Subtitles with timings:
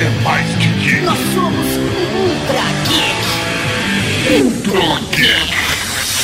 [0.00, 1.00] é mais que geek.
[1.02, 4.42] Nós somos Ultra Geek.
[4.42, 5.54] Ultra Geek.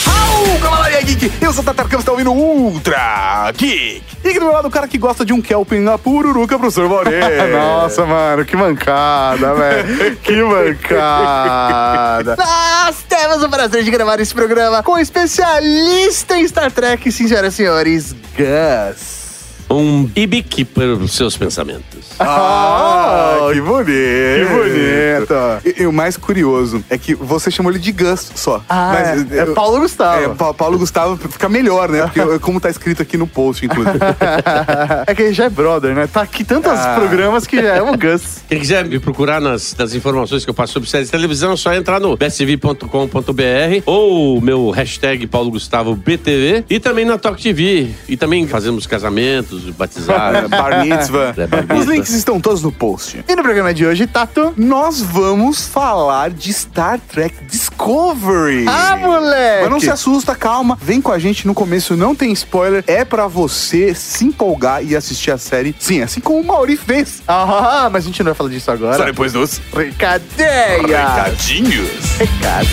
[0.06, 1.32] Au, Cavalaria Geek!
[1.40, 4.02] Eu sou o Tatar Campos, tá ouvindo Ultra Geek!
[4.24, 6.88] E aqui do meu lado o cara que gosta de um Kelpin na pururuca, professor
[6.88, 7.26] Moreno.
[7.56, 10.16] Nossa, mano, que mancada, velho.
[10.16, 12.36] Que mancada.
[12.36, 17.54] Nós temos o prazer de gravar esse programa com o especialista em Star Trek, senhoras
[17.54, 19.29] e senhores, Gus.
[19.70, 22.10] Um bibiqui para os seus pensamentos.
[22.18, 23.86] Ah, que bonito!
[23.86, 25.34] Que bonito.
[25.78, 28.62] E, e o mais curioso é que você chamou ele de Gus só.
[28.68, 30.24] Ah, Mas, é, é eu- Paulo Gustavo.
[30.24, 32.02] É, Pa- Paulo Gustavo fica melhor, né?
[32.02, 33.96] Porque como tá escrito aqui no post, inclusive.
[35.06, 36.06] é que ele já é brother, né?
[36.06, 36.96] Tá aqui tantos Ah.
[36.98, 38.40] programas que já é o Gus.
[38.48, 41.56] Quem quiser me procurar nas, nas informações que eu passo sobre séries de televisão, é
[41.56, 47.90] só entrar no bestv.com.br ou meu hashtag Paulo Gustavo BTV e também na Talk TV.
[48.08, 50.48] E também fazemos casamentos, batizados.
[50.50, 51.34] Bar mitzvah.
[51.36, 51.92] É, bar Os mitzvah.
[51.94, 53.24] links estão todos no post.
[53.28, 54.52] E no programa de hoje, Tato.
[54.56, 58.66] Nós vamos falar de Star Trek Discovery.
[58.68, 59.62] Ah, moleque!
[59.62, 60.78] Mas não se assusta, calma.
[60.80, 62.82] Vem com a gente no começo, não tem spoiler.
[62.86, 65.74] É pra você se empolgar e assistir a série.
[65.78, 67.22] Sim, assim como o Mauri fez.
[67.26, 69.04] Ah, mas a gente não vai falar disso agora.
[69.04, 70.78] depois dos Recadeia!
[71.08, 71.90] recadinhos.
[72.18, 72.68] Recado.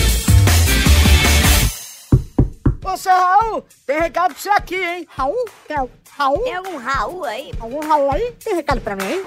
[2.83, 5.07] Ô, seu Raul, tem recado pra você aqui, hein?
[5.15, 5.35] Raul?
[5.75, 6.39] Al- Raul?
[6.43, 7.51] Tem algum Raul aí?
[7.59, 8.33] Algum Raul aí?
[8.43, 9.23] Tem recado pra mim, hein?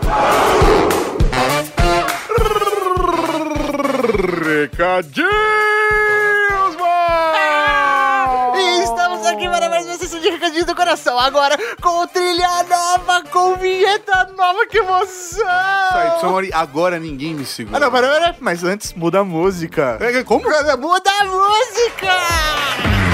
[4.42, 5.30] Recadinhos,
[6.76, 8.56] mano!
[8.56, 11.16] E estamos aqui para mais uma sessão de recadinhos do coração.
[11.16, 15.46] Agora com trilha nova, com vinheta nova, que emoção!
[15.46, 17.76] Aí, Mauri, agora ninguém me segura.
[17.76, 18.36] Ah, não, pera, pera.
[18.40, 19.96] Mas antes, muda a música.
[20.00, 20.42] É, Como?
[20.78, 23.09] Muda a música!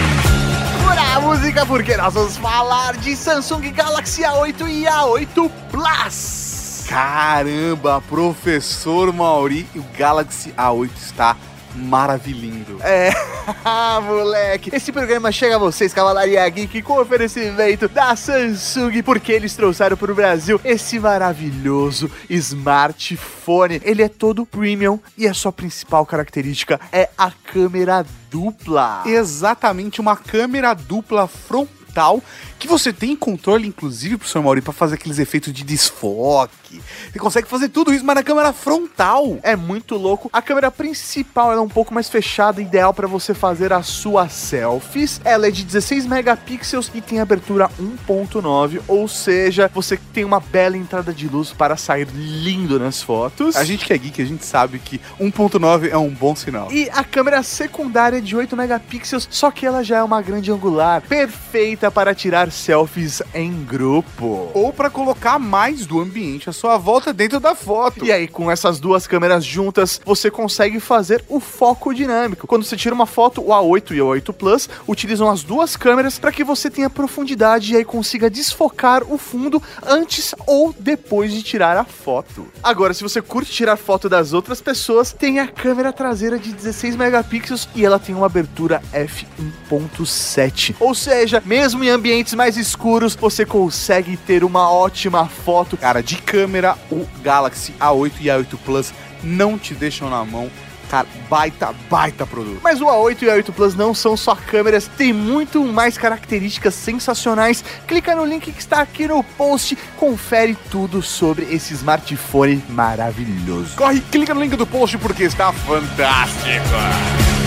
[0.87, 6.84] Muda a música porque nós vamos falar de Samsung Galaxy A8 e A8 Plus.
[6.89, 11.36] Caramba, professor Mauri, o Galaxy A8 está
[11.77, 12.79] maravilhindo.
[12.83, 13.11] É,
[13.64, 14.75] ah, moleque.
[14.75, 20.11] Esse programa chega a vocês, Cavalaria Geek, com oferecimento da Samsung, porque eles trouxeram para
[20.11, 23.81] o Brasil esse maravilhoso smartphone.
[23.85, 29.03] Ele é todo premium e a sua principal característica é a câmera dupla.
[29.07, 32.23] Exatamente uma câmera dupla frontal
[32.59, 36.66] que você tem controle, inclusive, professor Mauri, para fazer aqueles efeitos de desfoque.
[36.71, 39.39] Você consegue fazer tudo isso, mas na câmera frontal.
[39.43, 40.29] É muito louco.
[40.33, 45.21] A câmera principal é um pouco mais fechada, ideal para você fazer as suas selfies.
[45.25, 47.71] Ela é de 16 megapixels e tem abertura
[48.09, 53.57] 1.9, ou seja, você tem uma bela entrada de luz para sair lindo nas fotos.
[53.57, 56.71] A gente que é geek, a gente sabe que 1.9 é um bom sinal.
[56.73, 60.51] E a câmera secundária é de 8 megapixels, só que ela já é uma grande
[60.51, 64.51] angular, perfeita para tirar selfies em grupo.
[64.55, 68.05] Ou para colocar mais do ambiente sua volta dentro da foto.
[68.05, 72.46] E aí, com essas duas câmeras juntas, você consegue fazer o foco dinâmico.
[72.46, 76.18] Quando você tira uma foto, o A8 e o A8 Plus utilizam as duas câmeras
[76.18, 81.42] para que você tenha profundidade e aí consiga desfocar o fundo antes ou depois de
[81.42, 82.46] tirar a foto.
[82.62, 86.96] Agora, se você curte tirar foto das outras pessoas, tem a câmera traseira de 16
[86.96, 90.77] megapixels e ela tem uma abertura f1.7.
[90.80, 95.77] Ou seja, mesmo em ambientes mais escuros, você consegue ter uma ótima foto.
[95.77, 96.45] Cara, de câmera,
[96.90, 98.92] o Galaxy A8 e A8 Plus
[99.23, 100.51] não te deixam na mão.
[100.89, 102.61] Cara, baita, baita produto.
[102.62, 106.74] Mas o A8 e o A8 Plus não são só câmeras, tem muito mais características
[106.74, 107.64] sensacionais.
[107.89, 113.74] Clica no link que está aqui no post, confere tudo sobre esse smartphone maravilhoso.
[113.77, 117.45] Corre, clica no link do post porque está fantástico.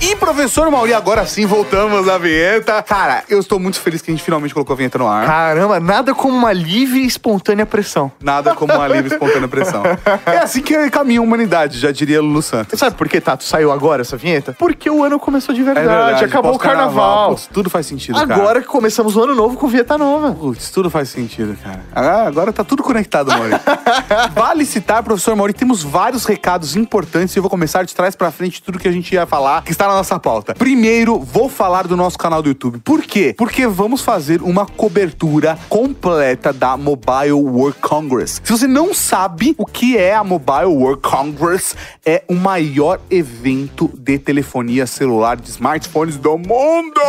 [0.00, 2.82] E professor Mauri, agora sim voltamos à vinheta.
[2.82, 5.26] Cara, eu estou muito feliz que a gente finalmente colocou a vinheta no ar.
[5.26, 8.12] Caramba, nada como uma livre e espontânea pressão.
[8.20, 9.82] Nada como uma livre e espontânea pressão.
[10.26, 12.78] É assim que caminha a humanidade, já diria Lulu Santos.
[12.78, 14.54] Sabe por que, Tato, saiu agora essa vinheta?
[14.58, 16.94] Porque o ano começou de verdade, acabou o É pós-carnaval.
[16.94, 17.28] carnaval.
[17.30, 18.34] Putz, tudo faz sentido, cara.
[18.34, 20.32] Agora que começamos o ano novo com vinheta nova.
[20.32, 21.80] Putz, tudo faz sentido, cara.
[21.94, 23.52] Ah, agora tá tudo conectado, Mauri.
[24.34, 28.30] vale citar, professor Mauri, temos vários recados importantes e eu vou começar de trás pra
[28.30, 30.54] frente tudo que a gente ia falar, que está na nossa pauta.
[30.54, 32.78] Primeiro, vou falar do nosso canal do YouTube.
[32.78, 33.34] Por quê?
[33.36, 38.40] Porque vamos fazer uma cobertura completa da Mobile World Congress.
[38.42, 41.74] Se você não sabe o que é a Mobile World Congress,
[42.04, 47.00] é o maior evento de telefonia celular de smartphones do mundo!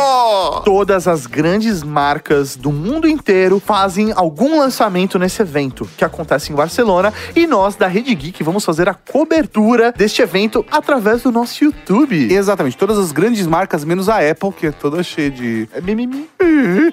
[0.64, 6.54] Todas as grandes marcas do mundo inteiro fazem algum lançamento nesse evento, que acontece em
[6.54, 11.64] Barcelona, e nós da Rede Geek vamos fazer a cobertura deste evento através do nosso
[11.64, 12.32] YouTube.
[12.32, 12.67] Exatamente.
[12.76, 16.28] Todas as grandes marcas, menos a Apple, que é toda cheia de É mimimi.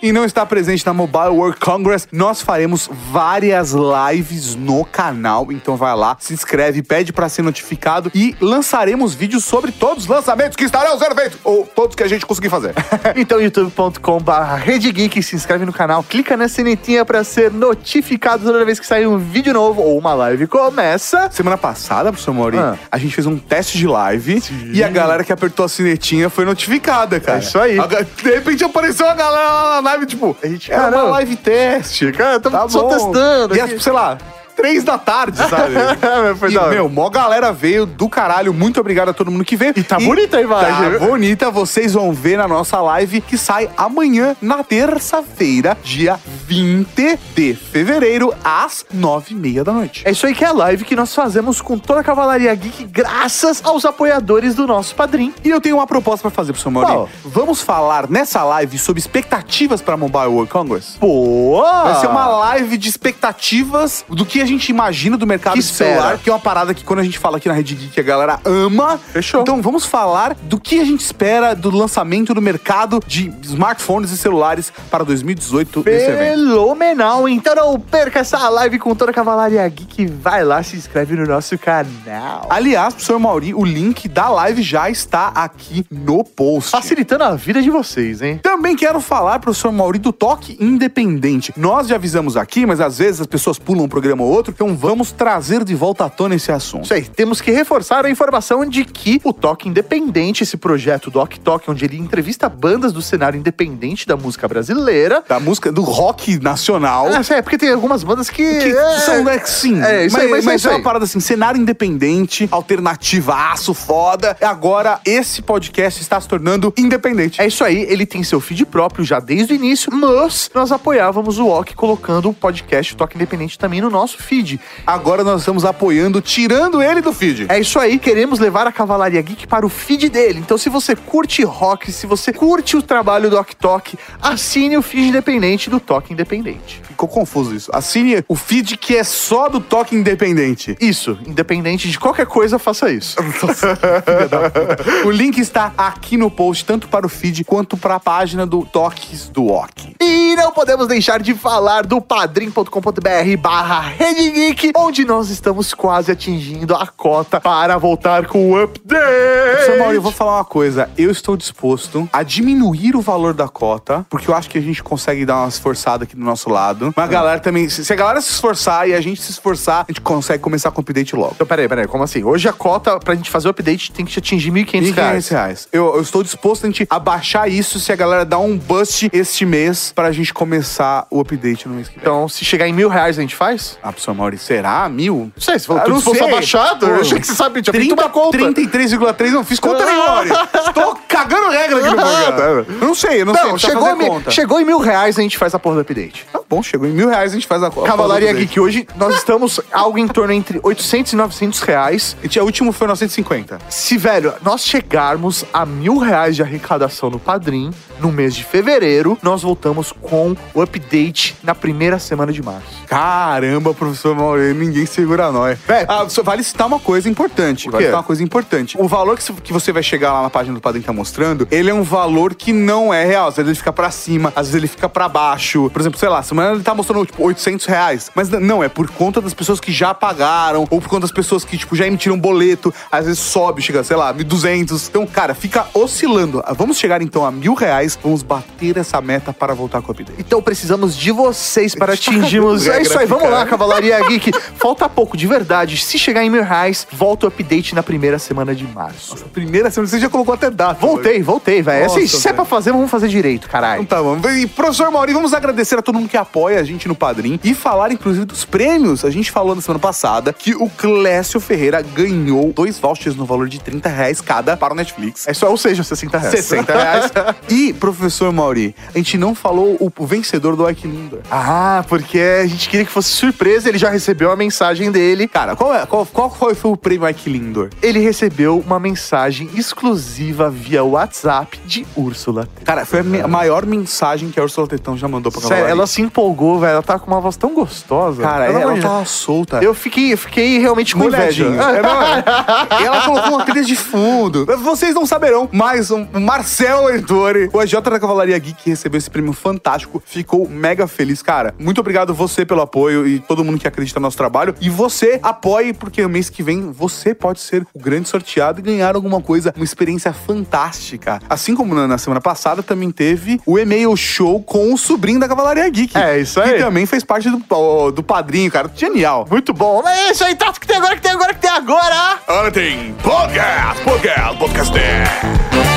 [0.01, 5.51] e não está presente na Mobile World Congress, nós faremos várias lives no canal.
[5.51, 10.09] Então vai lá, se inscreve, pede para ser notificado e lançaremos vídeos sobre todos os
[10.09, 12.73] lançamentos que estarão sendo feitos, ou todos que a gente conseguir fazer.
[13.15, 14.31] Então, youtube.com.br
[14.63, 19.07] RedeGeek, se inscreve no canal, clica na sinetinha pra ser notificado toda vez que sair
[19.07, 21.29] um vídeo novo ou uma live começa.
[21.31, 22.75] Semana passada, professor Mauri, Ah.
[22.91, 24.41] a gente fez um teste de live
[24.73, 27.39] e a galera que apertou a sinetinha foi notificada, cara.
[27.39, 27.77] É isso aí.
[28.23, 32.11] De repente apareceu a galera lá na live, tipo, A gente, era uma live teste.
[32.11, 32.89] Cara, Tá só bom.
[32.89, 33.75] testando E, aqui.
[33.75, 34.17] as, sei lá,
[34.55, 35.73] três da tarde, sabe?
[36.39, 36.71] Foi e, da hora.
[36.71, 38.53] meu, mó galera veio do caralho.
[38.53, 39.73] Muito obrigado a todo mundo que veio.
[39.75, 41.51] E tá bonita a imagem, Tá bonita.
[41.51, 48.33] Vocês vão ver na nossa live que sai amanhã, na terça-feira, dia 20 de fevereiro,
[48.43, 50.03] às nove e meia da noite.
[50.05, 52.85] É isso aí que é a live que nós fazemos com toda a Cavalaria Geek,
[52.85, 55.33] graças aos apoiadores do nosso padrinho.
[55.43, 56.91] E eu tenho uma proposta pra fazer pro seu Mauri.
[56.91, 57.09] Qual?
[57.23, 60.97] Vamos falar nessa live sobre expectativas pra Mobile World Congress?
[60.99, 61.83] Boa!
[61.83, 65.65] Vai ser uma live de expectativas do que a gente imagina do mercado Que de
[65.65, 65.91] espera.
[65.95, 68.03] celular, que é uma parada que quando a gente fala aqui na Rede Geek a
[68.03, 68.97] galera ama.
[68.97, 69.41] Fechou.
[69.41, 74.17] Então vamos falar do que a gente espera do lançamento do mercado de smartphones e
[74.17, 76.39] celulares para 2018 nesse evento.
[76.39, 77.27] Fenomenal!
[77.27, 80.05] Então não perca essa live com toda a Cavalaria Geek.
[80.05, 82.47] Vai lá, se inscreve no nosso canal.
[82.49, 86.71] Aliás, professor Mauri, o link da live já está aqui no post.
[86.71, 88.39] Facilitando a vida de vocês, hein?
[88.43, 91.53] Também quero falar, professor Mauri, do toque independente.
[91.57, 94.75] Nós já avisamos aqui, mas às vezes as pessoas pulam um programa ou outro, então
[94.75, 96.85] vamos trazer de volta à tona esse assunto.
[96.85, 101.19] Isso aí, temos que reforçar a informação de que o Toque Independente, esse projeto do
[101.19, 105.23] Ok Talk, onde ele entrevista bandas do cenário independente da música brasileira.
[105.27, 107.07] Da música do rock nacional.
[107.07, 108.43] Ah, é, porque tem algumas bandas que.
[108.43, 109.81] Que é, são, né, sim.
[109.81, 110.83] É, isso mas, aí, mas é mas isso é uma aí.
[110.83, 114.37] parada assim, cenário independente, alternativaço, foda.
[114.41, 117.41] Agora, esse podcast está se tornando independente.
[117.41, 121.39] É isso aí, ele tem seu feed próprio já desde o início, mas nós apoiávamos
[121.39, 124.59] o Ok colocando o podcast Toque Independente também no nosso feed.
[124.85, 127.45] Agora nós estamos apoiando, tirando ele do feed.
[127.49, 130.39] É isso aí, queremos levar a Cavalaria Geek para o feed dele.
[130.39, 134.81] Então, se você curte rock, se você curte o trabalho do Ok Talk, assine o
[134.81, 136.81] feed independente do Toque Independente.
[136.95, 137.69] Ficou confuso isso.
[137.73, 140.77] Assine o feed que é só do toque independente.
[140.79, 143.17] Isso, independente de qualquer coisa, faça isso.
[145.05, 148.65] O link está aqui no post, tanto para o feed quanto para a página do
[148.65, 149.95] Toques do Ok.
[150.01, 156.09] E não podemos deixar de falar do padrim.com.br barra Rede Geek, onde nós estamos quase
[156.09, 158.95] atingindo a cota para voltar com o update.
[158.95, 160.89] Professor Mauro, eu vou falar uma coisa.
[160.97, 164.81] Eu estou disposto a diminuir o valor da cota, porque eu acho que a gente
[164.81, 166.93] consegue dar uma esforçada aqui do nosso lado.
[166.95, 169.91] Mas a galera também, se a galera se esforçar e a gente se esforçar, a
[169.91, 171.33] gente consegue começar com o update logo.
[171.35, 172.23] Então, peraí, peraí, como assim?
[172.23, 175.27] Hoje a cota pra gente fazer o update tem que atingir 1.500 1.500 reais.
[175.27, 175.67] reais.
[175.73, 179.45] Eu, eu estou disposto a gente abaixar isso se a galera dar um bust este
[179.45, 182.01] mês pra gente começar o update no mês que vem.
[182.01, 183.77] Então, se chegar em mil reais, a gente faz?
[183.83, 184.87] Ah, professor Mauri, será?
[184.87, 185.31] Mil?
[185.35, 186.27] Não sei, se for Ah, tudo não disposto sei.
[186.27, 188.37] a baixar, eu achei que você sabe, tinha feito uma conta.
[188.37, 190.29] 33,3, não fiz conta nenhuma, Mauri.
[190.67, 192.65] Estou cagando regra aqui no programa.
[192.81, 193.43] Eu não sei, eu não, sei.
[193.43, 194.31] Não, chegou, em, conta.
[194.31, 196.25] chegou em mil reais, a gente faz a porra do update.
[196.31, 198.31] Tá bom, chegou em mil reais, a gente faz a a Cavalaria.
[198.33, 202.15] Geek, hoje nós estamos algo em torno entre 800 e 900 reais.
[202.23, 203.59] E o último foi 950.
[203.69, 209.17] Se, velho, nós chegarmos a mil reais de arrecadação no Padrim, no mês de fevereiro,
[209.21, 212.67] nós voltamos com o update na primeira semana de março.
[212.87, 215.57] Caramba, professor Mauro, ninguém segura nós.
[215.67, 215.85] Véi.
[215.87, 217.69] Ah, só vale citar uma coisa importante.
[217.69, 218.77] Vale citar uma coisa importante.
[218.79, 221.69] O valor que você vai chegar lá na página do Padrim que tá mostrando, ele
[221.69, 223.27] é um valor que não é real.
[223.27, 225.69] Às vezes ele fica pra cima, às vezes ele fica pra baixo.
[225.69, 228.11] Por exemplo, sei lá, semana ele tá mostrando, tipo, 800 reais.
[228.15, 231.43] Mas não, é por conta das pessoas que já pagaram, ou por conta das pessoas
[231.45, 232.73] que, tipo, já emitiram boleto.
[232.91, 234.87] Às vezes sobe, chega, sei lá, 1.200.
[234.89, 236.41] Então, cara, fica oscilando.
[236.45, 237.84] Ah, Vamos chegar, então, a mil reais.
[238.01, 240.19] Vamos bater essa meta para voltar com o update.
[240.19, 242.65] Então precisamos de vocês para atingirmos.
[242.75, 243.45] É isso aí, vamos lá.
[243.45, 244.31] Cavalaria Geek.
[244.55, 245.77] Falta pouco, de verdade.
[245.77, 249.15] Se chegar em mil reais, volta o update na primeira semana de março.
[249.31, 250.79] Primeira semana, você já colocou até data.
[250.79, 251.85] Voltei, voltei, velho.
[251.85, 253.83] Nossa, Assim, Se é pra fazer, vamos fazer direito, caralho.
[253.83, 254.29] Então tá bom.
[254.29, 257.53] E, professor Mauri, vamos agradecer a todo mundo que apoia a gente no Padrim e
[257.53, 259.05] falar, inclusive, dos prêmios.
[259.05, 263.47] A gente falou na semana passada que o Clécio Ferreira ganhou dois vouchers no valor
[263.47, 265.27] de 30 reais cada para o Netflix.
[265.27, 266.35] É só, ou seja, 60 reais.
[266.35, 267.11] 60 reais.
[267.49, 271.19] e professor Mauri, a gente não falou o, vencedor do Ike Lindor.
[271.29, 275.27] Ah, porque a gente queria que fosse surpresa, ele já recebeu a mensagem dele.
[275.27, 277.69] Cara, qual, é, qual, qual foi, foi o prêmio Ike Lindor?
[277.81, 282.47] Ele recebeu uma mensagem exclusiva via WhatsApp de Úrsula.
[282.63, 285.71] Cara, foi a, maior mensagem que a Ursula Tetão já mandou pra Sério, Cavalaria.
[285.73, 286.73] ela se empolgou, velho.
[286.73, 288.21] Ela tá com uma voz tão gostosa.
[288.21, 289.63] Cara, ela de tava solta.
[289.63, 291.45] Eu fiquei, eu fiquei realmente com inveja.
[291.45, 292.81] É.
[292.81, 294.45] E ela colocou uma trilha de fundo.
[294.45, 299.33] Vocês não saberão, mas o Marcelo Ertore, o AJ da Cavalaria Geek, recebeu esse prêmio
[299.33, 300.01] fantástico.
[300.05, 301.53] Ficou mega feliz, cara.
[301.57, 304.53] Muito obrigado você pelo apoio e todo mundo que acredita no nosso trabalho.
[304.61, 308.63] E você apoie, porque o mês que vem você pode ser o grande sorteado e
[308.63, 311.19] ganhar alguma coisa, uma experiência fantástica.
[311.27, 315.27] Assim como na na semana passada também teve o e-mail show com o sobrinho da
[315.27, 315.97] Cavalaria Geek.
[315.97, 316.53] É, isso aí.
[316.53, 318.69] Que também fez parte do, do padrinho, cara.
[318.75, 319.25] Genial.
[319.29, 319.81] Muito bom.
[319.87, 322.19] É isso aí, Tato, que tem agora, que tem agora, que tem agora.
[322.27, 324.73] Agora tem podcast, podcast, podcast.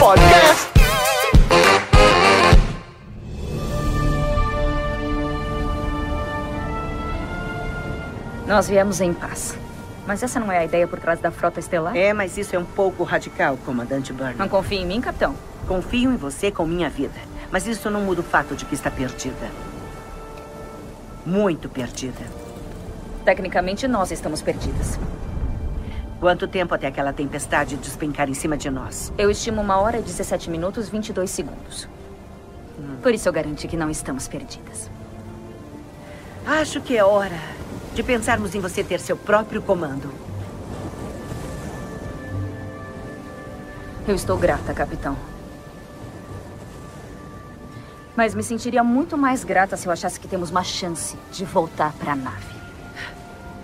[0.01, 0.79] Podcast.
[8.49, 9.55] Nós viemos em paz.
[10.07, 11.95] Mas essa não é a ideia por trás da frota estelar?
[11.95, 14.39] É, mas isso é um pouco radical, comandante Burnham.
[14.39, 15.35] Não confia em mim, capitão?
[15.67, 17.21] Confio em você com minha vida.
[17.51, 19.51] Mas isso não muda o fato de que está perdida.
[21.27, 22.25] Muito perdida.
[23.23, 24.99] Tecnicamente, nós estamos perdidas.
[26.19, 29.13] Quanto tempo até aquela tempestade despencar em cima de nós?
[29.19, 31.87] Eu estimo uma hora e 17 minutos 22 segundos.
[33.03, 34.91] Por isso eu garanti que não estamos perdidas.
[36.47, 37.59] Acho que é hora
[37.99, 40.09] de pensarmos em você ter seu próprio comando.
[44.07, 45.17] Eu estou grata, capitão.
[48.15, 51.93] Mas me sentiria muito mais grata se eu achasse que temos uma chance de voltar
[51.95, 52.55] para a nave.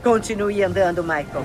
[0.03, 1.45] Continue andando, Michael.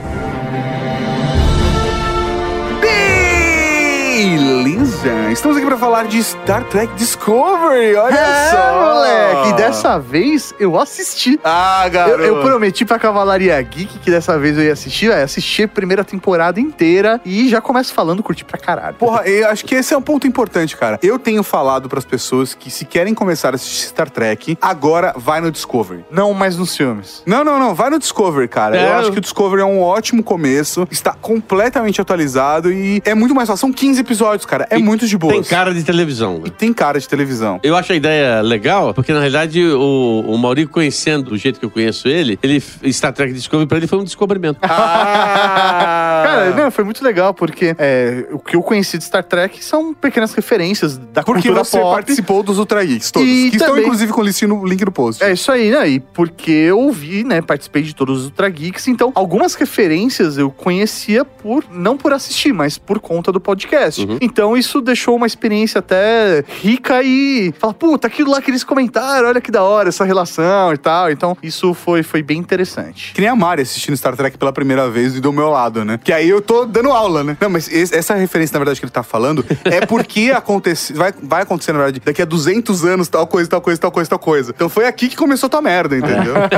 [4.24, 5.32] Beleza!
[5.32, 8.94] Estamos aqui pra falar de Star Trek Discovery, olha É, só!
[8.94, 9.50] moleque.
[9.50, 11.40] E dessa vez eu assisti.
[11.42, 12.24] Ah, Eu, garoto!
[12.24, 15.10] eu prometi pra Cavalaria Geek que dessa vez eu ia assistir.
[15.10, 18.96] É, assisti a primeira temporada inteira e já começo falando, curti pra caralho.
[18.96, 21.00] Porra, eu acho que esse é um ponto importante, cara.
[21.02, 25.40] Eu tenho falado pras pessoas que se querem começar a assistir Star Trek, agora vai
[25.40, 26.04] no Discovery.
[26.12, 27.24] Não mais nos filmes.
[27.26, 27.74] Não, não, não.
[27.74, 28.76] Vai no Discovery, cara.
[28.78, 30.86] É, eu eu- acho que o Discovery é um ótimo começo.
[30.92, 33.62] Está completamente atualizado e é muito mais fácil.
[33.62, 34.68] São 15 episódios, cara.
[34.70, 35.34] É E muito de boas.
[35.34, 36.38] Tem cara de televisão.
[36.44, 36.56] E né?
[36.58, 37.60] tem cara de televisão.
[37.62, 41.66] Eu acho a ideia legal, porque na realidade o, o Mauri conhecendo do jeito que
[41.66, 42.60] eu conheço ele, ele
[42.92, 44.60] Star Trek Discovery pra ele foi um descobrimento.
[44.62, 46.24] Ah!
[46.30, 49.94] Cara, não, foi muito legal, porque é, o que eu conheci de Star Trek são
[49.94, 51.96] pequenas referências da Porque cultura você pop.
[51.96, 53.28] participou dos Ultra Geeks, todos.
[53.28, 55.24] E que estão, também- inclusive, com o link no, post.
[55.24, 55.88] É isso aí, né?
[55.88, 57.42] E porque eu ouvi, né?
[57.42, 62.54] Participei de todos os Ultra Geeks, então algumas referências eu conhecia por não por assistir,
[62.54, 63.99] mas por conta do podcast.
[64.00, 64.18] Uhum.
[64.22, 69.28] Então isso deixou uma experiência até rica e fala, puta, aquilo lá que eles comentaram,
[69.30, 71.12] olha que da hora essa relação e tal.
[71.12, 73.14] Então isso foi, foi bem interessante.
[73.14, 76.00] Que nem a Mari assistindo Star Trek pela primeira vez e do meu lado, né?
[76.04, 77.38] Que aí eu tô dando aula, né?
[77.40, 81.14] Não, mas esse- essa referência, na verdade, que ele tá falando é porque acontece, vai,
[81.22, 84.20] vai acontecer, na verdade, daqui a 200 anos, tal coisa, tal coisa, tal coisa, tal
[84.20, 84.52] coisa.
[84.56, 86.34] Então foi aqui que começou a tua merda, entendeu?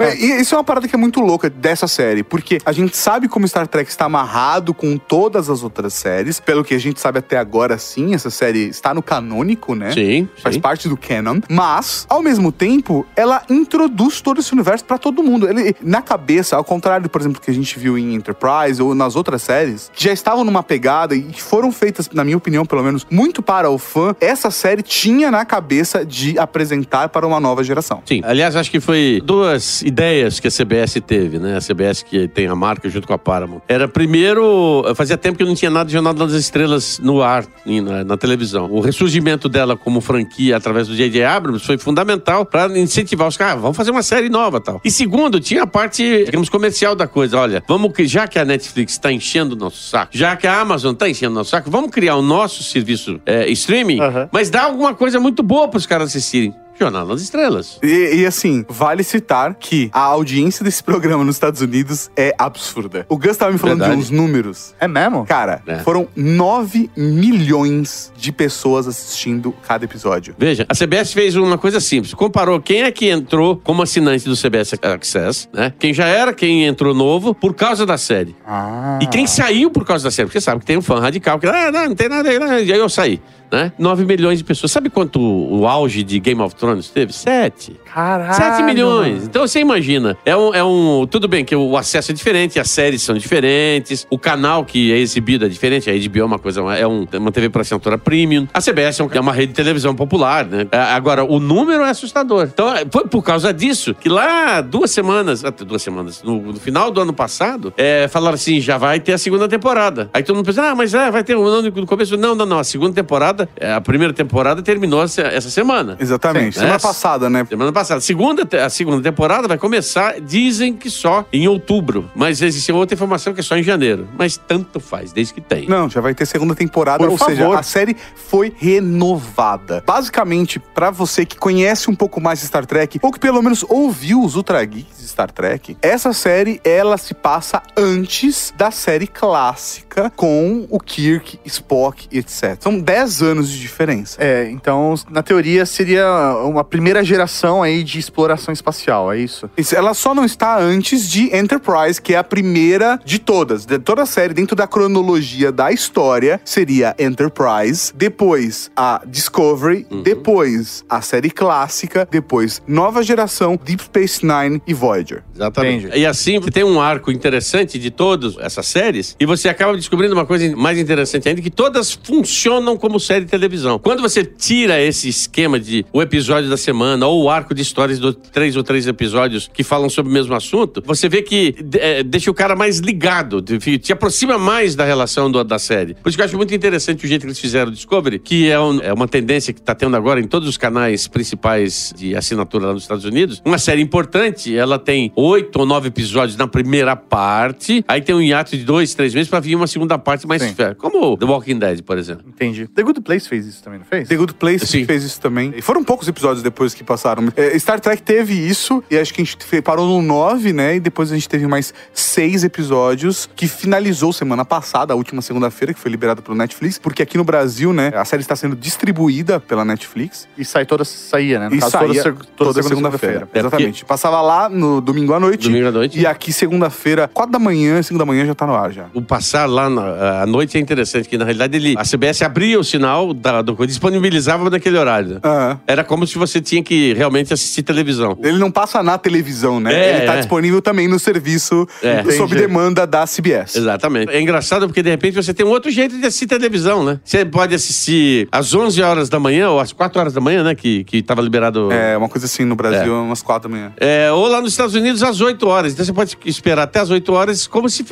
[0.00, 2.96] É, e isso é uma parada que é muito louca dessa série, porque a gente
[2.96, 7.18] sabe como Star Trek está amarrado com todas as outras séries, pelo que gente sabe
[7.18, 9.92] até agora, sim, essa série está no canônico, né?
[9.92, 10.60] Sim, Faz sim.
[10.60, 15.48] parte do canon, mas ao mesmo tempo ela introduz todo esse universo pra todo mundo.
[15.48, 19.16] Ele na cabeça, ao contrário, por exemplo, que a gente viu em Enterprise ou nas
[19.16, 22.82] outras séries, que já estavam numa pegada e que foram feitas, na minha opinião, pelo
[22.82, 24.14] menos, muito para o fã.
[24.20, 28.02] Essa série tinha na cabeça de apresentar para uma nova geração.
[28.06, 28.20] Sim.
[28.24, 31.56] Aliás, acho que foi duas ideias que a CBS teve, né?
[31.56, 33.60] A CBS que tem a marca junto com a Paramount.
[33.68, 36.69] Era primeiro, fazia tempo que não tinha nada de Jornal das Estrelas
[37.02, 38.70] no ar, na, na televisão.
[38.70, 41.24] O ressurgimento dela como franquia através do J.J.
[41.24, 44.80] Abrams foi fundamental para incentivar os caras, "Ah, vamos fazer uma série nova tal.
[44.84, 47.38] E segundo, tinha a parte, digamos, comercial da coisa.
[47.38, 50.60] Olha, vamos que já que a Netflix está enchendo o nosso saco, já que a
[50.60, 54.28] Amazon está enchendo o nosso saco, vamos criar o nosso serviço é, streaming, Aham.
[54.32, 56.54] mas dá alguma coisa muito boa para os caras assistirem.
[56.80, 57.78] Jornal das Estrelas.
[57.82, 63.04] E, e, assim, vale citar que a audiência desse programa nos Estados Unidos é absurda.
[63.08, 64.00] O Gus tava me falando Verdade.
[64.00, 64.74] de uns números.
[64.80, 65.26] É mesmo?
[65.26, 65.78] Cara, É.
[65.80, 70.34] foram 9 milhões de pessoas assistindo cada episódio.
[70.38, 72.14] Veja, a CBS fez uma coisa simples.
[72.14, 75.72] Comparou quem é que entrou como assinante do CBS Access, né?
[75.78, 78.34] Quem já era, quem entrou novo, por causa da série.
[78.46, 78.98] Ah.
[79.02, 80.26] E quem saiu por causa da série.
[80.26, 82.58] Porque sabe que tem um fã radical que, ah, não, não tem nada aí, não.
[82.58, 83.20] E aí eu saí.
[83.50, 83.72] Né?
[83.78, 84.72] 9 milhões de pessoas.
[84.72, 87.12] Sabe quanto o auge de Game of Thrones teve?
[87.12, 87.72] 7.
[87.92, 88.34] Caralho.
[88.34, 89.24] 7 milhões.
[89.24, 90.16] Então você imagina.
[90.24, 91.06] É um, é um.
[91.10, 94.98] Tudo bem que o acesso é diferente, as séries são diferentes, o canal que é
[94.98, 95.90] exibido é diferente.
[95.90, 98.46] A HBO é uma coisa, é um- é uma TV para assinatura premium.
[98.52, 100.66] A CBS é, um- é uma rede de televisão popular, né?
[100.70, 102.48] É, Agora, o número é assustador.
[102.52, 106.60] Então, é, foi por causa disso que lá, duas semanas, até duas semanas, no, no
[106.60, 110.10] final do ano passado, é, falaram assim: já vai ter a segunda temporada.
[110.12, 112.16] Aí todo mundo pensa, ah, mas é, vai ter um ano no começo.
[112.16, 112.58] Não, não, não.
[112.58, 115.96] A segunda temporada, é, a primeira temporada terminou essa, semana.
[115.98, 116.54] Exatamente.
[116.54, 116.60] Sim.
[116.60, 117.44] Semana passada, né?
[117.48, 117.98] Semana passada.
[117.98, 122.10] A segunda, a segunda temporada vai começar, dizem que só em outubro.
[122.14, 124.08] Mas existe outra informação que é só em janeiro.
[124.16, 125.68] Mas tanto faz, desde que tem.
[125.68, 127.34] Não, já vai ter segunda temporada, Por ou favor.
[127.34, 127.96] seja, a série
[128.28, 129.82] foi renovada.
[129.86, 134.22] Basicamente, pra você que conhece um pouco mais Star Trek, ou que pelo menos ouviu
[134.22, 140.10] os Ultra Geeks de Star Trek, essa série, ela se passa antes da série clássica
[140.16, 142.56] com o Kirk, Spock, etc.
[142.60, 144.16] São 10 anos de diferença.
[144.20, 146.06] É, então, na teoria, seria
[146.44, 149.50] uma primeira geração aí de exploração espacial, é isso?
[149.56, 153.64] Isso, Ela só não está antes de Enterprise, que é a primeira de todas.
[153.64, 160.84] De toda a série, dentro da cronologia da história, seria Enterprise, depois a Discovery, depois
[160.88, 165.22] a série clássica, depois Nova Geração, Deep Space Nine e Voyager.
[165.34, 165.86] Exatamente.
[165.86, 166.00] Entendi.
[166.00, 170.14] E assim, você tem um arco interessante de todas essas séries, e você acaba descobrindo
[170.14, 173.78] uma coisa mais interessante ainda, que todas funcionam como série de televisão.
[173.78, 178.00] Quando você tira esse esquema de o episódio da semana, ou o arco de histórias
[178.00, 182.02] de três ou três episódios que falam sobre o mesmo assunto, você vê que é,
[182.02, 185.94] deixa o cara mais ligado, te aproxima mais da relação do- da série.
[185.94, 188.48] Por isso que eu acho muito interessante o jeito que eles fizeram o Discovery, que
[188.48, 192.14] é, um- é uma tendência que está tendo agora em todos os canais principais de
[192.16, 193.42] assinatura lá nos Estados Unidos.
[193.44, 198.22] Uma série importante, ela tem oito ou nove episódios na primeira parte, aí tem um
[198.22, 200.54] hiato de dois, três meses para vir uma segunda parte mais Sim.
[200.54, 200.74] fé.
[200.74, 202.24] Como The Walking Dead, por exemplo.
[202.28, 202.66] Entendi.
[202.68, 204.06] The Good Place fez isso também, não fez?
[204.08, 204.84] The Good Place Sim.
[204.84, 205.52] fez isso também.
[205.56, 207.28] E foram poucos episódios depois que passaram.
[207.36, 210.76] É, Star Trek teve isso, e acho que a gente parou no 9, né?
[210.76, 215.74] E depois a gente teve mais seis episódios, que finalizou semana passada, a última segunda-feira,
[215.74, 219.40] que foi liberada pelo Netflix, porque aqui no Brasil, né, a série está sendo distribuída
[219.40, 220.28] pela Netflix.
[220.38, 221.48] E sai toda, saía, né?
[221.48, 223.28] No E caso, saía toda, toda, toda segunda-feira.
[223.34, 223.84] É, Exatamente.
[223.84, 225.48] Passava lá no domingo à noite.
[225.48, 225.98] Domingo à noite.
[225.98, 228.86] E aqui, segunda-feira, quatro da manhã, cinco da manhã, já tá no ar já.
[228.94, 232.58] O passar lá na, à noite é interessante, que na realidade ele, a CBS abria
[232.58, 235.20] o sinal, da, do, disponibilizava naquele horário.
[235.24, 235.60] Aham.
[235.66, 238.16] Era como se você tinha que realmente assistir televisão.
[238.22, 239.72] Ele não passa na televisão, né?
[239.74, 240.18] É, Ele tá é.
[240.18, 242.02] disponível também no serviço É.
[242.02, 242.34] sob Entendi.
[242.36, 243.56] demanda da CBS.
[243.56, 244.10] Exatamente.
[244.12, 247.00] É engraçado porque de repente você tem um outro jeito de assistir televisão, né?
[247.04, 250.54] Você pode assistir às 11 horas da manhã ou às 4 horas da manhã, né?
[250.54, 251.70] Que, que tava liberado.
[251.72, 253.72] É, uma coisa assim no Brasil, umas quatro da manhã.
[253.78, 255.72] É, ou lá nos Estados Unidos às 8 horas.
[255.72, 257.84] Então você pode esperar até às 8 horas como se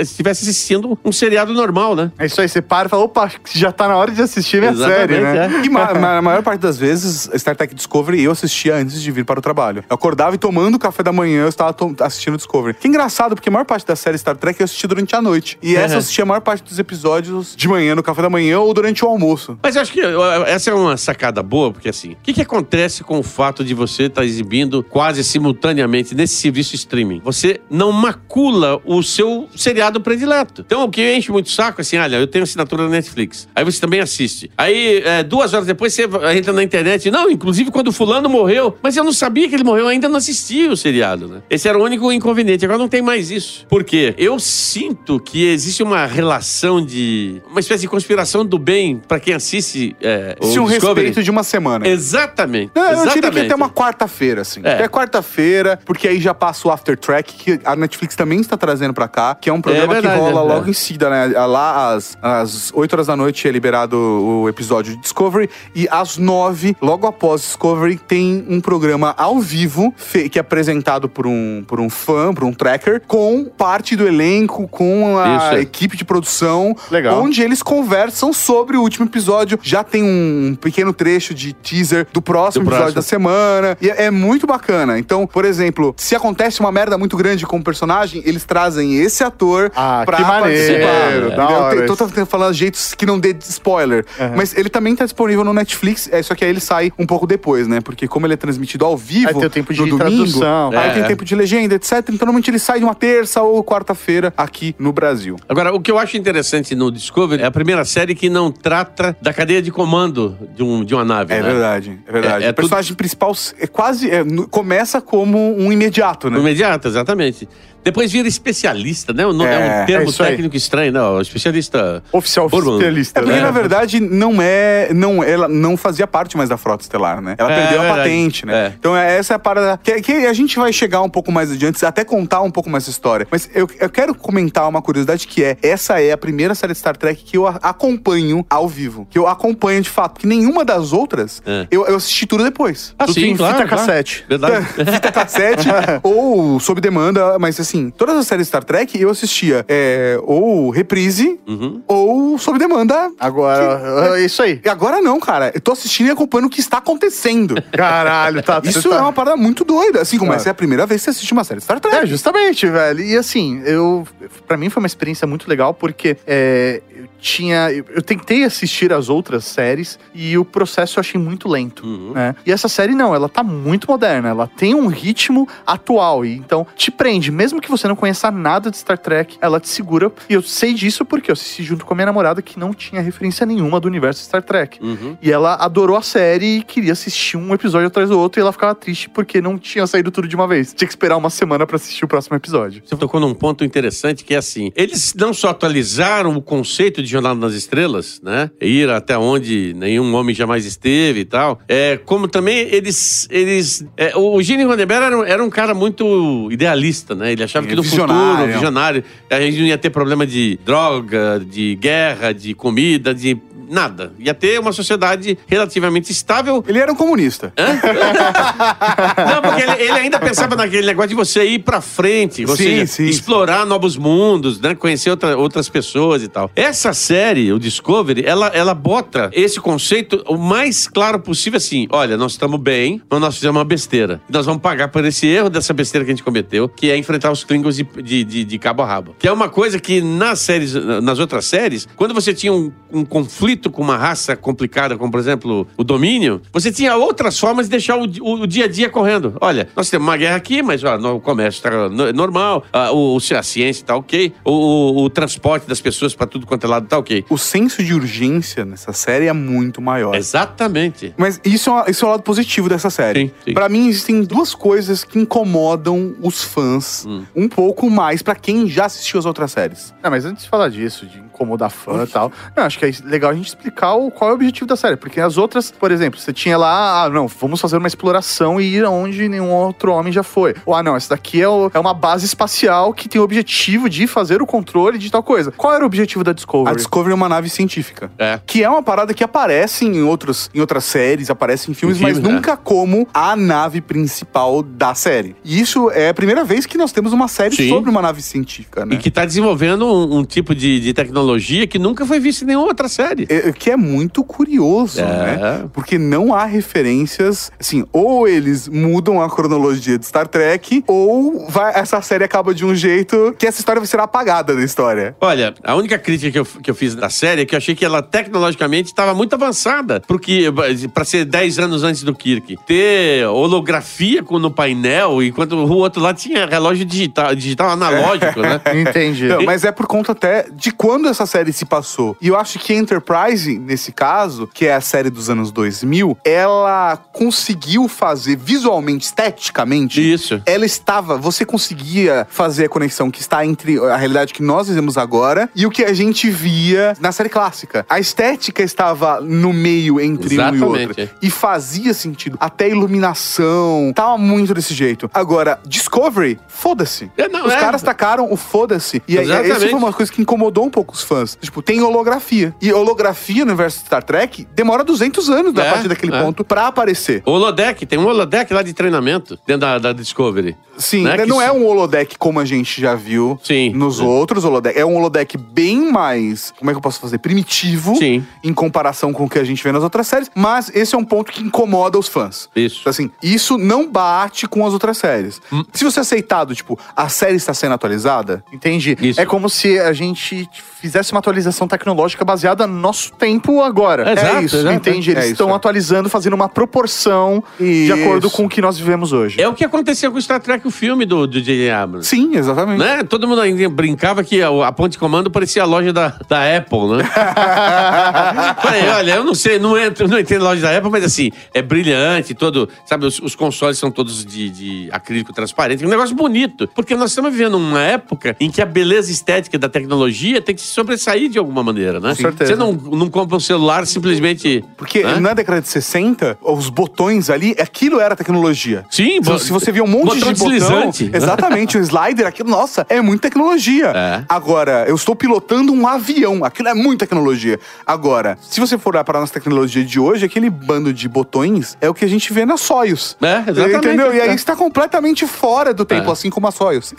[0.00, 2.12] estivesse assistindo um seriado normal, né?
[2.18, 4.72] É isso aí, você para e fala, opa, já tá na hora de assistir minha
[4.72, 5.60] Exatamente, série, né?
[5.62, 5.66] é.
[5.66, 9.10] E ma- ma- a maior parte das vezes, Star Trek Discovery eu assistia antes de
[9.10, 9.84] vir para o trabalho.
[9.88, 12.76] Eu acordava e tomando café da manhã, eu estava assistindo Discovery.
[12.78, 15.58] Que engraçado, porque a maior parte da série Star Trek eu assisti durante a noite.
[15.62, 18.60] E essa eu assisti a maior parte dos episódios de manhã, no café da manhã
[18.60, 19.58] ou durante o almoço.
[19.62, 20.00] Mas eu acho que
[20.46, 23.74] essa é uma sacada boa, porque assim, o que, que acontece com o fato de
[23.74, 27.20] você estar exibindo quase simultaneamente nesse serviço streaming?
[27.24, 30.62] Você não macula o seu seriado predileto.
[30.66, 33.48] Então, o que enche muito o saco, assim, olha, eu tenho assinatura na Netflix.
[33.54, 34.29] Aí você também assiste.
[34.56, 37.10] Aí, é, duas horas depois, você entra na internet.
[37.10, 38.76] Não, inclusive quando o fulano morreu.
[38.82, 41.42] Mas eu não sabia que ele morreu, eu ainda não assisti o seriado, né?
[41.48, 42.64] Esse era o único inconveniente.
[42.64, 43.66] Agora não tem mais isso.
[43.68, 44.14] Por quê?
[44.16, 47.40] Eu sinto que existe uma relação de...
[47.50, 51.06] Uma espécie de conspiração do bem pra quem assiste é, o Se um Discovery.
[51.06, 51.86] respeito de uma semana.
[51.86, 52.72] Exatamente.
[52.74, 53.14] Não, eu exatamente.
[53.14, 54.60] diria que até uma quarta-feira, assim.
[54.62, 54.74] É.
[54.74, 58.94] Até quarta-feira, porque aí já passa o After Track, que a Netflix também está trazendo
[58.94, 60.54] pra cá, que é um programa verdade, que rola é.
[60.54, 61.26] logo em seguida, né?
[61.46, 66.16] Lá às, às 8 horas da noite é liberado o episódio de Discovery, e às
[66.18, 69.94] 9, logo após Discovery, tem um programa ao vivo,
[70.30, 74.68] que é apresentado por um, por um fã, por um tracker, com parte do elenco,
[74.68, 77.20] com a Isso, equipe de produção, Legal.
[77.22, 79.58] onde eles conversam sobre o último episódio.
[79.62, 83.02] Já tem um pequeno trecho de teaser do próximo Do episódio próximo.
[83.02, 83.78] da semana.
[83.80, 84.98] E é, é muito bacana.
[84.98, 89.22] Então, por exemplo, se acontece uma merda muito grande com o personagem, eles trazem esse
[89.24, 91.36] ator Ah, pra que maneiro, participar.
[91.36, 94.04] da hora Tem- Tô tentando falar jeitos que não dê spoiler.
[94.36, 97.26] Mas ele também tá disponível no Netflix, é só que aí ele sai um pouco
[97.26, 97.80] depois, né?
[97.80, 100.70] Porque como ele é transmitido ao vivo Aí tem o tempo de no domingo, tradução.
[100.72, 101.92] aí É, tem tempo de legenda, etc.
[101.92, 105.36] Então normalmente ele sai de uma terça ou quarta-feira aqui no Brasil.
[105.48, 109.16] Agora, o que eu acho interessante no Discovery é a primeira série que não trata
[109.20, 111.32] da cadeia de comando de, um, de uma nave.
[111.32, 111.48] É né?
[111.48, 112.44] verdade, é verdade.
[112.44, 114.10] É- é o personagem principal é quase.
[114.10, 116.38] é, começa como um imediato, né?
[116.38, 117.48] Imediato, exatamente.
[117.84, 119.26] Depois vira especialista, né?
[119.26, 120.30] O nome- É, É, um termo é isso aí.
[120.30, 121.20] técnico estranho, não.
[121.20, 122.02] Especialista.
[122.12, 122.72] Oficial Bourbon.
[122.72, 123.42] especialista, É porque, né?
[123.42, 124.90] na verdade, não é.
[124.92, 127.34] Não, ela não fazia parte mais da frota estelar, né?
[127.38, 128.00] Ela É, perdeu a verdade.
[128.02, 128.66] patente, né?
[128.66, 128.72] É.
[128.78, 129.78] Então, é- essa é a parada.
[129.82, 132.84] Que, que a gente vai chegar um pouco mais adiante, até contar um pouco mais
[132.84, 133.26] essa história.
[133.30, 136.78] Mas eu, eu quero comentar uma curiosidade que é: essa é a primeira série de
[136.78, 139.06] Star Trek que eu acompanho ao vivo.
[139.10, 140.20] Que eu acompanho de fato.
[140.20, 141.66] Que nenhuma das outras É.
[141.70, 142.94] eu, eu assisti tudo depois.
[142.98, 144.24] Ah, Tudo em fita cassete.
[144.28, 144.66] Verdade.
[144.90, 145.68] Fita cassete
[146.02, 151.38] ou sob demanda, mas assim, todas as séries Star Trek eu assistia é, ou reprise
[151.46, 151.82] Uhum.
[151.86, 153.10] ou sob demanda.
[153.18, 154.60] Agora, é isso aí.
[154.64, 155.50] E agora não, cara.
[155.54, 157.54] Eu tô assistindo e acompanhando o que está acontecendo.
[157.72, 158.60] Caralho, tá.
[158.64, 160.00] Isso tá- é uma parada muito doida.
[160.02, 160.36] Assim como Ah.
[160.36, 161.96] essa é a primeira vez que você assiste uma série de Star Trek.
[161.96, 163.00] É, justamente, velho.
[163.00, 164.06] E assim, eu.
[164.46, 167.70] Pra mim foi uma experiência muito legal, porque é, eu tinha.
[167.72, 171.84] Eu, eu tentei assistir as outras séries e o processo eu achei muito lento.
[171.86, 172.12] Uhum.
[172.14, 172.34] né?
[172.44, 176.24] E essa série não, ela tá muito moderna, ela tem um ritmo atual.
[176.24, 179.68] E então te prende, mesmo que você não conheça nada de Star Trek, ela te
[179.68, 180.10] segura.
[180.28, 183.00] E eu sei disso porque eu assisti junto com a minha namorada que não tinha
[183.00, 184.78] referência nenhuma do universo Star Trek.
[184.82, 185.16] Uhum.
[185.22, 188.52] E ela adorou a série e queria assistir um episódio atrás do outro e ela
[188.52, 190.72] ficava triste porque não tinha saído tudo de uma vez.
[190.74, 192.82] Tinha que esperar uma semana pra assistir o próximo episódio.
[192.84, 197.08] Você tocou num ponto interessante que é assim: eles não só atualizaram o conceito de
[197.08, 198.50] Jornada nas Estrelas, né?
[198.60, 201.60] Ir até onde nenhum homem jamais esteve e tal.
[201.68, 203.26] É, como também eles.
[203.30, 207.32] eles é, o Gene Roddenberry era, um- era um cara muito idealista, né?
[207.32, 208.36] Ele achava que no visionário.
[208.36, 213.36] futuro, visionário, a gente não ia ter problema de droga, de guerra, de comida, de
[213.68, 214.12] nada.
[214.18, 217.52] Ia ter uma sociedade relativamente estável Ele era um comunista.
[217.56, 222.84] não, porque ele, ele ainda pensava naquele negócio de você ir pra frente, ou Sim,
[222.86, 224.74] sim, explorar novos mundos, né?
[224.74, 226.50] Conhecer outra- outras pessoas e tal.
[226.56, 232.16] Essa série, o Discovery, ela, ela bota esse conceito o mais claro possível assim: olha,
[232.16, 234.20] nós estamos bem, mas nós fizemos uma besteira.
[234.28, 237.30] Nós vamos pagar por esse erro dessa besteira que a gente cometeu, que é enfrentar
[237.40, 239.14] os Klingons de, de, de- de cabo a rabo.
[239.18, 243.04] Que é uma coisa que nas séries, nas outras séries, quando você tinha um, um
[243.04, 247.70] conflito com uma raça complicada, como por exemplo o domínio, você tinha outras formas de
[247.70, 249.34] deixar o, o- o dia a dia correndo.
[249.40, 253.42] Olha, nós temos uma guerra aqui, mas ó, o comércio está normal, ah, o, a
[253.42, 257.24] ciência está ok, o, o- transporte das pessoas para tudo quanto é lado está ok.
[257.28, 260.14] O senso de urgência nessa série é muito maior.
[260.14, 261.14] Exatamente.
[261.16, 263.32] Mas isso é, isso é o lado positivo dessa série.
[263.54, 267.22] Pra mim, existem duas coisas que incomodam os fãs Hum.
[267.34, 269.94] Um pouco mais pra quem já assistiu as outras séries.
[270.02, 272.92] Não, mas antes de falar disso, de incomodar fã e tal, não, acho que é
[273.04, 274.96] legal a gente explicar o, qual é o objetivo da série.
[274.96, 278.76] Porque as outras, por exemplo, você tinha lá, ah, não, vamos fazer uma exploração e
[278.76, 280.54] ir aonde nenhum outro homem já foi.
[280.66, 283.88] Ou, ah, não, essa daqui é, o- é uma base espacial que tem o objetivo
[283.88, 285.50] de fazer o controle de tal coisa.
[285.52, 286.76] Qual era o objetivo da A Discovery?
[286.76, 288.10] Discovery é uma nave científica.
[288.18, 288.38] É.
[288.46, 292.02] Que é uma parada que aparece em, outros, em outras séries, aparece em filmes, Em
[292.02, 295.34] mas filmes, nunca como a nave principal da série.
[295.42, 297.68] E isso é a primeira vez que nós temos uma série Sim.
[297.68, 298.94] sobre uma nave científica, né?
[298.96, 301.29] E que está desenvolvendo um, um tipo de, de tecnologia
[301.68, 303.26] que nunca foi vista em nenhuma outra série.
[303.28, 305.04] É- que é muito curioso, É.
[305.04, 305.64] né?
[305.72, 311.72] Porque não há referências, assim, ou eles mudam a cronologia de Star Trek, ou vai-
[311.78, 315.14] essa série acaba de um jeito que essa história vai ser apagada da história.
[315.20, 317.74] Olha, a única crítica que eu, que eu fiz da série é que eu achei
[317.74, 320.00] que ela tecnologicamente estava muito avançada.
[320.06, 320.44] Porque,
[320.92, 326.14] para ser 10 anos antes do Kirk, ter holografia no painel, enquanto o outro lá
[326.14, 328.60] tinha relógio digital, digital analógico, né?
[328.74, 329.26] Entendi.
[329.28, 332.16] Não, mas é por conta até de quando essa série se passou.
[332.20, 336.96] E eu acho que Enterprise, nesse caso, que é a série dos anos 2000, ela
[337.12, 340.00] conseguiu fazer visualmente, esteticamente.
[340.00, 340.40] Isso.
[340.46, 344.96] Ela estava, você conseguia fazer a conexão que está entre a realidade que nós vivemos
[344.96, 347.84] agora e o que a gente via na série clássica.
[347.88, 351.00] A estética estava no meio entre um e Exatamente.
[351.00, 351.10] outro.
[351.22, 352.36] E fazia sentido.
[352.40, 353.92] Até a iluminação.
[353.94, 355.10] Tava muito desse jeito.
[355.12, 357.10] Agora, Discovery, foda-se.
[357.16, 357.60] É, Os é.
[357.60, 359.02] caras tacaram o foda-se.
[359.06, 359.52] E aí, Exatamente.
[359.52, 361.36] essa foi uma coisa que incomodou um pouco os fãs.
[361.40, 362.54] Tipo, tem holografia.
[362.62, 366.22] E holografia no universo de Star Trek demora 200 anos a É, partir daquele é.
[366.22, 367.22] ponto pra aparecer.
[367.26, 370.56] O holodeck, tem um holodeck lá de treinamento dentro da, da Discovery.
[370.78, 373.70] Sim, Né, né, que não é um holodeck como a gente já viu Sim.
[373.74, 374.02] nos É.
[374.04, 374.78] outros holodeck.
[374.78, 377.18] É um holodeck bem mais, como é que eu posso fazer?
[377.18, 378.24] Primitivo Sim.
[378.42, 380.30] em comparação com o que a gente vê nas outras séries.
[380.34, 382.48] Mas esse é um ponto que incomoda os fãs.
[382.56, 382.88] Isso.
[382.88, 385.40] Assim, isso não bate com as outras séries.
[385.52, 385.64] Hum.
[385.72, 388.96] Se você aceitado, tipo, a série está sendo atualizada, Entendi.
[389.00, 389.20] Isso.
[389.20, 390.48] É como se a gente
[390.80, 394.12] fizesse uma atualização tecnológica baseada no nosso tempo agora.
[394.12, 394.74] Exato, é isso, exato.
[394.74, 395.10] entende?
[395.10, 395.54] Eles É isso, estão é.
[395.54, 397.94] atualizando, fazendo uma proporção de Isso.
[397.94, 399.40] acordo com o que nós vivemos hoje.
[399.40, 401.70] É o que aconteceu com Star Trek, o filme do do J.J.
[401.70, 402.08] Abrams.
[402.08, 402.78] Sim, exatamente.
[402.78, 403.02] Né?
[403.04, 406.56] Todo mundo ainda brincava que a, a ponte de comando parecia a loja da, da
[406.56, 407.04] Apple, né?
[408.62, 411.30] Falei, olha, eu não sei, não entro, não entrei na loja da Apple, mas assim,
[411.54, 416.14] é brilhante, todo, sabe, os, os consoles são todos de, de acrílico transparente, um negócio
[416.14, 420.54] bonito, porque nós estamos vivendo uma época em que a beleza estética da tecnologia tem
[420.54, 422.10] que se sobressair de alguma maneira, né?
[422.10, 422.52] Com certeza.
[422.52, 424.64] Você não, não compra um celular simplesmente...
[424.76, 425.20] Porque né?
[425.20, 428.84] na década de 60, os botões ali, aquilo era tecnologia.
[428.90, 431.10] Sim, se, bo- se você via um monte botão de botão, deslizante.
[431.12, 433.86] exatamente, o slider, aquilo, nossa, é muita tecnologia.
[433.94, 434.24] É.
[434.28, 437.58] Agora, eu estou pilotando um avião, aquilo é muita tecnologia.
[437.86, 441.76] Agora, se você for olhar para a nossa tecnologia de hoje, aquele bando de botões
[441.80, 443.16] é o que a gente vê na Soyuz.
[443.20, 443.76] É, exatamente.
[443.76, 444.14] Entendeu?
[444.14, 444.34] E aí É.
[444.34, 446.12] está completamente fora do tempo, É.
[446.12, 446.94] assim como a Soyuz.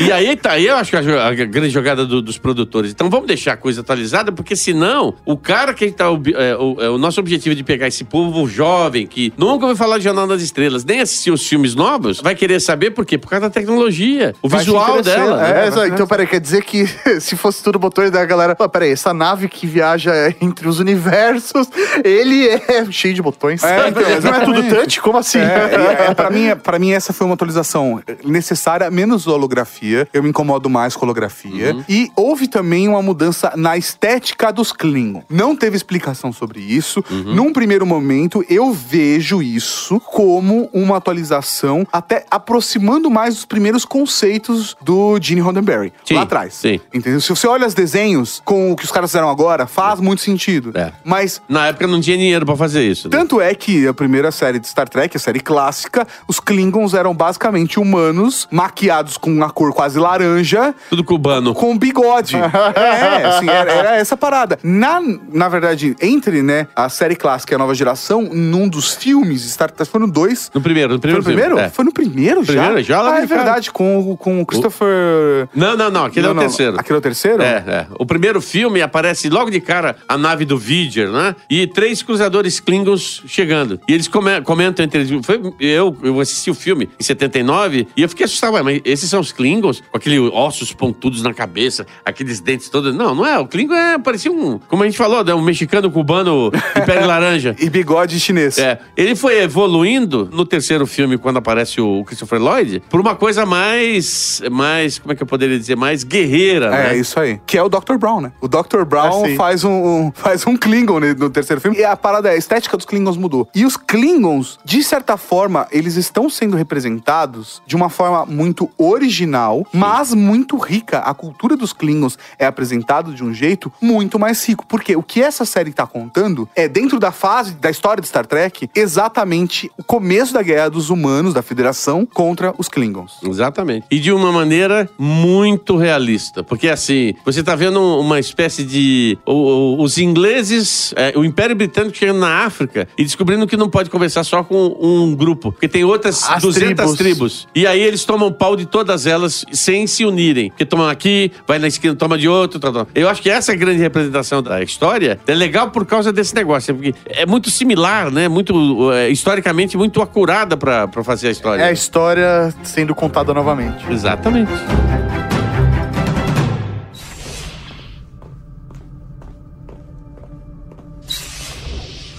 [0.00, 2.90] E aí tá, aí eu acho que a, a grande jogada do- dos produtores.
[2.90, 6.10] Então vamos deixar a coisa atualizada, porque senão o cara que tá.
[6.10, 9.64] ob- é, o, é, o nosso objetivo é de pegar esse povo jovem que nunca
[9.66, 13.04] ouviu falar de Jornal das Estrelas, nem assistiu os filmes novos, vai querer saber por
[13.06, 13.16] quê?
[13.18, 15.46] Por causa da tecnologia, o Vai visual dela.
[15.46, 15.70] é.
[15.70, 15.84] né?
[15.84, 16.86] É, então, peraí, quer dizer que
[17.20, 18.54] se fosse tudo botões da galera.
[18.54, 21.68] Pô, peraí, essa nave que viaja entre os universos,
[22.04, 23.62] ele é cheio de botões.
[23.64, 25.00] É, então, Não é tudo touch?
[25.00, 25.38] Como assim?
[25.38, 30.08] É, é, pra, mim, pra mim, essa foi uma atualização necessária, menos holografia.
[30.12, 31.76] Eu me incomodo mais com holografia.
[31.88, 33.13] E houve também uma mudança
[33.56, 35.22] na estética dos Klingon.
[35.28, 37.04] Não teve explicação sobre isso.
[37.10, 44.76] Num primeiro momento, eu vejo isso como uma atualização, até aproximando mais dos primeiros conceitos
[44.82, 45.92] do Gene Roddenberry.
[46.10, 46.54] Lá atrás.
[46.54, 46.80] sim.
[46.92, 47.20] Entendeu?
[47.20, 50.72] Se você olha os desenhos com o que os caras fizeram agora, faz muito sentido.
[50.74, 50.92] É.
[51.04, 53.08] Mas Na época não tinha dinheiro pra fazer isso.
[53.08, 53.16] né?
[53.16, 57.14] tanto é que a primeira série de Star Trek, a série clássica, os Klingons eram
[57.14, 61.54] basicamente humanos, maquiados com uma cor quase laranja, Tudo cubano.
[61.54, 62.36] com bigode.
[62.74, 64.58] é, assim, era, era essa parada.
[64.62, 65.00] Na,
[65.32, 69.70] na verdade, entre, né, a série clássica e a nova geração, num dos filmes, Star
[69.70, 70.50] Trek, foi no dois.
[70.54, 71.58] No primeiro, no Foi primeiro no primeiro?
[71.58, 71.70] É.
[71.70, 72.52] Foi no primeiro já?
[72.64, 75.48] Primeiro, já lá Ah, é verdade, com, o- com o Christopher...
[75.54, 76.78] Não, não, não, aquele é Não, o não, terceiro.
[76.78, 77.42] Aquele é o terceiro?
[77.42, 77.86] É, é.
[77.98, 81.34] O primeiro filme aparece logo de cara a nave do Vidger, né?
[81.48, 83.80] E três cruzadores Klingons chegando.
[83.88, 85.24] E eles come- comentam entre eles.
[85.26, 88.54] Foi, eu, eu assisti o filme em 79 e eu fiquei assustado.
[88.54, 89.82] Ué, mas esses são os Klingons?
[89.90, 92.93] Com aqueles ossos pontudos na cabeça, aqueles dentes todos.
[92.94, 93.38] Não, não é.
[93.38, 94.58] O Klingon é, parecia um.
[94.68, 95.34] Como a gente falou, né?
[95.34, 97.54] um mexicano cubano de pele laranja.
[97.58, 98.58] E bigode chinês.
[98.58, 103.44] É, ele foi evoluindo no terceiro filme, quando aparece o Christopher Lloyd, por uma coisa
[103.44, 104.40] mais.
[104.50, 105.76] mais como é que eu poderia dizer?
[105.76, 106.96] Mais guerreira, É, né?
[106.96, 107.40] isso aí.
[107.46, 107.96] Que é o Dr.
[107.98, 108.32] Brown, né?
[108.40, 108.84] O Dr.
[108.86, 109.70] Brown Ah, faz, um,
[110.06, 111.76] um- faz um Klingon no terceiro filme.
[111.78, 113.48] E a parada é, a estética dos Klingons mudou.
[113.54, 119.66] E os Klingons, de certa forma, eles estão sendo representados de uma forma muito original,
[119.72, 120.98] mas muito rica.
[120.98, 122.83] A cultura dos Klingons é apresentada
[123.14, 124.64] de um jeito muito mais rico.
[124.66, 128.26] Porque o que essa série tá contando é, dentro da fase da história de Star
[128.26, 133.14] Trek, exatamente o começo da guerra dos humanos, da Federação, contra os Klingons.
[133.22, 133.86] Exatamente.
[133.90, 136.42] E de uma maneira muito realista.
[136.42, 139.18] Porque, assim, você tá vendo uma espécie de.
[139.26, 143.68] o- o- os ingleses, é, o Império Britânico chegando na África e descobrindo que não
[143.68, 145.52] pode conversar só com um grupo.
[145.52, 146.96] Porque tem outras As 200 tribos.
[146.96, 147.48] tribos.
[147.54, 150.50] E aí eles tomam pau de todas elas sem se unirem.
[150.50, 152.58] Porque tomam aqui, vai na esquina, toma de outro.
[152.58, 156.12] Tal, Eu acho que essa é a grande representação da história é legal por causa
[156.12, 156.74] desse negócio.
[156.74, 158.28] Porque é muito similar, né?
[158.28, 158.92] Muito.
[158.92, 161.62] é, historicamente, muito acurada pra, pra fazer a história.
[161.62, 163.84] É a história sendo contada novamente.
[163.90, 164.52] Exatamente.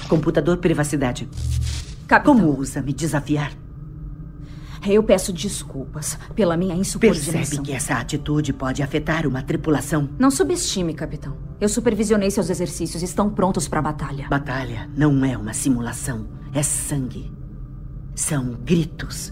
[0.07, 1.27] Computador privacidade.
[2.07, 3.51] Capitão, Como ousa me desafiar?
[4.93, 7.63] Eu peço desculpas pela minha Percebe insubordinação.
[7.63, 10.09] que essa atitude pode afetar uma tripulação.
[10.19, 11.37] Não subestime, capitão.
[11.59, 14.27] Eu supervisionei seus exercícios estão prontos para a batalha.
[14.29, 17.31] Batalha não é uma simulação, é sangue.
[18.15, 19.31] São gritos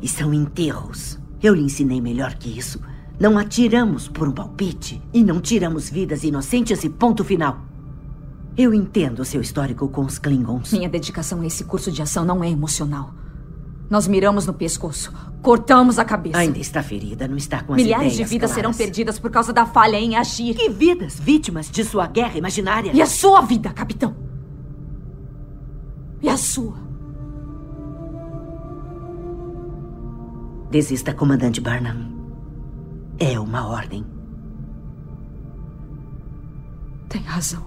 [0.00, 1.18] e são enterros.
[1.42, 2.80] Eu lhe ensinei melhor que isso.
[3.18, 7.60] Não atiramos por um palpite e não tiramos vidas inocentes e ponto final.
[8.56, 10.72] Eu entendo seu histórico com os Klingons.
[10.72, 13.12] Minha dedicação a esse curso de ação não é emocional.
[13.88, 16.38] Nós miramos no pescoço, cortamos a cabeça.
[16.38, 18.76] Ainda está ferida, não está com as Milhares de vidas serão claras.
[18.76, 20.54] perdidas por causa da falha em agir.
[20.54, 22.90] Que vidas vítimas de sua guerra imaginária?
[22.92, 24.16] E a sua vida, capitão?
[26.20, 26.74] E a sua?
[30.70, 32.16] Desista, comandante Barnum.
[33.18, 34.04] É uma ordem.
[37.08, 37.62] Tem razão.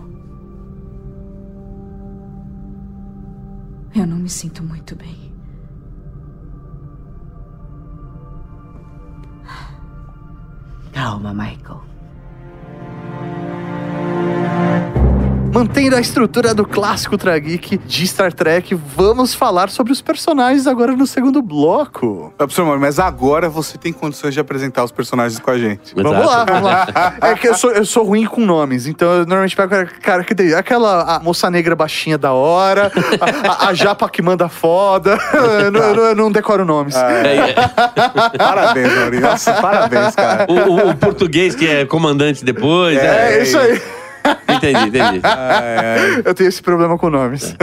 [3.95, 5.28] Eu não me sinto muito bem.
[10.91, 11.98] Calma, Michael.
[15.51, 20.95] Mantendo a estrutura do clássico Trageek de Star Trek, vamos falar sobre os personagens agora
[20.95, 22.31] no segundo bloco.
[22.35, 25.93] Ah, Professor Mauro, mas agora você tem condições de apresentar os personagens com a gente.
[25.97, 26.03] Exato.
[26.03, 26.87] Vamos lá, vamos lá.
[27.21, 30.23] É que eu sou, eu sou ruim com nomes, então eu normalmente pego cara, cara
[30.23, 34.47] que tem aquela a moça negra baixinha da hora, a, a- a japa que manda
[34.49, 35.17] foda.
[35.63, 36.95] Eu não, eu não- eu não decoro nomes.
[36.95, 37.53] É, é,
[38.37, 39.25] Parabéns, Maurício.
[39.25, 40.45] Nossa, parabéns, cara.
[40.49, 42.97] o, o- o português que é comandante depois.
[42.97, 43.81] É, É, isso aí.
[44.55, 45.21] Entendi, entendi.
[46.25, 47.55] Eu tenho esse problema com nomes.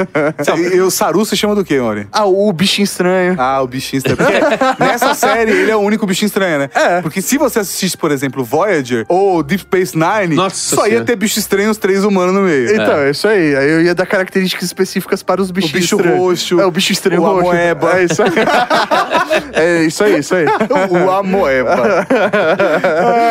[0.57, 2.07] E, e o Saru se chama do quê, Mauri?
[2.13, 3.35] Ah, o bichinho estranho.
[3.39, 4.17] Ah, o bichinho estranho.
[4.17, 4.39] Porque
[4.85, 6.71] nessa série, ele é o único bichinho estranho, né?
[6.75, 7.01] É.
[7.03, 11.05] Porque se você assistisse, por exemplo, Voyager ou Deep Space Nine, Nossa só ia Senhora.
[11.05, 12.73] ter bicho estranho os três humanos no meio.
[12.73, 13.11] Então, é.
[13.11, 13.55] isso aí.
[13.57, 16.19] Aí eu ia dar características específicas para os bichinhos bicho estranhos.
[16.21, 17.41] roxo, É, o bicho estranho o roxo.
[17.51, 17.99] amoeba.
[17.99, 18.31] É isso aí.
[19.53, 20.47] é isso aí, isso aí.
[20.91, 22.07] o Amoeba.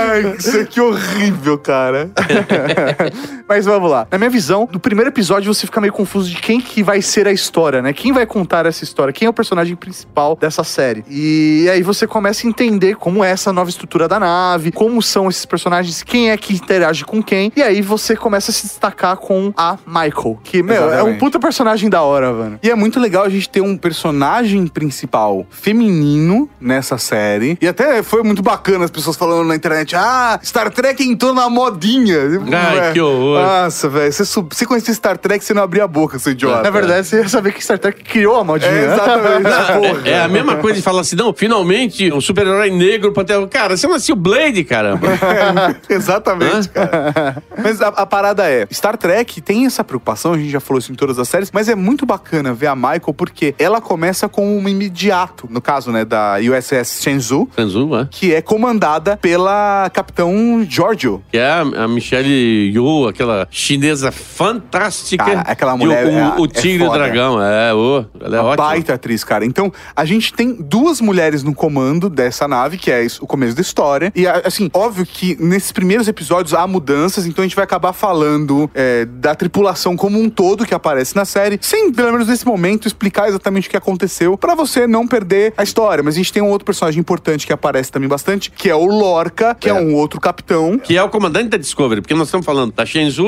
[0.10, 2.10] Ai, isso aqui é horrível, cara.
[3.48, 4.08] Mas vamos lá.
[4.12, 7.28] Na minha visão, no primeiro episódio você fica meio confuso de quem que vai ser
[7.28, 7.94] a história, né?
[7.94, 9.14] Quem vai contar essa história?
[9.14, 11.04] Quem é o personagem principal dessa série?
[11.10, 15.30] E aí você começa a entender como é essa nova estrutura da nave, como são
[15.30, 17.52] esses personagens, quem é que interage com quem.
[17.56, 21.20] E aí você começa a se destacar com a Michael, que, meu, é um Exatamente.
[21.20, 22.60] puta personagem da hora, mano.
[22.64, 27.58] E é muito legal a gente ter um personagem principal feminino nessa série.
[27.62, 31.50] E até foi muito bacana as pessoas falando na internet: ah, Star Trek entrou na
[31.50, 32.18] modinha.
[32.52, 33.35] Ai, Ué, que horror.
[33.41, 34.12] Nossa, velho.
[34.12, 36.62] Você, sub- você conhecia Star Trek, você não abria a boca, seu idiota.
[36.63, 38.71] Na verdade, você ia saber que Star Trek criou a modinha.
[38.71, 39.43] É, exatamente.
[39.89, 40.02] Porra.
[40.08, 43.48] É, é a mesma coisa de falar assim, não, finalmente um super-herói negro pra ter...
[43.48, 45.08] Cara, você nasceu Blade, caramba.
[45.08, 47.41] É, exatamente, cara.
[47.62, 50.91] Mas a, a parada é, Star Trek tem essa preocupação, a gente já falou isso
[50.91, 54.58] em todas as séries, mas é muito bacana ver a Michael porque ela começa com
[54.58, 58.08] um imediato, no caso, né, da USS Shenzhou, Franzu, é?
[58.10, 61.24] que é comandada pela Capitão Giorgio.
[61.32, 65.24] Que é a, a Michelle Yeoh, aquela chinesa fantástica.
[65.26, 68.38] Cara, aquela mulher o, é- o, o é tigre e o dragão, é, ô, ela
[68.38, 68.68] é uma ótima.
[68.68, 69.46] baita atriz, cara.
[69.46, 73.62] Então, a gente tem duas mulheres no comando dessa nave, que é o começo da
[73.62, 74.12] história.
[74.16, 78.70] E, assim, óbvio que nesses primeiros episódios há mudanças, então a gente vai acabar falando
[78.74, 82.88] é, da tripulação como um todo que aparece na série, sem, pelo menos nesse momento,
[82.88, 86.04] explicar exatamente o que aconteceu, pra você não perder a história.
[86.04, 88.86] Mas a gente tem um outro personagem importante que aparece também bastante, que é o
[88.86, 89.74] Lorca, que é, É.
[89.74, 90.78] um outro capitão.
[90.80, 92.86] Que é o comandante da Discovery, porque nós estamos falando da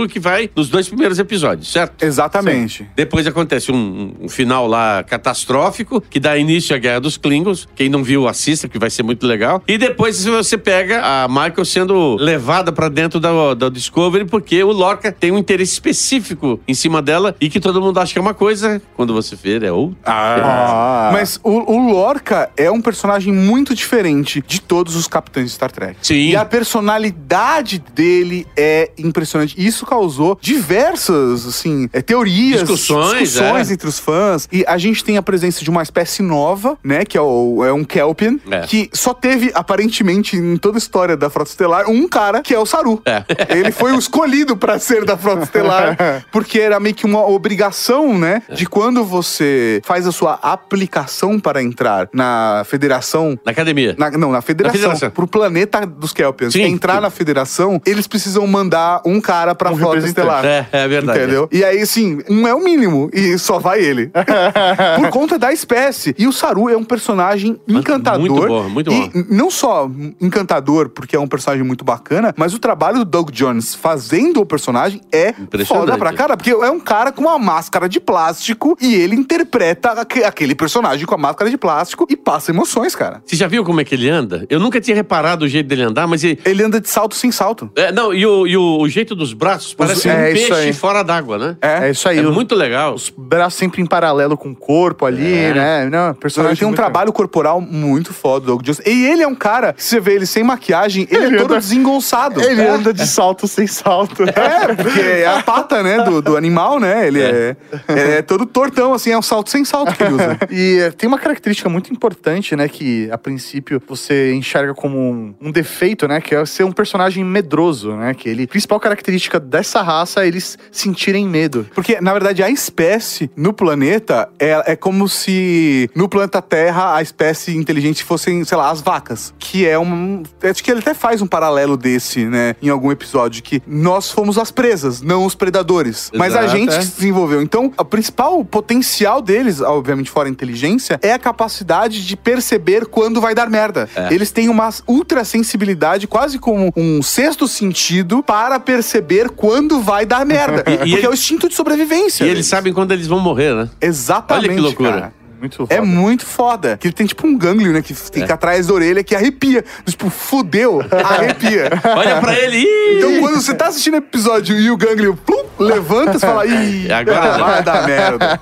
[0.10, 2.04] Que vai nos dois primeiros episódios, certo?
[2.04, 2.88] Exatamente.
[2.96, 7.68] Depois acontece um, um final lá catastrófico, que dá início à Guerra dos Klingons.
[7.76, 9.64] Quem não viu, assista, que vai ser muito legal.
[9.68, 14.72] E depois você pega a Michael sendo levada pra dentro da, da Discovery, porque o
[14.72, 18.22] Lorca tem um interesse específico em cima dela e que todo mundo acha que é
[18.22, 19.98] uma coisa, quando você vê, é outra.
[20.06, 21.10] Ah.
[21.14, 25.72] Mas o, o Lorca é um personagem muito diferente de todos os capitães de Star
[25.72, 25.98] Trek.
[26.02, 26.30] Sim.
[26.30, 29.56] E a personalidade dele é impressionante.
[29.58, 33.74] Isso causou diversas, assim, é, teorias, Discussões, discussões é.
[33.74, 34.48] entre os fãs.
[34.52, 37.04] E a gente tem a presença de uma espécie nova, né?
[37.06, 38.62] Que é, o, é um Kelpian, É.
[38.62, 42.60] que só teve, aparentemente, em toda a história da Frota Estelar, um cara que é
[42.60, 43.02] o Saru.
[43.06, 43.24] É.
[43.50, 45.98] Ele foi o escolhido pra ser da Frota Estelar,
[46.32, 48.42] porque era meio que uma obrigação, né?
[48.54, 53.38] De quando você faz a sua aplicação para entrar na federação.
[53.46, 53.96] Na academia.
[53.98, 55.10] na- não, na federação, Na federação.
[55.12, 56.54] Pro planeta dos Kelpians.
[56.54, 56.64] Sim.
[56.64, 59.98] Entrar na federação, eles precisam mandar um cara pra Um Frota.
[60.06, 60.46] Estelar.
[60.46, 61.20] É, é verdade.
[61.20, 61.50] Entendeu?
[61.52, 64.12] E aí, assim, um é o mínimo e só vai ele.
[64.98, 66.16] Por conta da espécie.
[66.18, 68.20] E o Saru é um personagem encantador.
[68.20, 69.12] Muito bom, muito e bom.
[69.14, 69.90] n- não só
[70.22, 74.46] encantador, porque é um personagem muito bacana, mas o trabalho do Doug Jones fazendo o
[74.46, 75.86] personagem é Impressionante.
[75.88, 76.36] foda pra cara.
[76.38, 81.06] Porque é um cara com uma máscara de plástico e ele interpreta aque- aquele personagem
[81.06, 83.22] com a máscara de plástico e passa emoções, cara.
[83.26, 84.46] Você já viu como é que ele anda?
[84.50, 86.40] Eu nunca tinha reparado o jeito dele andar, mas ele.
[86.46, 87.70] Ele anda de salto sem salto.
[87.76, 90.54] É, não, e, o, e o, o jeito dos braços parece é um isso peixe
[90.54, 90.74] aí.
[90.74, 91.58] fora d'água, né?
[91.62, 92.18] É isso aí.
[92.20, 92.94] É o- muito legal.
[92.94, 95.54] Os braços sempre em paralelo com o corpo ali, É.
[95.54, 95.90] né?
[95.90, 98.82] Não, Ele personagem tem um trabalho corporal muito foda, o Doug Jones.
[98.86, 101.52] E ele é um cara, que você vê ele sem maquiagem, ele, Ele é todo
[101.52, 102.42] anda- desengonçado.
[102.42, 102.70] Ele é.
[102.70, 104.24] anda de salto sem salto.
[104.24, 107.08] É, porque é a pata, né, do, do animal, né?
[107.08, 107.56] Ele é.
[107.88, 110.38] é todo tortão, assim, é um salto sem salto que ele usa.
[110.52, 112.68] E eh, tem uma característica muito importante, né?
[112.68, 116.22] Que a princípio você enxerga como um, um defeito, né?
[116.22, 118.14] Que é ser um personagem medroso, né?
[118.14, 118.44] Que ele.
[118.44, 121.68] A principal característica dessa raça é eles sentirem medo.
[121.74, 127.02] Porque, na verdade, a espécie no planeta é, é como se no planeta Terra a
[127.02, 129.34] espécie inteligente fossem, sei lá, as vacas.
[129.40, 130.24] Que é um.
[130.44, 132.56] Acho que ele até faz um paralelo desse, né?
[132.62, 136.12] Em algum episódio, que nós fomos as presas, não os predadores.
[136.14, 136.78] Mas a Exato, gente é.
[136.78, 137.42] que se desenvolveu.
[137.42, 143.22] Então, o principal potencial deles, obviamente fora a inteligência, é a capacidade de perceber quando
[143.22, 143.90] vai dar merda.
[144.12, 150.06] Eles têm uma ultra sensibilidade, quase como um sexto sentido, para perceber saber quando vai
[150.06, 150.64] dar merda.
[150.68, 152.24] E- e porque ele- é o instinto de sobrevivência.
[152.24, 152.48] E eles deles.
[152.48, 153.70] sabem quando eles vão morrer, né?
[153.82, 154.46] Exatamente.
[154.48, 154.92] Olha que loucura.
[154.92, 155.14] cara.
[155.40, 155.82] Muito É foda.
[155.88, 156.78] muito foda.
[156.78, 157.82] Que ele tem tipo um gânglio, né?
[157.82, 159.64] Que fica atrás da orelha que arrepia.
[159.86, 161.70] Tipo, fudeu, arrepia.
[161.96, 162.58] Olha pra ele.
[162.58, 162.98] ih!
[162.98, 166.92] Então, quando você tá assistindo o episódio e o gânglio plum, levanta, você fala, ih,
[166.92, 168.40] Agora- vai dar merda.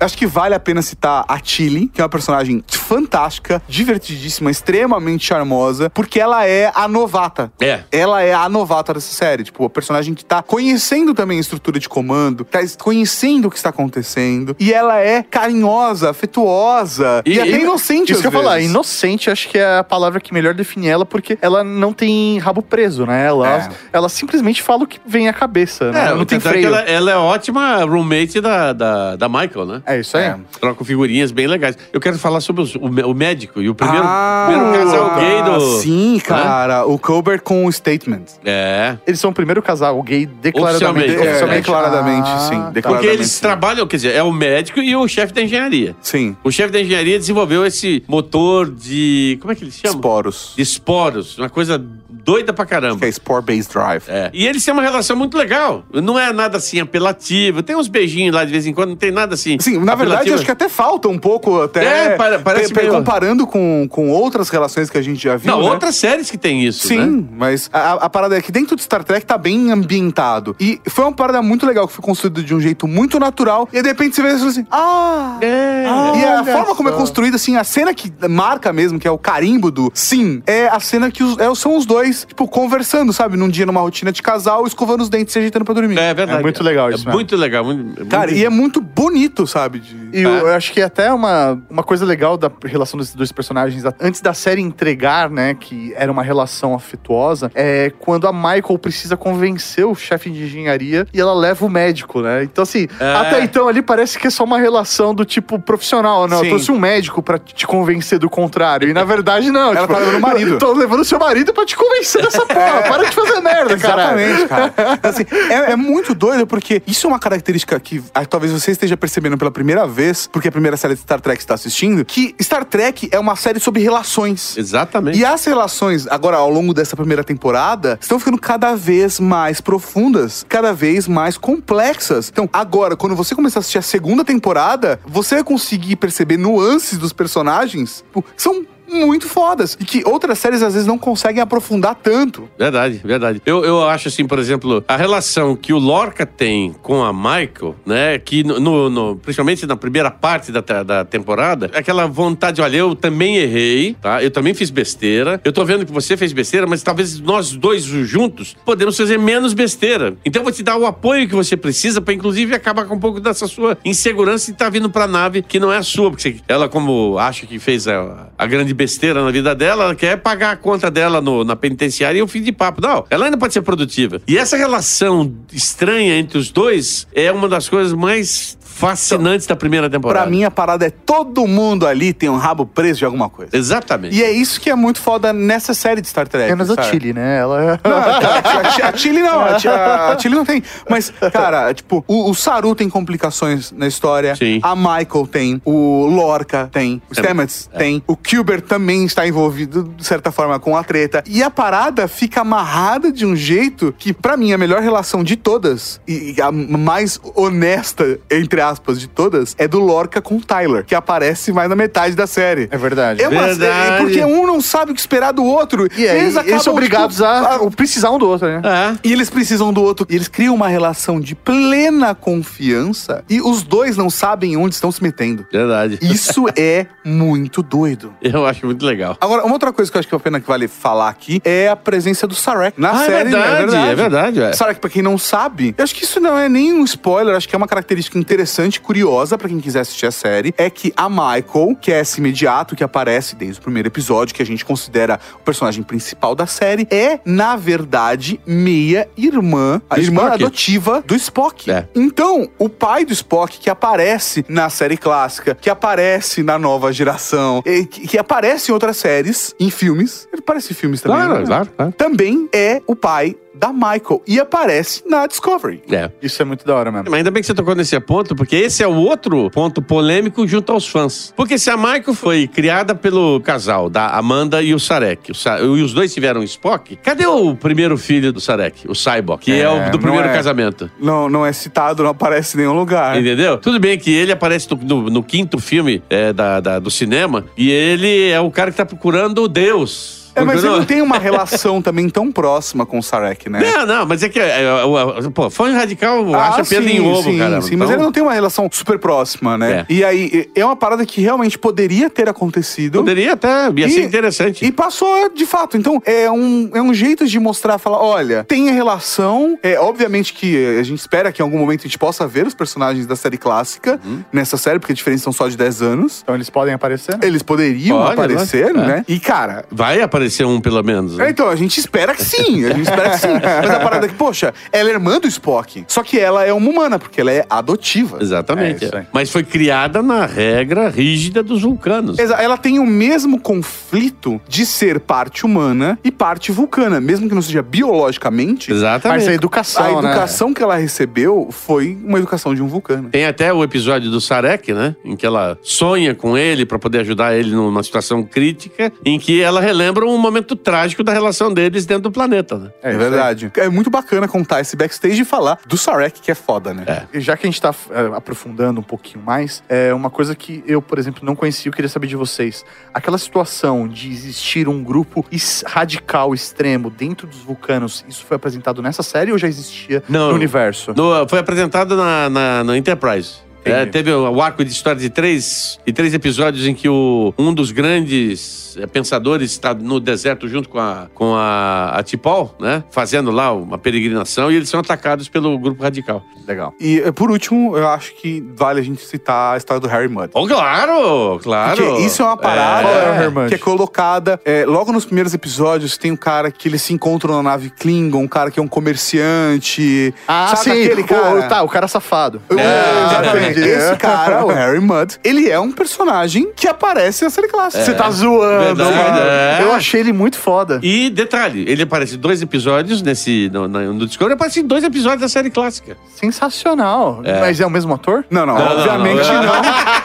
[0.00, 5.24] Acho que vale a pena citar a Tilly, que é uma personagem fantástica, divertidíssima, extremamente
[5.26, 7.52] charmosa, porque ela é a novata.
[7.60, 7.80] É.
[7.90, 9.44] Ela é a novata dessa série.
[9.44, 13.56] Tipo, a personagem que tá conhecendo também a estrutura de comando, tá conhecendo o que
[13.56, 14.56] está acontecendo.
[14.58, 18.12] E ela é carinhosa, afetuosa e, E- até inocente.
[18.12, 18.70] Isso que eu às ia falar, vezes.
[18.70, 22.62] inocente acho que é a palavra que melhor define ela, porque ela não tem rabo
[22.62, 23.26] preso, né?
[23.26, 23.68] Ela, É.
[23.92, 26.10] ela simplesmente fala o que vem à cabeça, né?
[26.10, 26.66] É, não tem freio.
[26.66, 29.82] Ela, ela é ótima roommate da, da, da Michael, né?
[29.86, 30.24] É isso aí.
[30.24, 30.36] É.
[30.60, 31.76] Trocam figurinhas bem legais.
[31.92, 35.42] Eu quero falar sobre os- o, o médico e o primeiro, Ah, primeiro casal gay
[35.42, 35.60] do.
[35.80, 36.84] Sim, cara.
[36.86, 38.22] O Colbert com o Statement.
[38.44, 38.96] É.
[39.06, 40.82] Eles são o primeiro casal gay declaradamente.
[41.10, 41.60] Oficialmente, É, oficialmente.
[41.62, 42.50] declaradamente, Ah, sim.
[42.50, 42.60] tá.
[42.62, 43.40] Porque Declaradamente, eles sim.
[43.42, 45.94] trabalham, quer dizer, é o médico e o chefe da engenharia.
[46.00, 46.21] Sim.
[46.44, 49.38] O chefe da engenharia desenvolveu esse motor de.
[49.40, 49.96] Como é que eles chamam?
[49.96, 50.52] Esporos.
[50.56, 51.38] De esporos.
[51.38, 53.00] Uma coisa doida pra caramba.
[53.00, 54.04] Que é Sport Based Drive.
[54.08, 54.30] É.
[54.32, 55.84] E eles têm uma relação muito legal.
[55.92, 57.62] Não é nada assim apelativo.
[57.62, 59.56] Tem uns beijinhos lá de vez em quando, não tem nada assim.
[59.58, 60.34] Sim, na verdade, apelativo.
[60.36, 62.12] acho que até falta um pouco, até.
[62.12, 65.50] É, pare- parece meio- comparando com, com outras relações que a gente já viu.
[65.50, 65.70] Não, né?
[65.70, 67.24] outras séries que tem isso, Sim, né?
[67.36, 70.54] mas a, a parada é que dentro de Star Trek tá bem ambientado.
[70.60, 73.68] E foi uma parada muito legal, que foi construída de um jeito muito natural.
[73.72, 75.38] E de repente você vê assim, ah...
[75.40, 75.84] É.
[76.16, 76.98] E a Olha forma como é só.
[76.98, 80.80] construída, assim, a cena que marca mesmo, que é o carimbo do sim, é a
[80.80, 83.36] cena que os- é, são os dois, tipo, conversando, sabe?
[83.36, 85.98] Num dia, numa rotina de casal, escovando os dentes e se ajeitando pra dormir.
[85.98, 86.38] É verdade.
[86.38, 87.12] É muito legal isso É mesmo.
[87.12, 87.64] muito legal.
[87.64, 89.78] Muito, Cara, muito- e é muito bonito, sabe?
[89.80, 93.32] de- E eu, eu acho que até uma, uma coisa legal da relação desses dois
[93.32, 98.32] personagens, a- antes da série entregar, né, que era uma relação afetuosa, é quando a
[98.32, 102.42] Michael precisa convencer o chefe de engenharia e ela leva o médico, né?
[102.44, 103.14] Então, assim, É.
[103.14, 105.58] até então ali parece que é só uma relação do tipo
[106.02, 106.38] profissional, não.
[106.38, 106.48] Eu Sim.
[106.50, 108.88] trouxe um médico pra te convencer do contrário.
[108.88, 109.72] E na verdade, não.
[109.72, 110.58] Ela tá levando o marido.
[110.58, 112.82] Tô levando seu marido pra te convencer dessa porra.
[112.82, 114.20] Para de fazer merda, cara.
[114.22, 114.72] Exatamente, cara.
[115.02, 118.96] Assim, é, é muito doido porque isso é uma característica que ah, talvez você esteja
[118.96, 122.34] percebendo pela primeira vez, porque é a primeira série de Star Trek está assistindo, que
[122.40, 124.56] Star Trek é uma série sobre relações.
[124.56, 125.18] Exatamente.
[125.18, 130.44] E as relações, agora ao longo dessa primeira temporada, estão ficando cada vez mais profundas,
[130.48, 132.28] cada vez mais complexas.
[132.32, 136.98] Então, agora, quando você começar a assistir a segunda temporada, você vai conseguir perceber nuances
[136.98, 139.76] dos personagens tipo, são muito fodas.
[139.80, 142.48] E que outras séries às vezes não conseguem aprofundar tanto.
[142.58, 143.42] Verdade, verdade.
[143.46, 147.74] Eu, eu acho assim, por exemplo, a relação que o Lorca tem com a Michael,
[147.86, 148.18] né?
[148.18, 153.36] Que no, no- principalmente na primeira parte da, da temporada, aquela vontade, olha, eu também
[153.36, 154.22] errei, tá?
[154.22, 155.40] Eu também fiz besteira.
[155.44, 159.52] Eu tô vendo que você fez besteira, mas talvez nós dois juntos podemos fazer menos
[159.54, 160.14] besteira.
[160.24, 163.00] Então eu vou te dar o apoio que você precisa pra inclusive acabar com um
[163.00, 166.36] pouco dessa sua insegurança e tá vindo pra nave que não é a sua, porque
[166.48, 170.50] ela como acha que fez a, a grande besteira na vida dela, ela quer pagar
[170.50, 172.80] a conta dela no- na penitenciária e o fim de papo.
[172.80, 174.20] Não, ela ainda pode ser produtiva.
[174.26, 179.88] E essa relação estranha entre os dois é uma das coisas mais fascinantes da primeira
[179.88, 180.22] temporada.
[180.24, 183.56] Pra mim, a parada é todo mundo ali tem um rabo preso de alguma coisa.
[183.56, 184.16] Exatamente.
[184.16, 186.50] E é isso que é muito foda nessa série de Star Trek.
[186.50, 186.76] Menos a?
[186.76, 187.38] Tilly, né?
[187.38, 187.88] Ela é.
[187.88, 190.62] Não, a, a, a Tilly não, a, a, Tilly não tem.
[190.88, 194.34] Mas, cara, tipo, o, o Saru tem complicações na história.
[194.34, 194.60] Sim.
[194.62, 195.62] A Michael tem.
[195.64, 197.02] O Lorca tem.
[197.10, 198.02] O É, Stamets tem.
[198.06, 201.22] O Kilber também está envolvido, de certa forma, com a treta.
[201.26, 205.36] E a parada fica amarrada de um jeito que, pra mim, a melhor relação de
[205.36, 210.40] todas, e, e a mais honesta, entre aspas, de todas, é do Lorca com o
[210.40, 212.68] Tyler, que aparece mais na metade da série.
[212.70, 213.22] É verdade.
[213.22, 213.94] É uma, Verdade.
[213.94, 215.86] é porque um não sabe o que esperar do outro.
[215.96, 218.62] E aí, eles, acabam, são obrigados tipo, a, precisar um do outro, né?
[218.64, 219.08] É.
[219.08, 220.06] e eles precisam do outro.
[220.08, 223.24] E eles criam uma relação de plena confiança.
[223.28, 225.46] E os dois não sabem onde estão se metendo.
[225.52, 225.98] Verdade.
[226.02, 228.14] Isso é muito doido.
[228.22, 229.16] Eu acho muito legal.
[229.20, 231.40] Agora, uma outra coisa que eu acho que é a pena que vale falar aqui
[231.44, 233.30] é a presença do Sarek na Ah, é série.
[233.30, 233.56] né?
[233.58, 234.52] verdade, é verdade, é.
[234.52, 237.48] Sarek, pra quem não sabe, eu acho que isso não é nem um spoiler, acho
[237.48, 241.08] que é uma característica interessante, curiosa pra quem quiser assistir a série, é que a
[241.08, 245.18] Michael, que é esse imediato que aparece desde o primeiro episódio, que a gente considera
[245.36, 250.34] o personagem principal da série, é, na verdade, meia irmã, a Do irmã Spock.
[250.42, 251.70] adotiva do Spock.
[251.70, 251.88] É.
[251.94, 257.62] Então, o pai do Spock, que aparece na série clássica, que aparece na nova geração,
[257.62, 261.18] que, que aparece em outras séries, em filmes, ele aparece em filmes também.
[261.18, 261.46] Claro, né?
[261.46, 261.92] claro, claro.
[261.92, 265.82] Também é o pai da Michael e aparece na Discovery.
[265.90, 266.10] É.
[266.22, 267.06] Isso é muito da hora mesmo.
[267.10, 270.46] Mas ainda bem que você tocou nesse ponto, porque esse é o outro ponto polêmico
[270.46, 271.32] junto aos fãs.
[271.36, 275.60] Porque se a Michael foi criada pelo casal, da Amanda e o Sarek, o Sa-
[275.60, 279.60] e os dois tiveram Spock, cadê o primeiro filho do Sarek, o Cyborg, que é,
[279.60, 280.32] É, o do primeiro é.
[280.32, 280.90] casamento?
[280.98, 283.18] Não, não é citado, não aparece em nenhum lugar.
[283.20, 283.58] Entendeu?
[283.58, 287.44] Tudo bem que ele aparece no, no- no quinto filme é, da, da- do cinema
[287.56, 290.21] e ele é o cara que tá procurando Deus.
[290.34, 293.60] É, mas ele não tem uma relação também tão próxima com o Sarek, né?
[293.60, 294.40] Não, não, mas é que.
[294.40, 297.60] é, é, o- o- pô, fã radical acha pedra em ovo, Ah, sim, cara.
[297.60, 299.84] Sim, mas Então, ele não tem uma relação super próxima, né?
[299.88, 299.92] É.
[299.92, 302.98] E aí, é uma parada que realmente poderia ter acontecido.
[302.98, 303.70] Poderia até.
[303.76, 304.64] Ia ser interessante.
[304.64, 305.76] E passou de fato.
[305.76, 309.58] Então, é um, é um jeito de mostrar, falar, olha, tem a relação.
[309.62, 312.54] É, obviamente que a gente espera que em algum momento a gente possa ver os
[312.54, 314.22] personagens da série clássica Uhum.
[314.32, 316.20] nessa série, porque a diferença são só de 10 anos.
[316.22, 317.20] Então eles podem aparecer, né?
[317.26, 319.04] Eles poderiam Pode, aparecer, né?
[319.06, 321.16] E, cara, Vai aparecer um, pelo menos.
[321.16, 321.26] né?
[321.26, 322.64] é, Então, a gente espera que sim.
[322.64, 323.28] A gente espera que sim.
[323.62, 325.84] Mas a parada é que, poxa, ela é irmã do Spock.
[325.88, 328.18] Só que ela é uma humana, porque ela é adotiva.
[328.20, 328.84] Exatamente.
[328.84, 329.06] É.
[329.12, 332.18] Mas foi criada na regra rígida dos vulcanos.
[332.18, 337.42] Ela tem o mesmo conflito de ser parte humana e parte vulcana, mesmo que não
[337.42, 338.72] seja biologicamente.
[338.72, 339.20] Exatamente.
[339.20, 340.10] Mas a educação, A né?
[340.10, 343.08] educação que ela recebeu foi uma educação de um vulcano.
[343.10, 344.96] Tem até o episódio do Sarek, né?
[345.04, 349.40] Em que ela sonha com ele pra poder ajudar ele numa situação crítica, em que
[349.40, 352.70] ela relembra um momento trágico da relação deles dentro do planeta, né?
[352.82, 353.52] É, isso verdade.
[353.56, 356.84] É muito bacana contar esse backstage e falar do Sarek, que é foda, né?
[356.86, 357.18] É.
[357.18, 360.62] E já que a gente tá é, aprofundando um pouquinho mais, é uma coisa que
[360.66, 362.64] eu, por exemplo, não conhecia, eu queria saber de vocês.
[362.92, 365.24] Aquela situação de existir um grupo
[365.66, 370.28] radical extremo dentro dos vulcanos, isso foi apresentado nessa série ou já existia Não.
[370.30, 370.92] no universo?
[370.96, 373.36] No- foi apresentado na, na, na Enterprise.
[373.64, 377.54] É, teve o arco de história de três, de três episódios em que o, um
[377.54, 382.82] dos grandes é, pensadores está no deserto junto com a, com a, a T'Pol, né?
[382.90, 386.22] Fazendo lá uma peregrinação e eles são atacados pelo grupo radical.
[386.46, 386.74] Legal.
[386.80, 390.08] E eh, por último, eu acho que vale a gente citar a história do Harry
[390.08, 390.30] Mudd.
[390.34, 391.38] Oh, claro!
[391.40, 391.76] Claro!
[391.76, 393.48] Porque isso é uma parada é o Harry Mudd?
[393.48, 394.40] que é colocada.
[394.44, 398.22] é, logo nos primeiros episódios, tem um cara que eles se encontram na nave Klingon,
[398.22, 400.14] um cara que é um comerciante.
[400.26, 400.84] Ah, Sabe sim.
[400.84, 401.38] aquele cara?
[401.38, 402.42] O, tá, o cara safado.
[402.50, 403.51] É, exatamente.
[403.52, 403.68] Entendi.
[403.68, 407.84] Esse cara, o Harry Mudd, ele é um personagem que aparece na série clássica.
[407.84, 409.18] Você tá zoando, Verdade, mano.
[409.20, 409.58] é.
[409.62, 410.78] Eu achei ele muito foda.
[410.82, 413.50] E detalhe, ele aparece em dois episódios nesse.
[413.52, 415.96] No, na- no Discovery, aparece em dois episódios da série clássica.
[416.14, 417.22] Sensacional.
[417.40, 418.24] Mas é o mesmo ator?
[418.30, 419.52] Não, não, Não, não, obviamente não.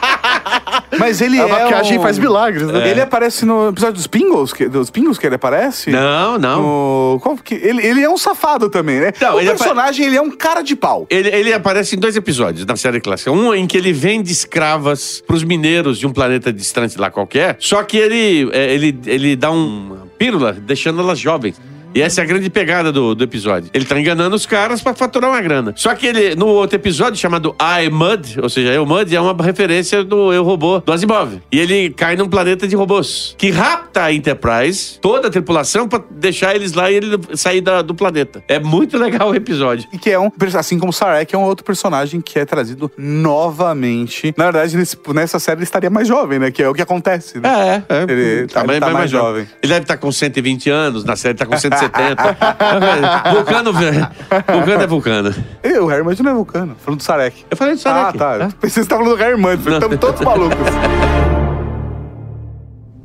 [0.99, 1.47] Mas ele A é.
[1.47, 2.91] maquiagem um- faz milagres, né?
[2.91, 5.91] Ele aparece no episódio dos Pingles, que, dos Pingles que ele aparece.
[5.91, 6.63] Não, não.
[6.63, 9.13] No- qual que- ele, ele é um safado também, né?
[9.21, 11.07] Não, o ele personagem, ele é um cara de pau.
[11.11, 13.31] Ele, ele aparece em dois episódios na série clássica.
[13.31, 17.57] Um em que ele vende escravas pros mineiros de um planeta distante lá qualquer.
[17.61, 21.61] Só que ele, é, ele, ele dá uma pílula deixando elas jovens.
[21.95, 23.71] E essa é a grande pegada do, do episódio.
[23.73, 25.73] Ele tá enganando os caras pra faturar uma grana.
[25.77, 29.35] Só que ele, no outro episódio, chamado I Mud, ou seja, Eu Mud, é uma
[29.43, 31.41] referência do Eu Robô do Asimov.
[31.51, 33.35] E ele cai num planeta de robôs.
[33.39, 37.83] Que rapta a Enterprise, toda a tripulação, pra deixar eles lá e ele sair da-
[37.83, 38.43] do planeta.
[38.49, 39.89] É muito legal o episódio.
[39.93, 42.91] E que é um, assim como o Sarek, é um outro personagem que é trazido
[42.99, 44.33] novamente.
[44.37, 46.51] Na verdade, nesse- nessa série ele estaria mais jovem, né?
[46.51, 47.83] Que é o que acontece, né?
[47.89, 48.03] É, é.
[48.03, 49.47] Ele tá- ele tá mais jovem.
[49.63, 51.57] Ele deve estar com 120 anos, na série tá com
[51.97, 53.33] 170.
[53.35, 54.09] vulcano, velho.
[54.53, 55.35] Vulcano é vulcano.
[55.65, 56.77] E o Mudd não é vulcano.
[56.79, 57.45] Falando do Sarek.
[57.51, 58.19] Eu falei do Ah, Sarek.
[58.19, 58.39] tá.
[58.39, 58.45] né?
[58.47, 59.65] Eu Pensei que você tava falando do.
[59.65, 59.73] Não.
[59.75, 60.59] Estamos todos malucos.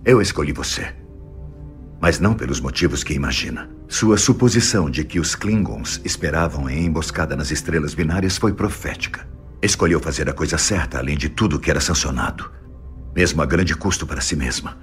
[0.06, 0.94] Eu escolhi você.
[2.02, 3.70] Mas não pelos motivos que imagina.
[3.88, 9.26] Sua suposição de que os Klingons esperavam em emboscada nas estrelas binárias foi profética.
[9.62, 12.52] Escolheu fazer a coisa certa além de tudo que era sancionado,
[13.16, 14.78] mesmo a grande custo para si mesma.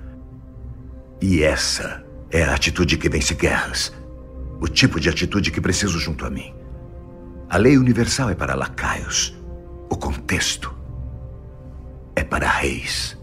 [1.20, 3.92] E essa é a atitude que vence guerras.
[4.60, 6.54] O tipo de atitude que preciso junto a mim.
[7.48, 9.36] A lei universal é para lacaios.
[9.90, 10.72] O contexto
[12.14, 13.19] é para reis.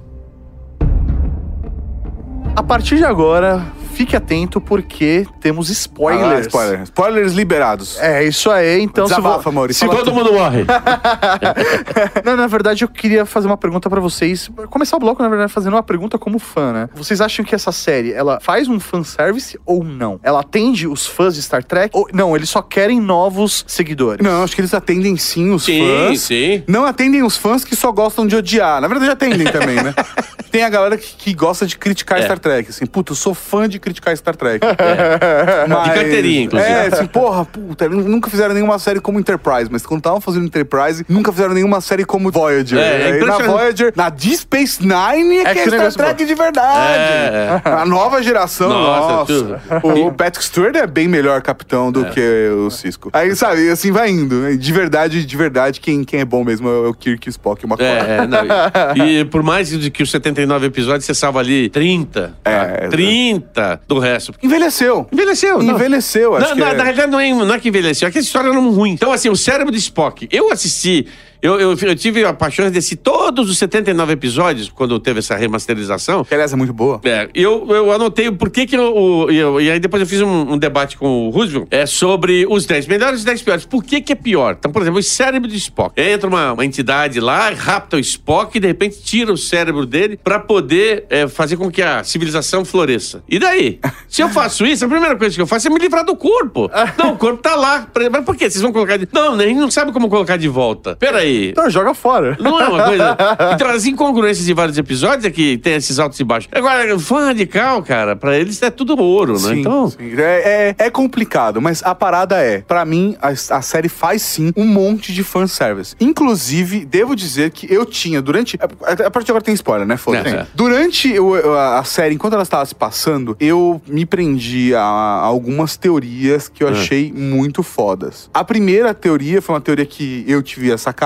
[2.57, 6.47] A partir de agora, fique atento porque temos Ah, spoilers.
[6.47, 6.81] spoiler.
[6.81, 7.99] Spoilers liberados.
[7.99, 8.81] É, isso aí.
[8.81, 9.87] Então, se Desabafa, vo- Maurício.
[9.87, 10.65] se Todo mundo morre.
[12.25, 14.49] Não, na verdade, eu queria fazer uma pergunta pra vocês.
[14.71, 16.89] Começar o bloco, na verdade, fazendo uma pergunta como fã, né?
[16.95, 20.19] Vocês acham que essa série, ela faz um fanservice ou não?
[20.23, 21.95] Ela atende os fãs de Star Trek?
[21.95, 24.25] Ou não, eles só querem novos seguidores?
[24.25, 26.21] Não, acho que eles atendem sim os Sim, fãs.
[26.21, 26.63] sim.
[26.67, 28.81] Não atendem os fãs que só gostam de odiar.
[28.81, 29.93] Na verdade, atendem também, né?
[30.51, 32.23] tem a galera que, que gosta de criticar É.
[32.23, 32.46] Star Trek.
[32.69, 34.65] Assim, puta, eu sou fã de criticar Star Trek.
[35.67, 36.71] Mas- De carteirinha, inclusive.
[36.71, 41.05] É, assim, porra, puta, nunca fizeram nenhuma série como Enterprise, mas quando estavam fazendo Enterprise,
[41.07, 42.79] nunca fizeram nenhuma série como Voyager.
[42.79, 43.37] É, é Aí na.
[43.39, 46.97] Voyager, na Deep Space Nine é, É que é que Star Trek de verdade.
[46.97, 49.33] É, A nova geração, Nossa,
[49.69, 49.87] nossa.
[49.87, 53.09] O Patrick Stewart é bem melhor capitão do que o Cisco.
[53.13, 54.57] Aí, sabe, assim vai indo.
[54.57, 57.65] De verdade, de verdade, quem, quem é bom mesmo é o Kirk, o Spock e
[57.65, 57.85] o McCoy.
[57.85, 61.69] É, é, não, e, e por mais de que os 79 episódios, você salva ali
[61.69, 62.36] 30.
[62.43, 62.87] É, tá?
[62.89, 64.33] 30 do resto.
[64.41, 65.07] Envelheceu.
[65.11, 65.75] Envelheceu, não.
[65.75, 66.73] Envelheceu, acho Na, que na, é.
[66.75, 68.91] na realidade, não é, não é que envelheceu, é que a história era ruim.
[68.91, 71.07] Então, assim, o cérebro de Spock, eu assisti.
[71.41, 75.35] Eu, eu, eu tive a paixão de assistir todos os 79 episódios quando teve essa
[75.35, 76.23] remasterização.
[76.23, 76.99] Que, aliás, é muito boa.
[77.03, 80.21] É, eu, eu anotei o porquê que eu, o- eu- E aí depois eu fiz
[80.21, 83.65] um, um debate com o Roosevelt é, sobre os 10 melhores e os 10 piores.
[83.65, 84.55] Por que, que é pior?
[84.59, 85.93] Então, por exemplo, o cérebro de Spock.
[85.99, 90.19] Entra uma, uma entidade lá, rapta o Spock e de repente tira o cérebro dele
[90.23, 93.23] pra poder é, fazer com que a civilização floresça.
[93.29, 93.79] E daí?
[94.07, 96.69] Se eu faço isso, a primeira coisa que eu faço é me livrar do corpo.
[96.97, 97.87] Não, o corpo tá lá.
[98.11, 98.49] Mas por quê?
[98.49, 99.07] Vocês vão colocar de.
[99.11, 100.95] Não, nem não sabe como colocar de volta.
[100.95, 101.26] Peraí.
[101.49, 102.37] Então joga fora.
[102.39, 103.17] Não é uma coisa.
[103.53, 106.49] Então, as incongruências de vários episódios é que tem esses altos e baixos.
[106.53, 109.39] Agora, fã radical, cara, pra eles é tudo ouro, né?
[109.39, 109.89] Sim, Então.
[109.89, 109.97] sim.
[110.17, 114.51] É, é, é complicado, mas a parada é, pra mim, a, a série faz sim
[114.55, 115.95] um monte de fanservice.
[115.99, 118.57] Inclusive, devo dizer que eu tinha, durante.
[118.59, 119.97] A, a partir de agora tem spoiler, né?
[119.97, 120.35] Foda-se.
[120.35, 120.47] É, é.
[120.53, 125.19] Durante o- a, a série, enquanto ela estava se passando, eu me prendi a, a
[125.21, 128.29] algumas teorias que eu achei muito fodas.
[128.33, 130.97] A primeira teoria foi uma teoria que eu tive a sacada,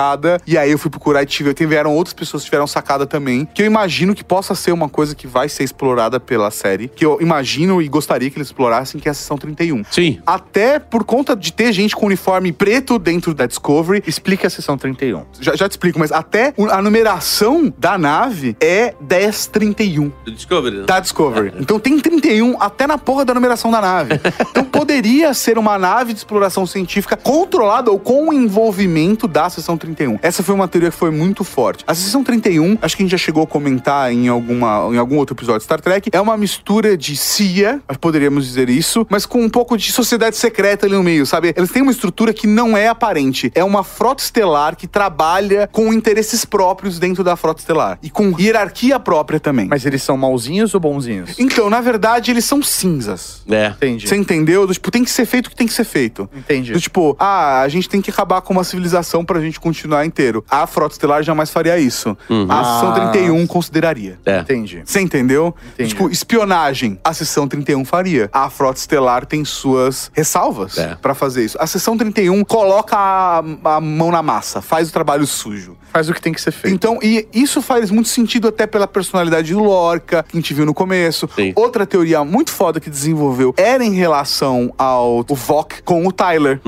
[0.46, 3.62] e aí eu fui procurar e tive, tiveram outras pessoas que tiveram sacada também, que
[3.62, 7.18] eu imagino que possa ser uma coisa que vai ser explorada pela série, que eu
[7.20, 9.84] imagino e gostaria que eles explorassem, que é a sessão 31.
[9.90, 10.20] Sim.
[10.26, 14.02] Até por conta de ter gente com uniforme preto dentro da Discovery.
[14.06, 15.24] Explica a sessão 31.
[15.40, 20.78] Já, já te explico, mas até a numeração da nave é 1031 Do Discovery.
[20.78, 20.84] né?
[20.84, 21.52] da Discovery.
[21.58, 24.20] Então tem 31 até na porra da numeração da nave.
[24.50, 29.76] Então poderia ser uma nave de exploração científica controlada ou com o envolvimento da seção
[29.76, 30.01] 31.
[30.22, 31.84] Essa foi uma teoria que foi muito forte.
[31.86, 35.16] A seção 31, acho que a gente já chegou a comentar em, alguma, em algum
[35.16, 39.42] outro episódio de Star Trek, é uma mistura de CIA, poderíamos dizer isso, mas com
[39.42, 41.52] um pouco de sociedade secreta ali no meio, sabe?
[41.56, 43.50] Eles têm uma estrutura que não é aparente.
[43.54, 47.98] É uma frota estelar que trabalha com interesses próprios dentro da frota estelar.
[48.02, 49.68] E com hierarquia própria também.
[49.68, 51.38] Mas eles são mauzinhos ou bonzinhos?
[51.38, 53.42] Então, na verdade, eles são cinzas.
[53.48, 53.68] É.
[53.68, 54.08] Entendi.
[54.08, 54.66] Você entendeu?
[54.66, 56.28] Do tipo, tem que ser feito o que tem que ser feito.
[56.34, 56.72] Entendi.
[56.72, 60.44] Do tipo, ah, a gente tem que acabar com uma civilização pra gente continuar inteiro.
[60.50, 62.16] A Frota Estelar jamais faria isso.
[62.48, 63.10] A Seção Ah.
[63.12, 64.18] 31 consideraria.
[64.24, 64.40] É.
[64.40, 64.82] Entendi.
[64.84, 65.54] Você entendeu?
[65.74, 65.90] Entendi.
[65.90, 68.28] Tipo, espionagem, a Seção 31 faria.
[68.32, 70.94] A Frota Estelar tem suas ressalvas É.
[71.00, 71.56] pra fazer isso.
[71.60, 73.42] A Seção 31 coloca a,
[73.76, 75.76] a mão na massa, faz o trabalho sujo.
[75.92, 76.72] Faz o que tem que ser feito.
[76.74, 80.64] Então, e isso faz muito sentido até pela personalidade do Lorca, que a gente viu
[80.64, 81.28] no começo.
[81.36, 81.52] Sim.
[81.54, 86.60] Outra teoria muito foda que desenvolveu era em relação ao o Vok com o Tyler.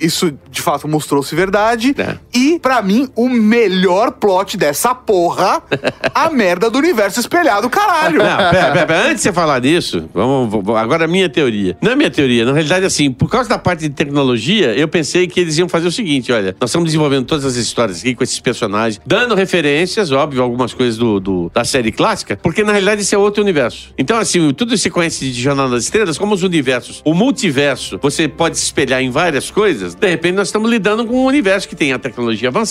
[0.00, 1.94] Isso, de fato, mostrou-se verdade.
[1.98, 2.16] É.
[2.36, 5.62] E, pra mim, o melhor plot dessa porra,
[6.14, 8.18] a merda do universo espelhado, caralho.
[8.18, 9.02] Não, pera, pera, pera.
[9.06, 11.76] Antes de você falar disso, vamos, vamos- agora a minha teoria.
[11.82, 15.26] Não é minha teoria, na realidade, assim, por causa da parte de tecnologia, eu pensei
[15.26, 18.22] que eles iam fazer o seguinte: olha, nós estamos desenvolvendo todas as histórias aqui com
[18.22, 23.02] esses personagens, dando referências, óbvio, algumas coisas do, do- da série clássica, porque na realidade
[23.02, 23.92] esse é outro universo.
[23.98, 27.98] Então, assim, tudo isso você conhece de Jornal das Estrelas, como os universos, o multiverso,
[28.00, 31.68] você pode se espelhar em várias coisas, de repente nós estamos lidando com um universo
[31.68, 32.61] que tem a tecnologia avançada,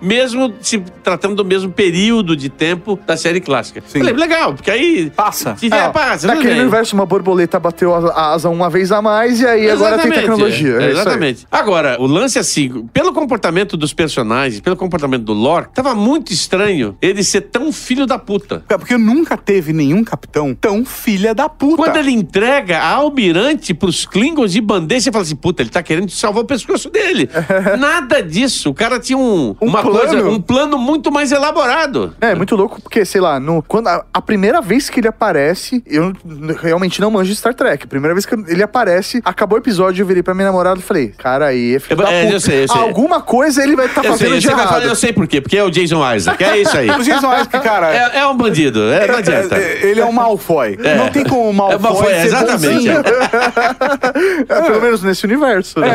[0.00, 3.82] mesmo se tratando do mesmo período de tempo da série clássica.
[3.86, 3.98] Sim.
[3.98, 5.10] Falei, legal, porque aí.
[5.14, 5.56] Passa.
[5.56, 6.62] Se der, passa, tudo Naquele bem.
[6.62, 10.20] universo, uma borboleta bateu a asa uma vez a mais e aí agora tem Exatamente,
[10.20, 10.76] tecnologia.
[10.80, 11.46] é, É exatamente.
[11.50, 16.96] Agora, o lance assim, pelo comportamento dos personagens, pelo comportamento do lore, tava muito estranho
[17.00, 18.64] ele ser tão filho da puta.
[18.68, 21.76] É Porque nunca teve nenhum capitão tão filha da puta.
[21.76, 25.82] Quando ele entrega a almirante pros Klingons de bandeja, você fala assim, puta, ele tá
[25.82, 27.28] querendo salvar o pescoço dele.
[27.78, 28.70] Nada disso.
[28.70, 29.98] O cara tinha um, Um uma plano.
[29.98, 32.14] coisa, um plano muito mais elaborado.
[32.20, 35.82] É, muito louco, porque, sei lá, no, quando a, a primeira vez que ele aparece,
[35.86, 36.12] eu
[36.60, 37.84] realmente não manjo de Star Trek.
[37.84, 40.82] A primeira vez que ele aparece, acabou o episódio, eu virei pra minha namorada e
[40.82, 42.34] falei, cara, aí é filho Eu- da é, puta.
[42.34, 42.80] eu sei, eu sei.
[42.80, 44.68] Alguma coisa ele vai estar Eu fazendo sei, de errado.
[44.68, 46.90] falar, eu sei por quê, porque é o Jason Isaac, é isso aí.
[47.00, 47.94] O Jason Isaac, cara...
[47.94, 49.56] É, é um bandido, é, não adianta.
[49.56, 50.76] é- é- ele é um Malfoy.
[50.96, 52.88] Não tem como o Malfoy, É Malfoy, ser exatamente.
[54.48, 55.80] É, pelo menos nesse universo.
[55.80, 55.88] né?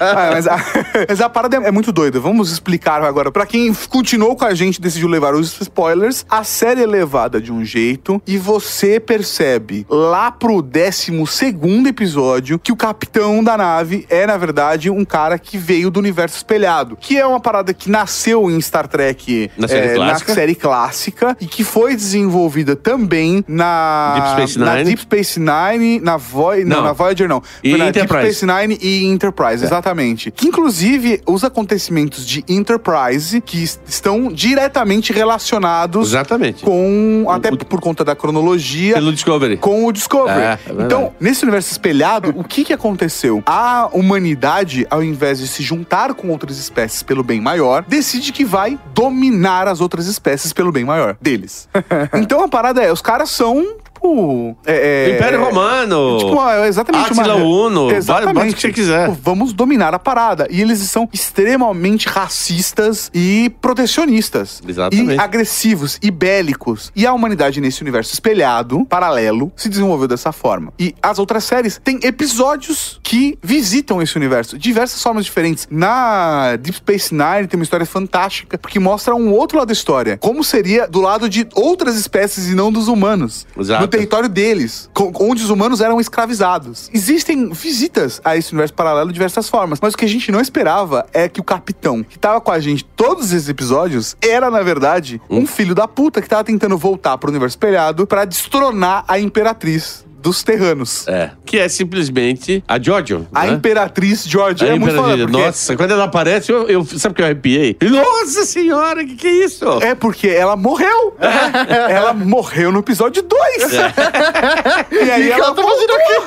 [0.00, 0.56] Ah, mas, a,
[1.08, 2.18] mas a parada é, é muito doida.
[2.20, 3.32] Vamos vamos explicar agora.
[3.32, 7.50] Pra quem continuou com a gente decidiu levar os spoilers, a série é levada de
[7.50, 14.06] um jeito e você percebe lá pro 12 segundo episódio que o capitão da nave
[14.08, 16.96] é, na verdade, um cara que veio do universo espelhado.
[16.96, 20.30] Que é uma parada que nasceu em Star Trek Na série é, clássica.
[20.30, 24.84] na série clássica e que foi desenvolvida também na Deep Space na Nine.
[24.84, 26.64] Deep Space Nine, na não.
[26.64, 26.82] Não.
[26.84, 27.42] na Voyager não.
[27.64, 28.22] E na Enterprise.
[28.22, 30.30] Deep Space Nine e Enterprise, exatamente.
[30.30, 36.62] Que inclusive os acontecimentos de Enterprise que est- estão diretamente relacionados Exatamente.
[36.62, 39.56] com até o- por conta da cronologia Pelo Discovery.
[39.56, 40.38] com o Discovery.
[40.38, 43.42] É, é então, nesse universo espelhado, o que que aconteceu?
[43.46, 48.44] A humanidade, ao invés de se juntar com outras espécies pelo bem maior, decide que
[48.44, 51.66] vai dominar as outras espécies pelo bem maior deles.
[52.20, 56.18] então a parada é, os caras são tipo, é, é- Império Romano.
[56.18, 58.52] Tipo, é exatamente Átila Uno, Exatamente.
[58.52, 59.08] o que você quiser.
[59.10, 60.46] Tipo, vamos dominar a parada.
[60.50, 64.60] E eles são extremamente racistas e protecionistas.
[64.66, 65.14] Exatamente.
[65.14, 66.92] E agressivos e bélicos.
[66.94, 70.72] E a humanidade nesse universo espelhado, paralelo, se desenvolveu dessa forma.
[70.78, 74.56] E as outras séries têm episódios que visitam esse universo.
[74.56, 75.66] de Diversas formas diferentes.
[75.70, 80.18] Na Deep Space Nine tem uma história fantástica, porque mostra um outro lado da história.
[80.18, 83.46] Como seria do lado de outras espécies e não dos humanos.
[83.58, 83.87] Exato.
[83.88, 86.90] No território deles, onde os humanos eram escravizados.
[86.92, 90.42] Existem visitas a esse universo paralelo de diversas formas, mas o que a gente não
[90.42, 94.60] esperava é que o capitão, que tava com a gente todos esses episódios, era, na
[94.60, 99.18] verdade, um filho da puta que tava tentando voltar pro universo espelhado pra destronar a
[99.18, 101.06] imperatriz dos terranos.
[101.08, 101.30] É.
[101.44, 103.26] Que é simplesmente a Jojo.
[103.32, 103.52] A né?
[103.52, 104.64] imperatriz George.
[104.64, 105.10] A é muito Imperatriz.
[105.12, 105.46] foda, porque...
[105.46, 107.76] Nossa, quando ela aparece, eu, eu- sabe que eu arrepiei?
[107.82, 109.64] Nossa senhora, que que é isso?
[109.82, 111.16] É porque ela morreu.
[111.88, 113.72] ela morreu no episódio 2.
[114.92, 116.20] e aí ela, tá fazendo o quê?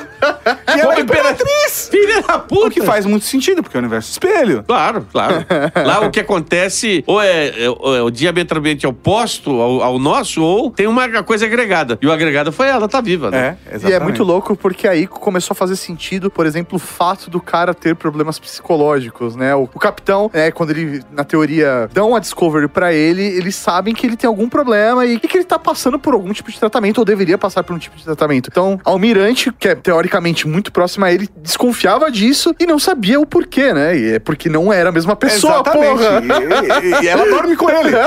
[0.76, 1.88] E ela é imperatriz.
[1.90, 2.66] Filha da puta!
[2.66, 4.64] O que faz muito sentido, porque é o universo espelho.
[4.66, 5.44] Claro, claro.
[5.84, 10.42] Lá o que acontece ou é, é- ou é o diametralmente oposto ao, ao nosso,
[10.42, 11.98] ou tem uma coisa agregada.
[12.00, 13.56] E o agregado foi ela, tá viva, né?
[13.70, 17.28] É, E é muito louco porque aí começou a fazer sentido, por exemplo, o fato
[17.30, 19.54] do cara ter problemas psicológicos, né?
[19.54, 23.94] O, o capitão, é, quando ele, na teoria, dão a Discovery pra ele, eles sabem
[23.94, 26.58] que ele tem algum problema e, e que ele tá passando por algum tipo de
[26.58, 28.48] tratamento, ou deveria passar por um tipo de tratamento.
[28.50, 33.18] Então, a Almirante, que é teoricamente muito próxima a ele, desconfiava disso e não sabia
[33.20, 33.96] o porquê, né?
[33.96, 35.88] E é porque não era a mesma pessoa, Exatamente.
[35.98, 36.22] porra!
[36.22, 37.90] E, e- e ela dorme com ele.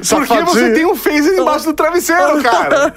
[0.00, 0.46] Porque Safadinho.
[0.46, 2.92] você tem um phaser embaixo do travesseiro, cara.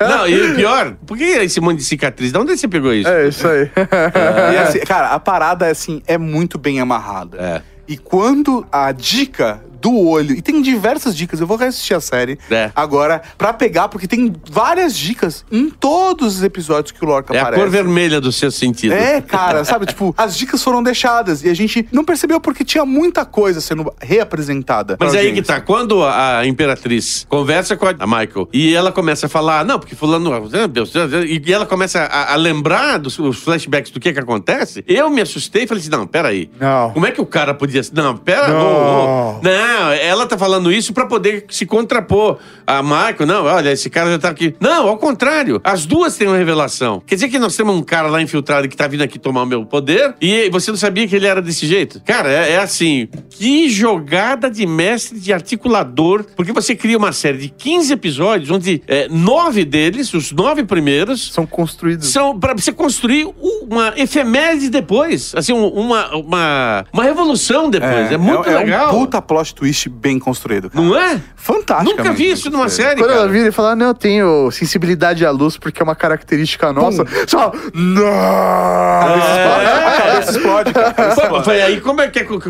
[0.00, 2.32] Não, e o pior, por esse monte de cicatriz?
[2.32, 3.08] De onde você pegou isso?
[3.08, 3.70] É isso aí.
[4.54, 7.38] E assim, cara, a parada assim é muito bem amarrada.
[7.40, 7.62] É.
[7.86, 12.38] E quando a dica do olho, e tem diversas dicas, eu vou reassistir a série
[12.50, 12.70] É.
[12.74, 17.38] agora pra pegar, porque tem várias dicas em todos os episódios que o Lorca É
[17.38, 17.60] a aparece.
[17.62, 18.92] cor vermelha do seu sentido.
[18.94, 19.84] É, cara, sabe?
[19.94, 23.92] Tipo, as dicas foram deixadas e a gente não percebeu porque tinha muita coisa sendo
[24.00, 24.96] reapresentada.
[24.98, 29.26] Mas pra aí que tá, quando a Imperatriz conversa com a Michael e ela começa
[29.26, 30.30] a falar, não, porque fulano,
[30.68, 30.92] Deus,
[31.28, 35.20] e ela começa a, a lembrar dos os flashbacks do que que acontece, eu me
[35.20, 36.50] assustei e falei assim, não, peraí.
[36.58, 36.90] Não.
[36.92, 37.82] Como é que o cara podia...
[37.92, 38.48] Não, pera...
[38.48, 38.54] Não.
[38.64, 39.40] ô, ô.
[39.42, 42.38] Não, ela tá falando isso pra poder se contrapor.
[42.66, 44.54] A Michael, não, olha, esse cara já tá aqui.
[44.60, 45.60] Não, ao contrário.
[45.64, 47.02] As duas têm uma revelação.
[47.06, 49.46] Quer dizer que nós temos um cara lá infiltrado que tá vindo aqui tomar o
[49.46, 52.00] meu poder e você não sabia que ele era desse jeito?
[52.04, 57.38] Cara, é, é assim, que jogada de mestre de articulador, porque você cria uma série
[57.38, 62.08] de 15 episódios, onde é, nove deles, os nove primeiros, São construídos.
[62.10, 63.28] são pra você construir
[63.62, 65.34] uma efeméride depois.
[65.36, 68.10] Assim, um- uma, uma, uma revolução depois.
[68.12, 68.94] É, muito é legal.
[68.94, 70.84] um puta plot twist bem construído, cara.
[70.84, 71.18] Não é?
[71.36, 71.96] Fantástico.
[71.96, 73.32] Nunca vi isso numa série, Quando ela cara.
[73.32, 77.04] vira e fala, não, eu tenho sensibilidade à luz porque é uma característica nossa.
[77.26, 78.04] Só, não!
[78.06, 81.14] A cabeça explode, cara.
[81.14, 82.40] Foi, foi aí como é que, é que eu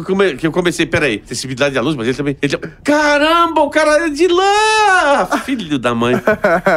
[0.43, 0.87] eu comecei.
[0.87, 2.37] Peraí, sensibilidade à luz, mas ele também.
[2.43, 5.27] Ele, caramba, o cara é de lá!
[5.45, 6.15] Filho da mãe.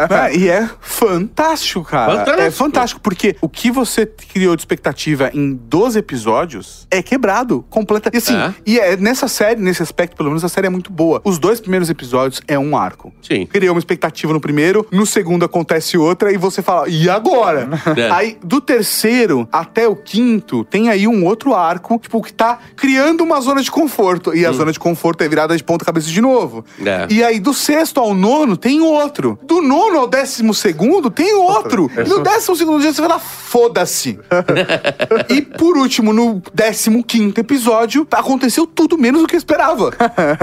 [0.10, 2.12] É, e é fantástico, cara.
[2.20, 2.42] Fantástico.
[2.42, 8.16] É fantástico, porque o que você criou de expectativa em 12 episódios é quebrado completamente.
[8.16, 8.54] E assim, É.
[8.66, 11.21] e é nessa série, nesse aspecto, pelo menos, a série é muito boa.
[11.23, 13.13] Os dois primeiros episódios é um arco.
[13.21, 13.45] Sim.
[13.45, 17.67] Criou uma expectativa no primeiro, no segundo acontece outra, e você fala, e agora?
[17.97, 18.11] É.
[18.11, 23.23] Aí, do terceiro até o quinto, tem aí um outro arco, tipo, que tá criando
[23.23, 24.36] uma zona de conforto.
[24.36, 26.63] E a zona de conforto é virada de ponta cabeça de novo.
[26.86, 27.07] É.
[27.09, 29.39] E aí, do sexto ao nono, tem outro.
[29.43, 31.89] Do nono ao décimo segundo, tem outro.
[31.97, 34.19] E no décimo segundo dia, você lá, foda-se.
[35.30, 39.91] e por último, no décimo quinto episódio, aconteceu tudo menos do que eu esperava.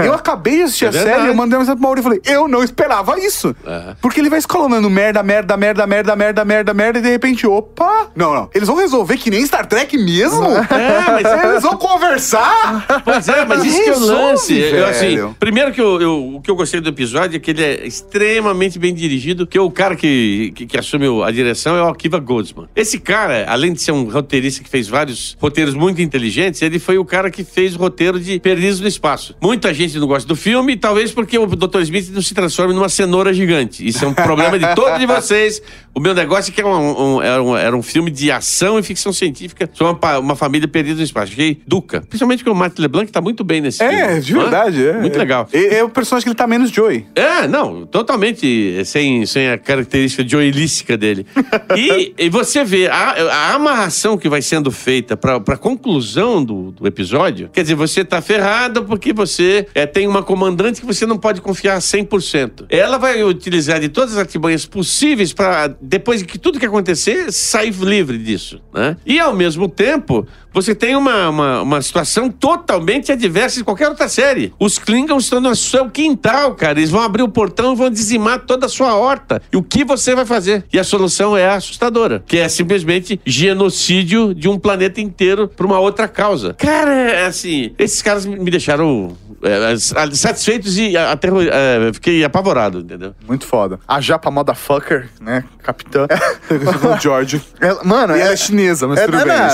[0.03, 2.21] Eu acabei de assistir É a série, eu mandei uma mensagem pro Mauri e falei,
[2.25, 3.55] eu não esperava isso.
[3.65, 3.95] É.
[4.01, 8.09] Porque ele vai escalonando merda, merda, merda, merda, merda, merda, merda, e de repente, opa.
[8.15, 8.49] Não, não.
[8.53, 10.45] Eles vão resolver que nem Star Trek mesmo?
[10.45, 12.85] É, mas Eles vão conversar?
[13.03, 14.59] Pois é, mas isso que é o Resolve, lance.
[14.59, 17.63] Eu, assim, primeiro que eu, eu- o que eu gostei do episódio é que ele
[17.63, 21.87] é extremamente bem dirigido, que o cara que, que, que assume a direção é o
[21.87, 22.67] Akiva Goldsman.
[22.75, 26.97] Esse cara, além de ser um roteirista que fez vários roteiros muito inteligentes, ele foi
[26.97, 29.35] o cara que fez o roteiro de Perdidos no Espaço.
[29.55, 31.79] Muita gente não gosta do filme, talvez porque o Dr.
[31.83, 33.87] Smith não se transforme numa cenoura gigante.
[33.87, 35.61] Isso é um problema de todos de vocês.
[35.93, 38.77] O meu negócio é que é um- um- era, um, era um filme de ação
[38.77, 41.31] e ficção científica sobre uma, uma família perdida no espaço.
[41.31, 42.01] Achei Duca.
[42.01, 43.93] Principalmente porque o Matt LeBlanc tá muito bem nesse filme.
[43.95, 44.85] É, de verdade.
[44.85, 45.19] É, Muito é.
[45.19, 45.47] legal.
[45.53, 47.05] É, é o personagem que ele tá menos Joey.
[47.15, 51.25] É, não, totalmente sem, sem a característica joelística dele.
[51.77, 56.71] e, e você vê a, a amarração que vai sendo feita pra, pra conclusão do,
[56.71, 57.49] do episódio.
[57.53, 61.41] Quer dizer, você tá ferrado porque você é, tem uma comandante que você não pode
[61.41, 62.65] confiar 100%.
[62.69, 67.31] Ela vai utilizar de todas as artimanhas possíveis pra depois de que tudo que acontecer,
[67.31, 68.97] sair livre disso, né?
[69.05, 70.25] E ao mesmo tempo,
[70.55, 74.53] você tem uma, uma, uma situação totalmente adversa de qualquer outra série.
[74.57, 76.79] Os Klingons estão no seu quintal, cara.
[76.79, 79.41] Eles vão abrir o portão e vão dizimar toda a sua horta.
[79.51, 80.63] E o que você vai fazer?
[80.71, 85.79] E a solução é assustadora, que é simplesmente genocídio de um planeta inteiro por uma
[85.79, 86.53] outra causa.
[86.53, 89.75] Cara, é assim, esses caras me deixaram é,
[90.15, 93.13] satisfeitos e aterro, é, fiquei apavorado, entendeu?
[93.27, 93.79] Muito foda.
[93.87, 95.43] A japa motherfucker, né?
[95.61, 96.07] Capitã.
[96.95, 97.41] o George.
[97.59, 99.33] Ela- mano, E ela é, é chinesa, mas É, tudo não, bem.
[99.33, 99.49] é, é,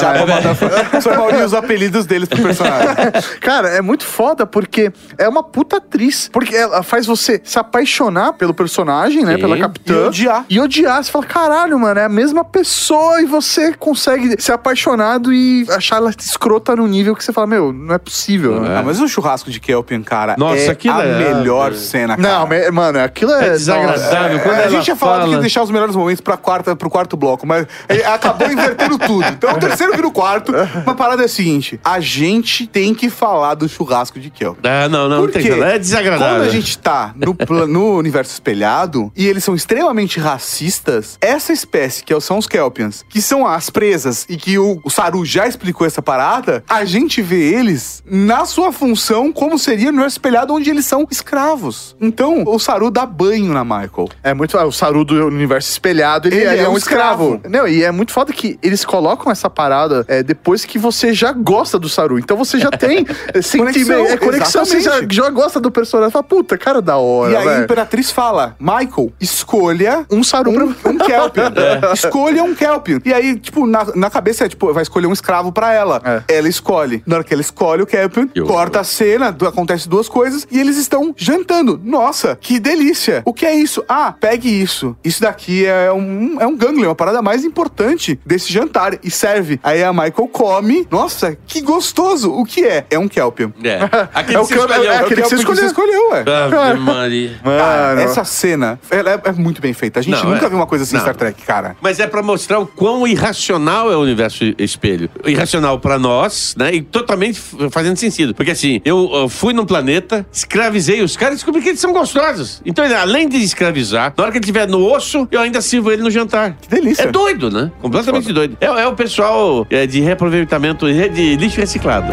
[1.01, 2.95] Só Maurício os apelidos deles pro personagem.
[3.41, 6.29] Cara, é muito foda porque é uma puta atriz.
[6.31, 9.35] Porque ela faz você se apaixonar pelo personagem, né?
[9.35, 9.41] Sim.
[9.41, 9.93] Pela capitã.
[9.93, 10.45] E odiar.
[10.49, 11.03] E odiar.
[11.03, 15.97] Você fala, caralho, mano, é a mesma pessoa e você consegue ser apaixonado e achar
[15.97, 18.59] ela escrota no nível que você fala, meu, não é possível.
[18.61, 18.77] né?
[18.79, 21.75] Ah, mas o churrasco de Kelpian, cara, Nossa, é aquilo a é- melhor é.
[21.75, 22.27] cena, cara.
[22.39, 23.47] Não, me- mano, aquilo é.
[23.47, 24.39] É desagradável.
[24.39, 26.75] Quando a ela gente tinha falado que fala- ia deixar os melhores momentos pra quarta,
[26.75, 27.65] pro quarto bloco, mas
[28.13, 29.25] acabou invertendo tudo.
[29.27, 30.51] Então o terceiro vira o quarto.
[30.85, 34.59] Uma parada é a seguinte: a gente tem que falar do churrasco de Kelvin.
[34.63, 35.53] Ah, não, não, não Por tem quê?
[35.53, 36.37] que É desagradável.
[36.39, 42.03] Quando a gente tá no, no universo espelhado e eles são extremamente racistas, essa espécie,
[42.03, 45.85] que são os Kelpians, que são as presas e que o, o Saru já explicou
[45.87, 50.69] essa parada, a gente vê eles na sua função como seria no universo espelhado, onde
[50.69, 51.95] eles são escravos.
[51.99, 54.09] Então, o Saru dá banho na Michael.
[54.23, 54.57] É muito.
[54.57, 57.35] ah, O Saru do universo espelhado, ele, Ele é é, um um escravo.
[57.35, 57.49] escravo.
[57.49, 61.31] Não, e é muito foda que eles colocam essa parada é, depois que você já
[61.31, 62.19] gosta do Saru.
[62.19, 64.07] Então você já tem é, sentimento.
[64.07, 66.11] É conexão, você já, já gosta do personagem.
[66.11, 67.31] Fala, puta, cara da hora.
[67.33, 67.59] E aí a.
[67.61, 71.51] Imperatriz fala: Michael, escolha Um Saru um, pra- um Kelpian.
[71.93, 72.99] Escolha um Kelpian.
[73.05, 76.01] E aí, tipo, na, na cabeça é, tipo, vai escolher um escravo pra ela.
[76.27, 76.37] É.
[76.37, 77.03] Ela escolhe.
[77.05, 80.59] Na hora que ela escolhe o Kelpian, Eu- corta a cena, acontece duas coisas e
[80.59, 81.79] eles estão jantando.
[81.83, 83.21] Nossa, que delícia.
[83.25, 83.83] O que é isso?
[83.87, 84.95] Ah, pegue isso.
[85.03, 88.97] Isso daqui é um, é um ganglion, uma parada mais importante desse jantar.
[89.03, 89.59] E serve.
[89.63, 90.87] Aí a Michael come.
[90.89, 92.31] Nossa, que gostoso.
[92.31, 92.85] O que é?
[92.89, 93.51] É um Kelpian.
[93.63, 93.79] É.
[94.13, 94.91] Aquele É o que você escolheu.
[94.91, 96.09] é aquele que você Kelpian escolheu.
[96.11, 96.23] ué.
[96.69, 97.39] Ave Maria.
[97.43, 98.01] Cara, Mano.
[98.01, 99.99] essa cena ela é, é muito bem feita.
[99.99, 101.05] A gente Não, nunca é- viu uma coisa assim em não.
[101.05, 101.75] Star Trek, cara.
[101.81, 105.09] Mas é pra mostrar o quão irracional é o universo espelho.
[105.25, 106.73] Irracional pra nós, né?
[106.73, 108.33] E totalmente f- fazendo sentido.
[108.33, 111.93] Porque assim, eu, eu fui num planeta, escravizei os caras e descobri que eles são
[111.93, 112.61] gostosos.
[112.65, 115.91] Então, ele, além de escravizar, na hora que ele estiver no osso, eu ainda sirvo
[115.91, 116.55] ele no jantar.
[116.61, 117.03] Que delícia.
[117.03, 117.71] É doido, né?
[117.81, 118.57] Completamente doido.
[118.59, 120.01] É, é o pessoal é, de
[120.45, 122.07] reaproveitamento de lixo reciclado.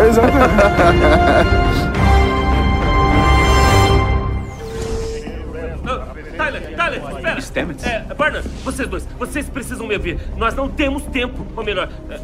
[6.37, 7.41] Tyler, Tyler, espera!
[7.41, 7.85] Stamets?
[7.85, 10.19] É, Barnard, vocês dois, vocês precisam me ouvir.
[10.37, 11.47] Nós não temos tempo.
[11.57, 12.19] Ou melhor, é,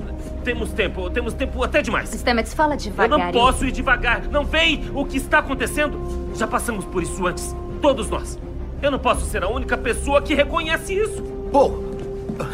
[0.45, 2.11] temos tempo, temos tempo até demais.
[2.13, 3.19] Stamets, fala Eu devagar.
[3.19, 4.23] não posso ir devagar.
[4.31, 6.31] Não veem o que está acontecendo?
[6.35, 7.55] Já passamos por isso antes.
[7.81, 8.39] Todos nós.
[8.83, 11.23] Eu não posso ser a única pessoa que reconhece isso.
[11.51, 11.83] Pô,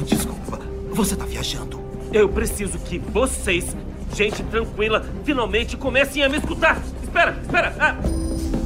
[0.06, 0.60] desculpa.
[0.92, 1.80] Você tá viajando.
[2.12, 3.76] Eu preciso que vocês,
[4.14, 6.76] gente tranquila, finalmente comecem a me escutar.
[7.02, 7.74] Espera, espera.
[7.78, 7.94] Ah,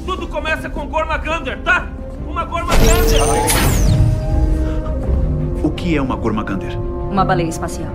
[0.06, 1.86] tudo começa com Gormagander, tá?
[2.26, 3.20] Uma Gormagander.
[5.62, 6.78] O que é uma Gormagander?
[6.78, 7.92] Uma baleia espacial.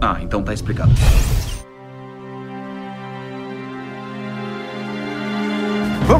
[0.00, 0.92] Ah, então tá explicado.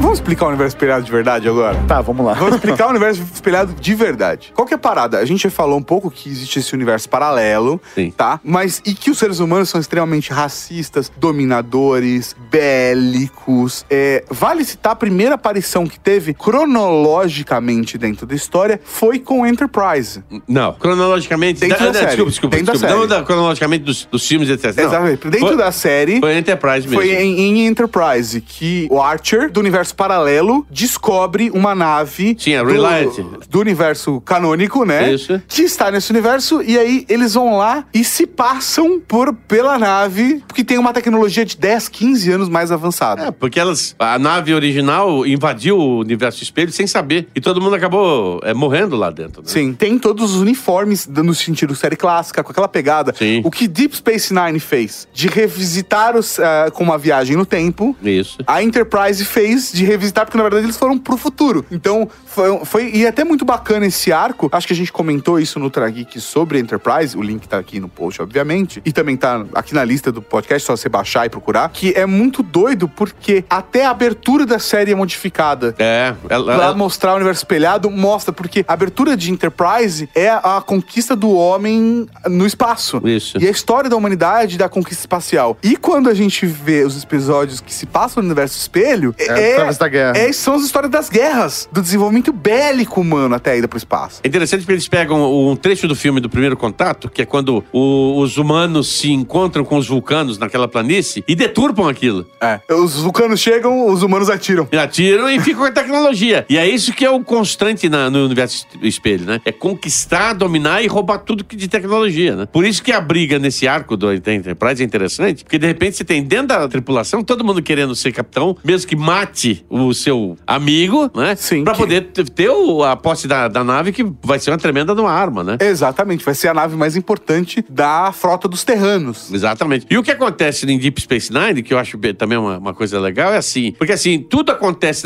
[0.07, 1.77] Vamos, explicar o universo espelhado de verdade agora?
[1.85, 2.33] Tá, vamos lá.
[2.33, 4.53] Vamos explicar o universo espelhado de verdade.
[4.55, 5.17] Qual que é a parada?
[5.19, 8.11] A gente já falou um pouco que existe esse universo paralelo, Sim.
[8.15, 8.39] tá?
[8.41, 13.85] Mas e que os seres humanos são extremamente racistas, dominadores, bélicos.
[13.89, 20.23] É, vale citar a primeira aparição que teve cronologicamente dentro da história foi com Enterprise.
[20.47, 21.59] Não, cronologicamente.
[21.59, 22.05] Dentro da série.
[22.07, 22.55] Desculpa, desculpa.
[22.55, 22.95] Dentro da desculpa.
[22.95, 23.19] Não série.
[23.19, 24.73] da- cronologicamente dos, dos filmes, etc.
[24.73, 24.83] Não.
[24.85, 25.27] Exatamente.
[25.27, 26.19] Dentro Foi- da série.
[26.21, 26.93] Foi Enterprise mesmo.
[26.95, 32.63] Foi em, em Enterprise que o Archer, do universo paralelo, descobre uma nave Sim, a
[32.63, 33.13] do, Reliant.
[33.49, 35.13] do universo canônico, né?
[35.13, 35.41] Isso.
[35.47, 40.43] Que está nesse universo, e aí eles vão lá e se passam por, pela nave,
[40.47, 43.27] porque tem uma tecnologia de 10, 15 anos mais avançada.
[43.27, 43.95] É, porque elas.
[43.97, 47.27] A nave original invadiu o universo espelho sem saber.
[47.35, 49.41] E todo mundo acabou é, morrendo lá dentro.
[49.41, 49.47] Né?
[49.47, 53.13] Sim, tem todos os uniformes no sentido série clássica, com aquela pegada.
[53.17, 53.41] Sim.
[53.43, 57.95] O que Deep Space Nine fez de revisitar os, ah, com uma viagem no tempo,
[58.03, 58.37] Isso.
[58.45, 61.65] a Enterprise fez de revisitar, porque na verdade eles foram pro futuro.
[61.71, 64.49] Então, foi, foi e é até muito bacana esse arco.
[64.51, 67.17] Acho que a gente comentou isso no Trageek sobre Enterprise.
[67.17, 68.81] O link tá aqui no post, obviamente.
[68.85, 71.69] E também tá aqui na lista do podcast, só você baixar e procurar.
[71.69, 75.75] Que é muito doido, porque até a abertura da série é modificada.
[75.79, 76.13] É.
[76.29, 81.15] Ela, Pra mostrar o universo espelhado, mostra, porque a abertura de Enterprise é a conquista
[81.15, 83.01] do homem no espaço.
[83.05, 83.37] Isso.
[83.39, 85.57] E a história da humanidade da conquista espacial.
[85.63, 89.79] E quando a gente vê os episódios que se passam no universo espelho, É, através
[89.79, 90.17] da guerra.
[90.17, 94.21] é- são as histórias das guerras, do desenvolvimento bélico humano até a ida pro espaço.
[94.23, 97.63] É interessante porque eles pegam um trecho do filme do primeiro contato, que é quando
[97.71, 102.25] o- os humanos se encontram com os vulcanos naquela planície e deturpam aquilo.
[102.41, 102.59] É.
[102.73, 104.67] Os vulcanos chegam, os humanos atiram.
[104.71, 106.45] E Atiram e ficam com a tecnologia.
[106.49, 109.41] E é isso que é o constante na- no universo espelho, né?
[109.45, 112.47] É conquistar, dominar e roubar tudo que de tecnologia, né?
[112.51, 116.03] Por isso que a briga nesse arco do Enterprise é interessante, porque de repente você
[116.03, 121.09] tem dentro da tripulação todo mundo querendo ser capitão, mesmo que mate o seu amigo,
[121.15, 121.35] né?
[121.35, 124.57] Sim, Pra que- poder ter o- a posse da, da nave, que vai ser uma
[124.57, 125.57] tremenda de uma arma, né?
[125.59, 129.31] Exatamente, vai ser a nave mais importante da frota dos terranos.
[129.33, 129.85] Exatamente.
[129.89, 132.99] E o que acontece em Deep Space Nine, que eu acho também uma, uma coisa
[132.99, 133.73] legal, é assim.
[133.77, 135.03] Porque assim, tudo acontece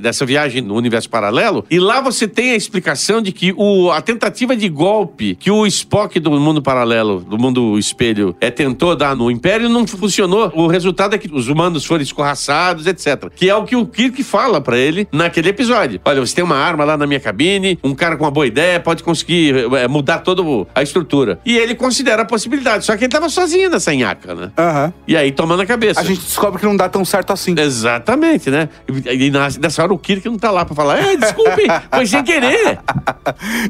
[0.00, 4.00] dessa viagem no universo paralelo, e lá você tem a explicação de que o, a
[4.00, 9.14] tentativa de golpe que o Spock do mundo paralelo, do mundo espelho, é, tentou dar
[9.16, 10.52] no Império não funcionou.
[10.54, 13.28] O resultado é que os humanos foram escorraçados, etc.
[13.34, 16.00] Que é o que o Kirk fala pra ele naquele episódio.
[16.04, 18.78] Olha, você tem uma arma lá na minha cabine, um cara com uma boa ideia
[18.80, 20.42] pode conseguir é, mudar toda
[20.74, 21.38] a estrutura.
[21.44, 22.84] E ele considera a possibilidade.
[22.84, 24.52] Só que ele tava sozinho nessa nhaca, né?
[24.58, 24.92] Aham.
[25.06, 26.00] E aí toma na cabeça.
[26.00, 27.54] A gente descobre que não dá tão certo assim.
[27.58, 28.68] Exatamente, né?
[29.06, 32.22] E, e nessa hora o Kirk não tá lá pra falar, é, desculpe, foi sem
[32.22, 32.78] querer.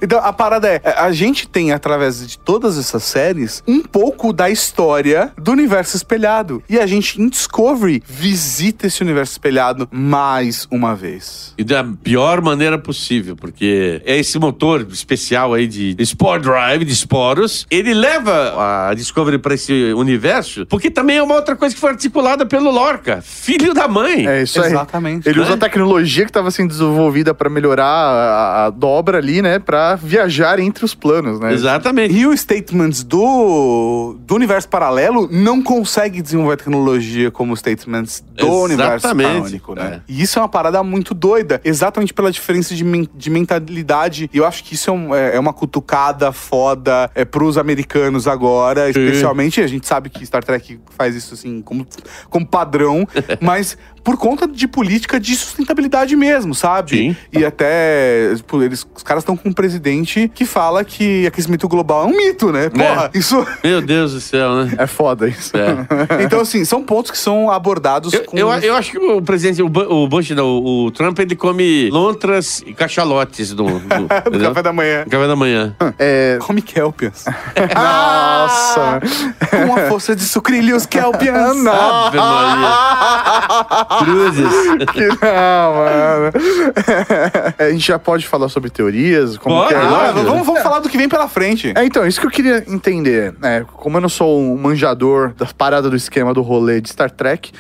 [0.03, 4.51] Então, a parada é, a gente tem, através de todas essas séries, um pouco da
[4.51, 6.63] história do universo espelhado.
[6.69, 10.24] E a gente, em Discovery, visita esse universo espelhado mais
[10.71, 11.53] uma vez.
[11.59, 16.93] E da pior maneira possível, porque é esse motor especial aí de Spore Drive, de
[16.93, 21.81] esporos, ele leva a Discovery pra esse universo, porque também é uma outra coisa que
[21.81, 24.27] foi articulada pelo Lorca, filho da mãe.
[24.27, 24.71] É isso aí.
[24.71, 25.29] Exatamente.
[25.29, 25.45] Ele Né?
[25.45, 29.59] usa a tecnologia que estava sendo desenvolvida pra melhorar a, a dobra ali, né?
[29.59, 31.53] Pra viajar entre os planos, né?
[31.53, 32.15] Exatamente.
[32.15, 38.47] E o Statements do, do universo paralelo não consegue desenvolver tecnologia como os Statements do
[38.63, 39.29] universo Exatamente.
[39.33, 40.01] canônico, né?
[40.15, 44.31] E isso é uma parada muito doida, exatamente pela diferença de, men- de mentalidade.
[44.33, 48.29] E eu acho que isso é, um- é- é uma cutucada foda é, pros americanos
[48.29, 49.61] agora, especialmente.
[49.61, 51.85] A gente sabe que Star Trek faz isso assim como,
[52.31, 53.07] como padrão,
[53.43, 56.91] mas por conta de política de sustentabilidade mesmo, sabe?
[56.97, 57.17] Sim.
[57.33, 62.03] E até tipo, eles, os caras estão com um presidente que fala que aquecimento global
[62.05, 62.69] é um mito, né?
[62.69, 63.45] Porra, isso.
[63.65, 64.75] Meu Deus do céu, né?
[64.79, 65.53] É foda isso.
[65.57, 65.75] É.
[66.25, 68.37] Então, assim, são pontos que são abordados Eu, com.
[68.37, 71.89] eu, eu acho que o presidente, o, Bu- o Bush, não, o, Trump, ele come
[71.91, 73.69] lontras e cachalotes no
[74.27, 74.49] entendeu?
[74.49, 75.05] café da manhã.
[75.05, 75.75] No café da manhã.
[75.99, 76.39] É.
[76.43, 77.25] Come kelpias.
[77.75, 79.01] Nossa!
[79.51, 81.67] com a força de sucrilhos kelpians.
[81.67, 82.69] Ave Maria.
[83.99, 84.45] Cruzes.
[85.23, 86.33] não, mano.
[87.59, 89.37] a gente já pode falar sobre teorias?
[89.37, 89.79] Como Pode, que é?
[89.79, 91.73] Ah, vamos, vamos falar do que vem pela frente.
[91.77, 93.35] É, então, isso que eu queria entender.
[93.41, 93.65] né?
[93.73, 97.53] como eu não sou um manjador das paradas do esquema do rolê de Star Trek.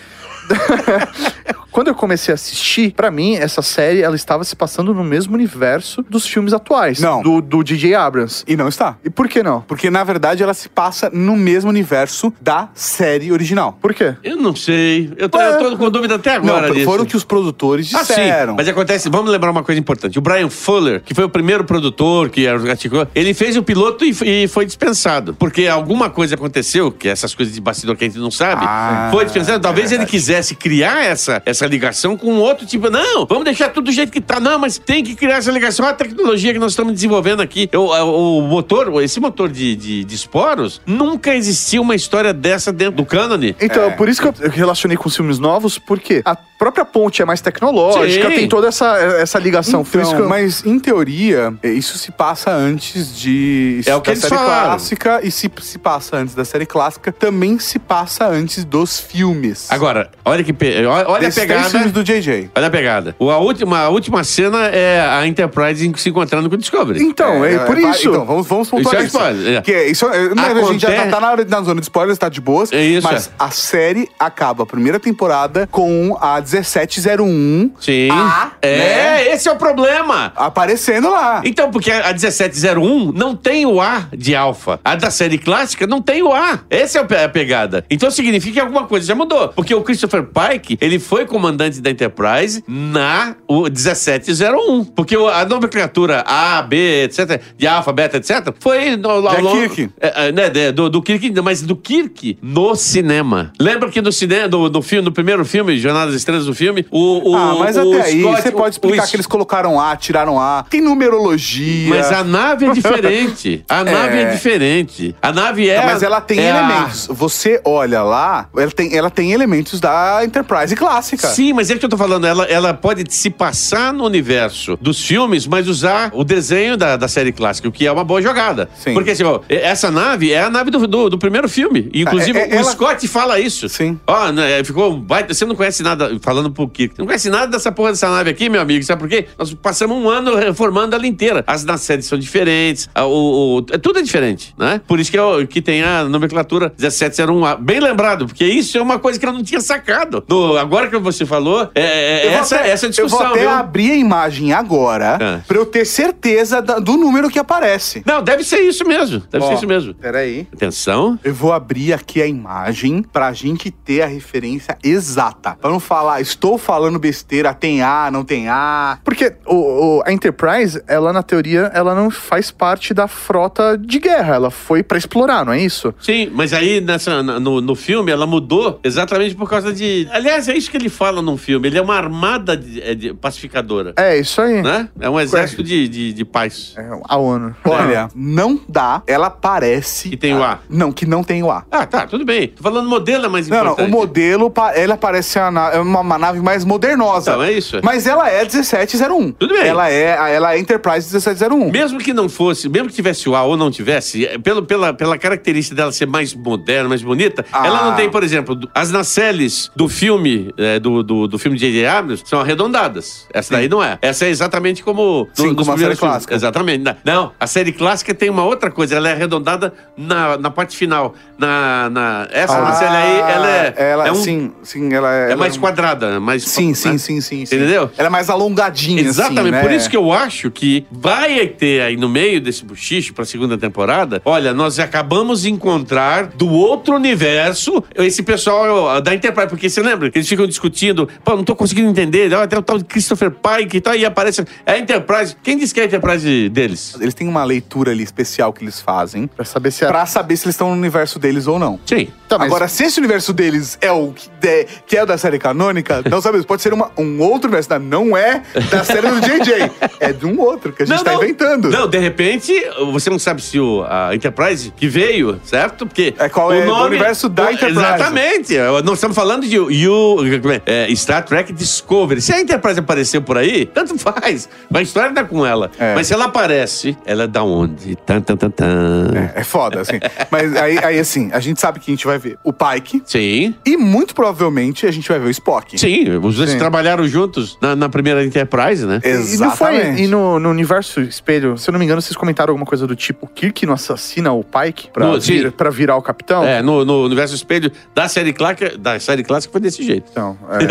[1.70, 5.34] Quando eu comecei a assistir, pra mim, essa série ela estava se passando no mesmo
[5.34, 7.00] universo dos filmes atuais.
[7.00, 7.20] Não.
[7.20, 8.44] Do, do DJ Abrams.
[8.46, 8.96] E não está.
[9.04, 9.60] E por que não?
[9.62, 13.76] Porque, na verdade, ela se passa no mesmo universo da série original.
[13.82, 14.14] Por quê?
[14.22, 15.12] Eu não sei.
[15.16, 16.84] Eu tô, eu tô com dúvida até agora não, disso.
[16.86, 18.14] foram que os produtores Ah, sim.
[18.14, 18.54] disseram.
[18.54, 20.16] Mas acontece, vamos lembrar uma coisa importante.
[20.16, 24.44] O Brian Fuller, que foi o primeiro produtor que articulou, ele fez o piloto e,
[24.44, 25.34] e foi dispensado.
[25.34, 29.08] Porque alguma coisa aconteceu, que essas coisas de bastidor que a gente não sabe, Ah,
[29.10, 29.58] foi dispensado.
[29.60, 32.90] Talvez ele quisesse criar essa, essa essa ligação com outro tipo.
[32.90, 34.38] Não, vamos deixar tudo do jeito que tá.
[34.38, 35.84] Não, mas tem que criar essa ligação.
[35.84, 37.68] Olha a tecnologia que nós estamos desenvolvendo aqui.
[37.74, 42.96] O, o motor, esse motor de, de, de esporos, nunca existiu uma história dessa dentro
[42.96, 43.56] do cânone.
[43.60, 47.24] Então, por isso que eu relacionei com os filmes novos, porque a própria ponte é
[47.24, 48.34] mais tecnológica, Sim.
[48.36, 49.84] tem toda essa, essa ligação.
[49.86, 54.16] Então, eu- mas em teoria, é, isso se passa antes de É o que da
[54.16, 54.64] série falaram.
[54.70, 59.66] clássica e se se passa antes da série clássica, também se passa antes dos filmes.
[59.70, 61.70] Agora, olha que pe- olha, olha a Desses três pegada.
[61.70, 62.50] filmes do JJ.
[62.54, 63.16] Olha a pegada.
[63.20, 67.02] A última, a última cena é a Enterprise se encontrando com o Discovery.
[67.02, 68.08] Então, é, por vai- isso.
[68.08, 69.48] Então, vamos, vamos pontuar Isso é isso.
[69.48, 69.62] é.
[69.62, 71.80] Que é, isso é- não, a gente já tá, Acontece- tá na, hora- na zona
[71.80, 72.72] de spoilers, tá de boas.
[72.72, 73.30] É isso, Mas é.
[73.38, 78.08] a série acaba a primeira temporada com a 1701 Sim.
[78.10, 79.28] A, é, né?
[79.32, 80.32] esse é o problema.
[80.36, 81.42] aparecendo lá.
[81.44, 84.78] Então, porque a a 1701 não tem o A de alfa.
[84.84, 86.60] A da série clássica não tem o A.
[86.70, 87.84] Essa é a pe- a pegada.
[87.90, 89.48] Então significa que alguma coisa já mudou.
[89.48, 94.84] Porque o Christopher Pike, ele foi comandante da Enterprise na o 1701.
[94.84, 99.90] Porque a nomenclatura A, B, etc., de alfa, beta, etc., foi no, ao longo- Kirk.
[100.00, 103.52] É, é, né, do, do Kirk, mas do Kirk no cinema.
[103.58, 106.86] Lembra que no cinema, no, no filme, no primeiro filme, Jornada das Estrelas do filme,
[106.90, 109.80] o, o ah, mas o até aí, Scott- você pode explicar o- que eles colocaram
[109.80, 110.64] A, tiraram A.
[110.68, 111.88] Tem numerologia.
[111.90, 113.64] Mas a nave é diferente.
[113.68, 115.14] A nave é diferente.
[115.22, 115.78] A nave é.
[115.78, 117.06] Não, mas ela tem é a- elementos.
[117.10, 121.28] Você olha lá, ela tem, ela tem elementos da Enterprise clássica.
[121.28, 125.00] Sim, mas é que eu tô falando, ela, ela pode se passar no universo dos
[125.04, 128.68] filmes, mas usar o desenho da, da série clássica, o que é uma boa jogada.
[128.76, 128.94] Sim.
[128.94, 131.90] Porque, assim, ó, essa nave é a nave do, do, do primeiro filme.
[131.94, 133.68] Inclusive, É, é, o ela- Scott fala isso.
[133.68, 133.98] Sim.
[134.06, 135.04] Ó, né, ficou.
[135.28, 138.30] Você não conhece nada, falando pro Kirk, você não conhece nada dessa porra dessa nave
[138.30, 138.82] aqui, meu amigo.
[138.84, 139.26] Sabe por quê?
[139.38, 141.44] Nós passamos um ano reformando ela inteira.
[141.46, 144.80] As séries são diferentes, a- o, o- é- tudo é diferente, né?
[144.88, 147.56] Por isso que, é o- que tem a nomenclatura 1701A.
[147.56, 150.24] Bem lembrado, porque isso é uma coisa que eu não tinha sacado.
[150.28, 153.18] No- agora que você falou, é, é- Eu vou essa, até- essa é a discussão,
[153.20, 153.50] Eu vou até viu?
[153.50, 155.38] abrir a imagem agora É.
[155.46, 158.02] pra eu ter certeza da- do número que aparece.
[158.06, 159.22] Não, deve ser isso mesmo.
[159.30, 159.94] Deve Ó, ser isso mesmo.
[159.94, 160.46] Peraí.
[160.52, 161.18] Atenção.
[161.22, 165.56] Eu vou abrir aqui a imagem pra gente ter a referência exata.
[165.60, 168.98] Pra não falar, estou falando besteira, tem A, não tem A.
[169.04, 169.54] Porque o,
[169.98, 174.34] o- a Enterprise, ela na teoria, ela não faz parte da frota de guerra.
[174.36, 175.94] Ela foi pra explorar, não é isso?
[176.00, 180.08] Sim, mas aí nessa, no, no filme ela mudou exatamente por causa de.
[180.12, 181.68] Aliás, é isso que ele fala no filme.
[181.68, 183.92] Ele é uma armada de- é, de- pacificadora.
[183.96, 184.62] É, isso aí.
[184.62, 184.88] Né?
[185.00, 186.74] É um exército de, de, de paz.
[186.76, 187.54] É, a ONU.
[187.64, 189.02] Olha, não dá.
[189.06, 190.10] Ela parece.
[190.10, 190.58] Que tem o A.
[190.68, 191.64] Não, que não tem o A.
[191.70, 192.48] Ah, tá, tudo bem.
[192.48, 193.88] Tô falando modelo é mais Não, não, importante.
[193.88, 197.30] o modelo, ela parece a na- é uma, uma nave mais modernosa.
[197.30, 197.80] Então, é isso.
[197.82, 199.32] Mas ela é 1701.
[199.32, 199.66] Tudo bem.
[199.66, 201.70] Ela é, ela é Enterprise 1701.
[201.70, 204.92] Mesmo que não fosse, mesmo que tivesse o A ou não tivesse, é, pelo, pela,
[204.94, 207.66] pela característica dela ser mais moderna, mais bonita, Ah.
[207.66, 211.66] ela não tem, por exemplo, as nacelles do filme, é, do, do, do filme de
[211.66, 211.86] J.J.
[211.86, 213.26] Abrams, são arredondadas.
[213.32, 213.98] Essa daí não é.
[214.02, 215.98] Essa é exatamente como Sim, nos como a série filmes.
[215.98, 216.34] clássica.
[216.34, 216.84] Exatamente.
[217.04, 221.14] Não, a série clássica tem uma outra coisa, ela é arredondada na, na parte final.
[221.38, 225.20] Na, na, essa nacelle aí, ela é, Ah, Ela, é, um- sim, sim, ela é.
[225.22, 226.44] é ela mais um- quadrada, mais...
[226.44, 226.74] Sim, né?
[226.74, 227.56] sim, sim, sim, sim.
[227.56, 227.90] Entendeu?
[227.96, 229.60] Ela é mais alongadinha, Exatamente, assim, né?
[229.62, 233.56] por isso que eu acho que vai ter aí no meio desse buchicho pra segunda
[233.58, 234.20] temporada.
[234.24, 240.10] Olha, nós acabamos de encontrar do outro universo esse pessoal da Enterprise, porque você lembra
[240.14, 243.76] eles ficam discutindo, pô, não tô conseguindo entender, olha, tem o tal de Christopher Pike
[243.76, 245.36] e tal, e aparece é a Enterprise.
[245.42, 246.96] Quem disse que é a Enterprise deles?
[247.00, 249.88] Eles têm uma leitura ali especial que eles fazem Pra saber se é.
[249.88, 251.78] pra saber se eles estão no universo deles ou não.
[251.86, 252.08] Sim.
[252.28, 255.18] Tá, mas- Agora, se esse universo deles é o que, de- que é o da
[255.18, 256.46] série canônica, não sabemos.
[256.46, 257.68] Pode ser uma- um outro universo.
[257.68, 257.78] tá?
[257.78, 259.70] Não é da série do JJ.
[260.00, 261.70] É de um outro que a gente tá inventando.
[261.70, 262.52] Não, de repente,
[262.92, 265.86] você não sabe se o, a Enterprise que veio, certo?
[265.86, 267.78] Porque É qual o é nome, universo da o- Enterprise.
[267.80, 268.54] Exatamente.
[268.84, 270.18] Nós estamos falando de you,
[270.66, 272.20] é, Star Trek Discovery.
[272.20, 274.48] Se a Enterprise apareceu por aí, tanto faz.
[274.72, 275.70] A história tá com ela.
[275.78, 275.94] É.
[275.94, 277.96] Mas se ela aparece, ela é da onde?
[277.96, 279.10] Tan, tan, tan, tan.
[279.34, 279.98] É, é foda, assim.
[280.30, 283.54] Mas aí, aí, assim, a gente sabe que a gente vai ver o Pike Sim.
[283.64, 285.73] e muito provavelmente a gente vai ver o Spock.
[285.76, 286.58] Sim, os dois Sim.
[286.58, 289.00] trabalharam juntos na, na primeira Enterprise, né?
[289.04, 289.74] E não foi.
[289.74, 290.02] Exatamente.
[290.02, 292.94] E no, no universo espelho, se eu não me engano, vocês comentaram alguma coisa do
[292.96, 296.44] tipo: o Kirk não assassina o Pike pra, No- vir- pra virar o capitão?
[296.44, 300.06] É, no, no universo espelho da série clássica, da série clássica foi desse jeito.
[300.10, 300.64] Então, é,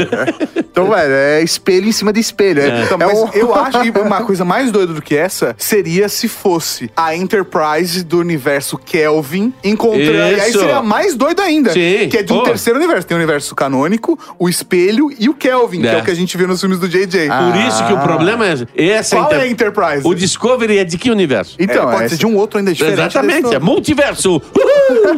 [0.54, 0.60] é.
[0.60, 2.62] então, velho, é espelho em cima de espelho.
[2.62, 5.56] É, Então, é mas um- eu acho que uma coisa mais doida do que essa
[5.58, 10.38] seria se fosse a Enterprise do universo Kelvin encontrando.
[10.38, 11.72] E aí seria mais doido ainda.
[11.72, 12.08] Sim.
[12.10, 12.44] Que é de um Pô.
[12.44, 13.08] terceiro universo.
[13.08, 15.94] Tem o universo canônico, o espelho e o Kelvin, que É.
[15.96, 17.28] é o que a gente viu nos filmes do JJ.
[17.30, 18.54] Por isso que o problema é.
[18.92, 20.02] Essa Qual é a Enterprise?
[20.08, 21.56] O Discovery é de que universo?
[21.60, 23.00] Então, É, pode é, ser de um outro ainda diferente.
[23.00, 24.42] Exatamente, é multiverso.
[24.56, 25.18] Uhul!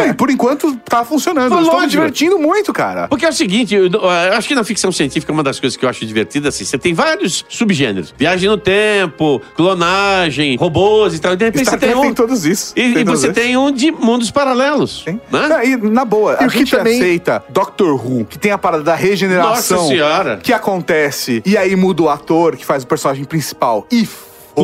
[0.00, 1.54] É, e por enquanto tá funcionando.
[1.54, 3.08] Eu estou me divertindo muito, cara.
[3.08, 5.84] Porque é o seguinte, eu, eu acho que na ficção científica uma das coisas que
[5.84, 8.14] eu acho divertida, assim, você tem vários subgêneros.
[8.18, 11.32] Viagem no tempo, clonagem, robôs e tal.
[11.32, 12.00] E de repente Star você tem um...
[12.02, 12.72] tem todos isso.
[12.76, 13.42] E, Tem e todos você esses.
[13.42, 15.02] tem um de mundos paralelos.
[15.04, 15.20] Tem.
[15.30, 15.66] Né?
[15.66, 18.58] E, na boa, E a o que gente também- aceita Doctor Who, que tem a
[18.58, 20.36] parada da regeneração Nossa Senhora.
[20.42, 24.06] que acontece, e aí muda o ator que faz o personagem principal e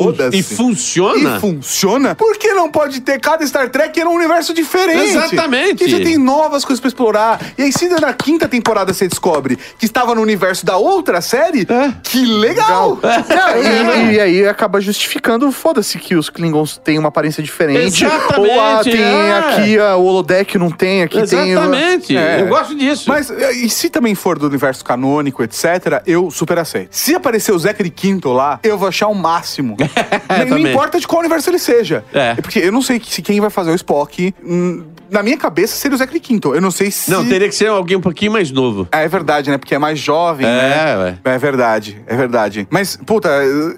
[0.05, 0.37] foda-se.
[0.39, 1.37] E funciona?
[1.37, 2.15] E funciona?
[2.15, 5.11] Por que não pode ter cada Star Trek em um universo diferente?
[5.17, 5.85] Exatamente.
[5.85, 7.41] E você tem novas coisas pra explorar.
[7.57, 11.67] E aí, se na quinta temporada você descobre que estava no universo da outra série,
[11.69, 11.93] É.
[12.03, 12.99] que legal!
[13.03, 18.05] Não, e, e aí acaba justificando, foda-se que os Klingons têm uma aparência diferente.
[18.05, 19.39] Exatamente, Ou ah, tem é.
[19.39, 21.51] aqui a, o holodeck não tem, aqui tem.
[21.51, 22.17] Exatamente.
[22.17, 22.41] É.
[22.43, 23.05] Eu gosto disso.
[23.09, 26.89] Mas, e se também for do universo canônico, etc., eu super aceito.
[26.91, 29.77] Se aparecer o Zachary Quinto lá, eu vou achar o máximo.
[30.49, 32.05] não, não importa de qual universo ele seja.
[32.13, 32.35] É.
[32.35, 34.35] Porque eu não sei se quem vai fazer o Spock.
[34.45, 36.53] hum, na minha cabeça seria o Zachary Quinto.
[36.53, 37.09] Eu não sei se.
[37.13, 38.89] Não, teria que ser alguém um pouquinho mais novo.
[38.91, 39.57] É, é verdade, né?
[39.57, 40.97] Porque é mais jovem, É, né?
[40.99, 41.19] ué.
[41.25, 42.67] É verdade, é verdade.
[42.71, 43.29] Mas, puta,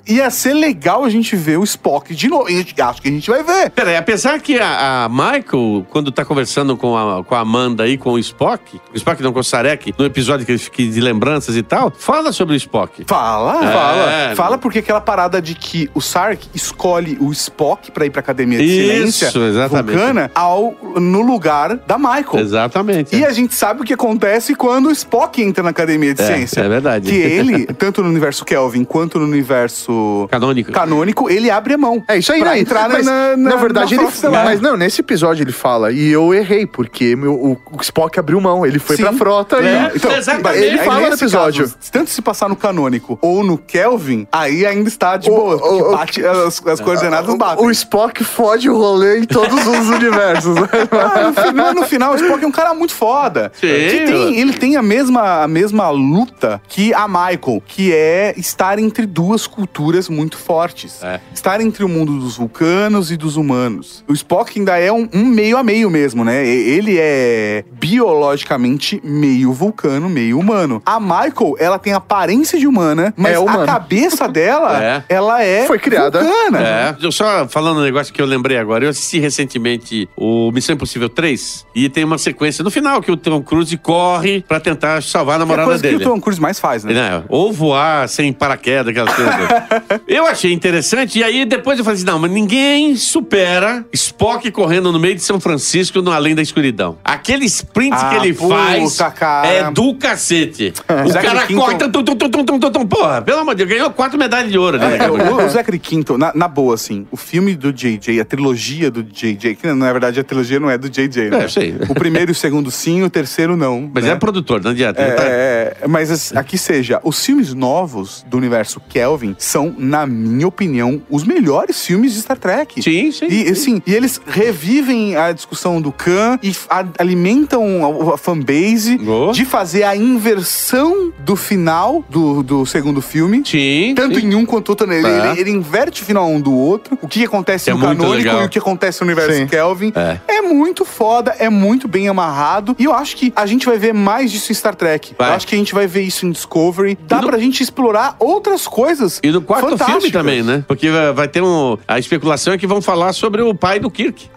[0.06, 2.46] ia ser legal a gente ver o Spock de novo.
[2.48, 3.68] Acho que a gente vai ver.
[3.70, 7.98] Peraí, apesar que a, a Michael, quando tá conversando com a, com a Amanda aí,
[7.98, 11.00] com o Spock, o Spock não com o Sarek, no episódio que ele fica de
[11.00, 13.04] lembranças e tal, fala sobre o Spock.
[13.06, 13.72] Fala, É.
[13.72, 14.34] fala.
[14.34, 18.58] Fala porque aquela parada de que o Sark escolhe o Spock pra ir pra Academia
[18.58, 19.96] de Isso, Ciência exatamente.
[19.96, 22.38] Vulcana ao, no lugar da Michael.
[22.38, 23.14] Exatamente.
[23.16, 26.26] E a gente sabe o que acontece quando o Spock entra na Academia de É,
[26.26, 26.60] Ciência.
[26.60, 27.10] é verdade.
[27.10, 30.72] Que ele, tanto no universo Kelvin quanto no universo Canônico.
[30.72, 32.02] canônico, ele abre a mão.
[32.08, 32.60] É isso aí, pra né?
[32.60, 34.10] entrar mas, na, na, verdade, na ele.
[34.10, 34.44] Frota Estelar.
[34.44, 38.40] Mas não, nesse episódio ele fala, e eu errei, porque meu, o, o Spock abriu
[38.40, 39.02] mão, ele foi Sim.
[39.02, 39.90] pra frota É.
[39.92, 39.96] e.
[39.96, 40.64] Então, Exatamente.
[40.64, 41.64] Ele fala no nesse episódio.
[41.64, 45.56] caso, tanto se passar no canônico ou no Kelvin, aí ainda está de O- boa.
[45.56, 47.64] o- o- bate, as, as coordenadas batem.
[47.64, 50.68] O Spock fode o rolê em todos os universos, né?
[50.92, 53.52] Ah, no, final, no final, o Spock é um cara muito foda.
[53.54, 58.34] Sim, Que tem- ele tem a mesma, a mesma luta que a Michael, que é
[58.36, 61.02] estar entre duas culturas muito fortes.
[61.02, 61.20] É.
[61.34, 64.04] Estar entre o mundo dos vulcanos e dos humanos.
[64.08, 66.46] O Spock ainda é um, um meio a meio mesmo, né?
[66.46, 70.82] Ele é biologicamente meio vulcano, meio humano.
[70.84, 73.64] A Michael, ela tem aparência de humana, mas É humana.
[73.64, 75.02] a cabeça dela, É.
[75.08, 76.20] ela é Foi criada.
[76.22, 76.58] vulcana.
[76.60, 80.74] É, eu só falando um negócio que eu lembrei agora, eu assisti recentemente o Missão
[80.74, 85.02] Impossível 3 e tem uma sequência no final que o Tom Cruise corre pra tentar
[85.02, 85.96] salvar a É a namorada coisa dele.
[85.98, 86.92] que o Tom Cruise mais faz, né?
[86.94, 87.22] Né?
[87.28, 89.34] Ou voar sem paraquedas, aquelas coisas.
[90.08, 94.90] eu achei interessante, e aí depois eu falei assim: não, mas ninguém supera Spock correndo
[94.90, 96.98] no meio de São Francisco no Além da Escuridão.
[97.04, 99.46] Aquele sprint Ah, que ele puta, faz cara.
[99.48, 100.72] é do cacete.
[101.04, 103.64] o Zachary cara corre, tum, tum, tum, tum, tum, tum, tum, porra, pelo amor de
[103.64, 104.78] Deus, ganhou quatro medalhas de ouro.
[104.80, 105.46] ali, É, né, o, cara?
[105.46, 109.56] o Zachary Quinto, na, na boa, assim, o filme do JJ, a trilogia do JJ,
[109.56, 111.44] que na verdade a trilogia não é do JJ, né?
[111.44, 111.74] É, sei.
[111.88, 113.90] O primeiro e o segundo sim, o terceiro não.
[113.92, 114.10] Mas né?
[114.10, 115.02] é produtor, não adianta.
[115.02, 119.74] ele tá- É, é, mas as- aqui seja, os filmes novos do universo Kelvin são,
[119.76, 122.80] na minha opinião, os melhores filmes de Star Trek.
[122.82, 123.26] Sim, sim.
[123.28, 128.98] E, assim, e eles revivem a discussão do Khan e a- alimentam a, a fanbase
[129.06, 129.32] Oh.
[129.32, 133.42] de fazer a inversão do final do, do segundo filme.
[133.44, 133.92] Sim.
[133.96, 134.26] Tanto sim.
[134.26, 134.90] em um quanto outro.
[134.92, 135.38] Ele, É.
[135.38, 136.98] ele, ele inverte o final um do outro.
[137.02, 138.42] O que acontece é no canônico legal.
[138.42, 139.46] e o que acontece no universo Sim.
[139.46, 139.92] Kelvin.
[139.96, 140.18] É.
[140.28, 140.42] É.
[140.48, 142.74] muito foda, é muito bem amarrado.
[142.78, 145.14] E eu acho que a gente vai ver mais disso em Star Trek.
[145.18, 145.28] Vai.
[145.30, 146.98] Eu acho que a gente vai ver isso em Discovery.
[147.06, 149.20] Dá E no- pra gente explorar outras coisas.
[149.22, 150.64] E no quarto filme também, né?
[150.66, 151.76] Porque vai vai ter um.
[151.86, 154.28] A especulação é que vão falar sobre o pai do Kirk.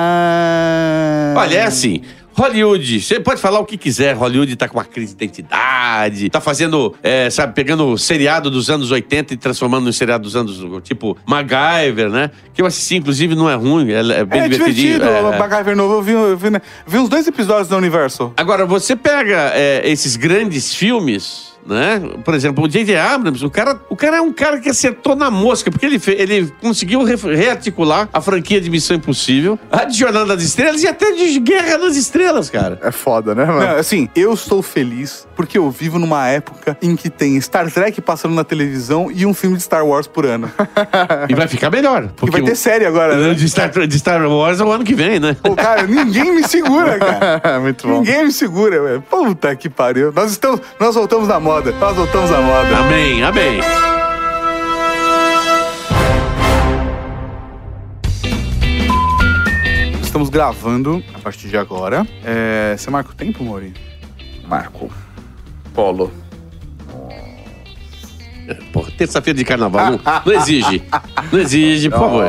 [0.00, 1.34] Ah.
[1.36, 2.02] Olha, é assim.
[2.34, 4.14] Hollywood, você pode falar o que quiser.
[4.14, 8.70] Hollywood tá com uma crise de identidade, tá fazendo, é, sabe, pegando o seriado dos
[8.70, 12.30] anos 80 e transformando no seriado dos anos, tipo, MacGyver, né?
[12.54, 15.04] Que eu assisti, inclusive, não é ruim, é, é bem É divertido.
[15.04, 15.38] é, é.
[15.38, 16.60] MacGyver novo, eu vi, eu vi, né?
[16.86, 18.32] vi uns dois episódios da Universal.
[18.36, 22.00] Agora, você pega é, esses grandes filmes, né?
[22.24, 22.96] Por exemplo, o J.J.
[22.96, 26.52] Abrams, o cara, o cara é um cara que acertou na mosca, porque ele, ele
[26.60, 31.12] conseguiu re- rearticular a franquia de Missão Impossível, a de Jornada das Estrelas e até
[31.12, 32.78] de Guerra nas Estrelas, cara.
[32.82, 33.60] É foda, né, mano?
[33.60, 37.98] Não, assim, eu estou feliz porque eu vivo numa época em que tem Star Trek
[38.02, 40.52] passando na televisão e um filme de Star Wars por ano.
[41.30, 42.04] E vai ficar melhor.
[42.04, 43.34] E Porque vai ter série agora, né?
[43.34, 45.36] de, Star, de Star Wars é o ano que vem, né?
[45.42, 47.60] Pô, cara, ninguém me segura, cara.
[47.60, 48.00] Muito bom.
[48.00, 49.02] Ninguém me segura, velho.
[49.02, 50.12] Puta que pariu.
[50.12, 51.72] Nós estamos, nós voltamos na moda.
[51.72, 52.76] Nós voltamos na moda.
[52.76, 53.60] Amém, amém.
[60.02, 62.06] Estamos gravando a partir de agora.
[62.24, 63.72] É, você marca o tempo, Mori?
[64.46, 64.90] Marco.
[65.74, 66.10] Polo.
[68.72, 69.92] Porra, terça-feira de carnaval.
[69.92, 70.82] Não, não exige.
[71.32, 72.26] Não exige, por favor.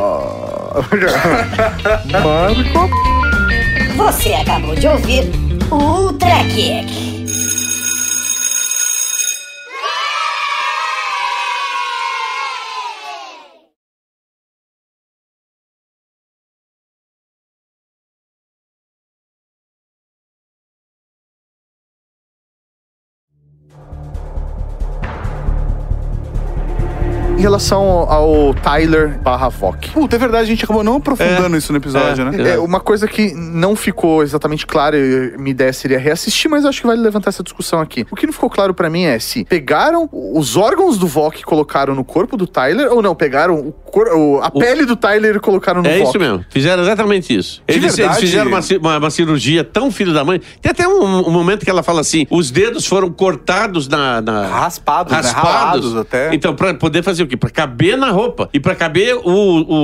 [3.98, 5.24] Você acabou de ouvir
[5.70, 7.21] o Ultra Kick.
[27.52, 29.90] Relação ao Tyler barra Vok.
[29.92, 32.52] Puta, é verdade, a gente acabou não aprofundando isso no episódio, né?
[32.54, 36.80] É, uma coisa que não ficou exatamente clara, e minha ideia seria reassistir, mas acho
[36.82, 38.06] que vale levantar essa discussão aqui.
[38.10, 41.44] O que não ficou claro pra mim é se pegaram os órgãos do Vok e
[41.44, 45.36] colocaram no corpo do Tyler, ou não, pegaram o cor- o- a pele do Tyler
[45.36, 46.10] e colocaram no É Vok.
[46.10, 46.46] isso mesmo.
[46.50, 47.62] Fizeram exatamente isso.
[47.68, 50.42] De Eles, eles fizeram uma, uma- uma cirurgia tão filho da mãe.
[50.62, 54.22] Tem até um, um momento que ela fala assim: os dedos foram cortados na.
[54.22, 55.22] na- Raspados, né?
[55.32, 56.34] Ralados até.
[56.34, 57.36] Então, pra poder fazer o quê?
[57.36, 58.50] Pra caber na roupa.
[58.54, 59.26] E pra caber o.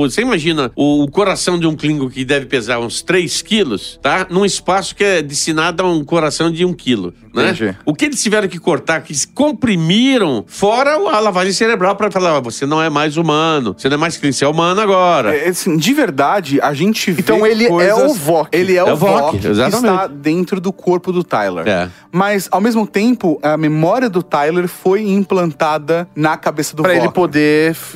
[0.02, 3.98] o- você imagina o, o coração de um Klingon que deve pesar uns 3 quilos,
[4.02, 4.26] tá?
[4.30, 7.12] Num espaço que é destinado a um coração de 1 quilo.
[7.34, 7.50] Né?
[7.50, 7.76] Entendi.
[7.84, 12.40] O que eles tiveram que cortar, que comprimiram, fora a lavagem cerebral pra falar: ó,
[12.40, 15.36] você não é mais humano, você não é mais Klingon, você é humano agora.
[15.36, 18.48] É, assim, de verdade, a gente vê Então ele é coisas- o Vok.
[18.52, 21.66] Ele é, É o o Vok, que está dentro do corpo do Tyler.
[21.68, 21.88] É.
[22.10, 27.04] Mas, ao mesmo tempo, a memória do Tyler foi implantada na cabeça do Pra Vok.
[27.04, 27.47] ele poder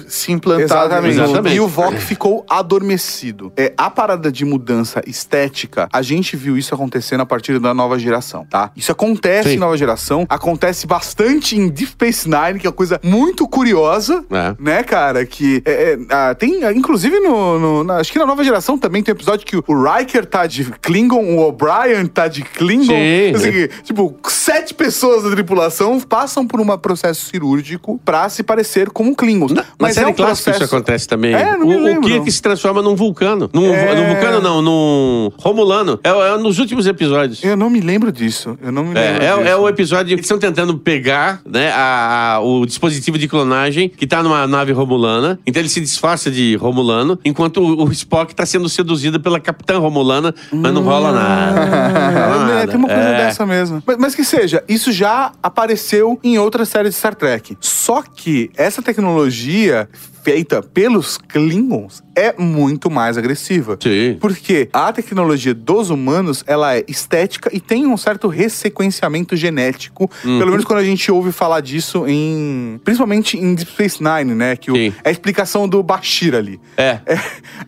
[0.08, 0.64] se implantar.
[0.64, 1.20] Exatamente.
[1.20, 1.56] Exatamente.
[1.56, 3.52] E o Vok ficou adormecido.
[3.56, 7.98] É, a parada de mudança estética, a gente viu isso acontecendo a partir da nova
[7.98, 8.70] geração, tá?
[8.76, 9.54] Isso acontece Sim.
[9.56, 14.24] em nova geração, acontece bastante em Deep Space Nine, que é uma coisa muito curiosa,
[14.30, 14.54] É.
[14.58, 15.24] né, cara?
[15.26, 18.76] Que é, é, ah, tem, ah, inclusive, no, no- na- acho que na nova geração
[18.78, 22.86] também tem um episódio que o Riker tá de Klingon, o O'Brien tá de Klingon.
[22.86, 23.34] Sim.
[23.34, 29.14] Assim, tipo, sete pessoas da tripulação passam por um processo cirúrgico pra se parecer como
[29.47, 29.52] Klingons.
[29.52, 30.64] Na Mas série é um clássica processo...
[30.64, 31.35] isso acontece também.
[31.35, 32.02] É, não me o, o lembro.
[32.09, 33.51] Kirk se transforma num vulcano.
[33.52, 33.94] Num, É.
[33.94, 35.98] num vulcano não, num Romulano.
[36.05, 37.43] É, é nos últimos episódios.
[37.43, 38.56] Eu não me lembro disso.
[38.62, 41.70] Eu não me lembro É, é, é o episódio que eles estão tentando pegar né,
[41.73, 45.39] a- a- o dispositivo de clonagem que tá numa nave romulana.
[45.47, 49.78] Então ele se disfarça de romulano, enquanto o, o Spock tá sendo seduzido pela capitã
[49.78, 51.60] romulana, mas não rola nada.
[51.66, 52.66] Não rola É, nada.
[52.69, 53.16] tem uma coisa É.
[53.27, 53.82] dessa mesmo.
[53.86, 57.56] Mas, mas que seja, isso já apareceu em outras séries de Star Trek.
[57.60, 59.88] Só que essa tecnologia tecnologia
[60.23, 63.78] feita pelos Klingons é muito mais agressiva.
[63.82, 64.16] Sim.
[64.20, 70.11] Porque a tecnologia dos humanos, ela é estética e tem um certo ressequenciamento genético.
[70.24, 70.39] Uhum.
[70.39, 72.81] Pelo menos quando a gente ouve falar disso em...
[72.85, 74.57] Principalmente em Deep Space Nine, né?
[74.57, 76.61] Que o- é a explicação do Bashir ali.
[76.77, 77.01] É.
[77.07, 77.19] É,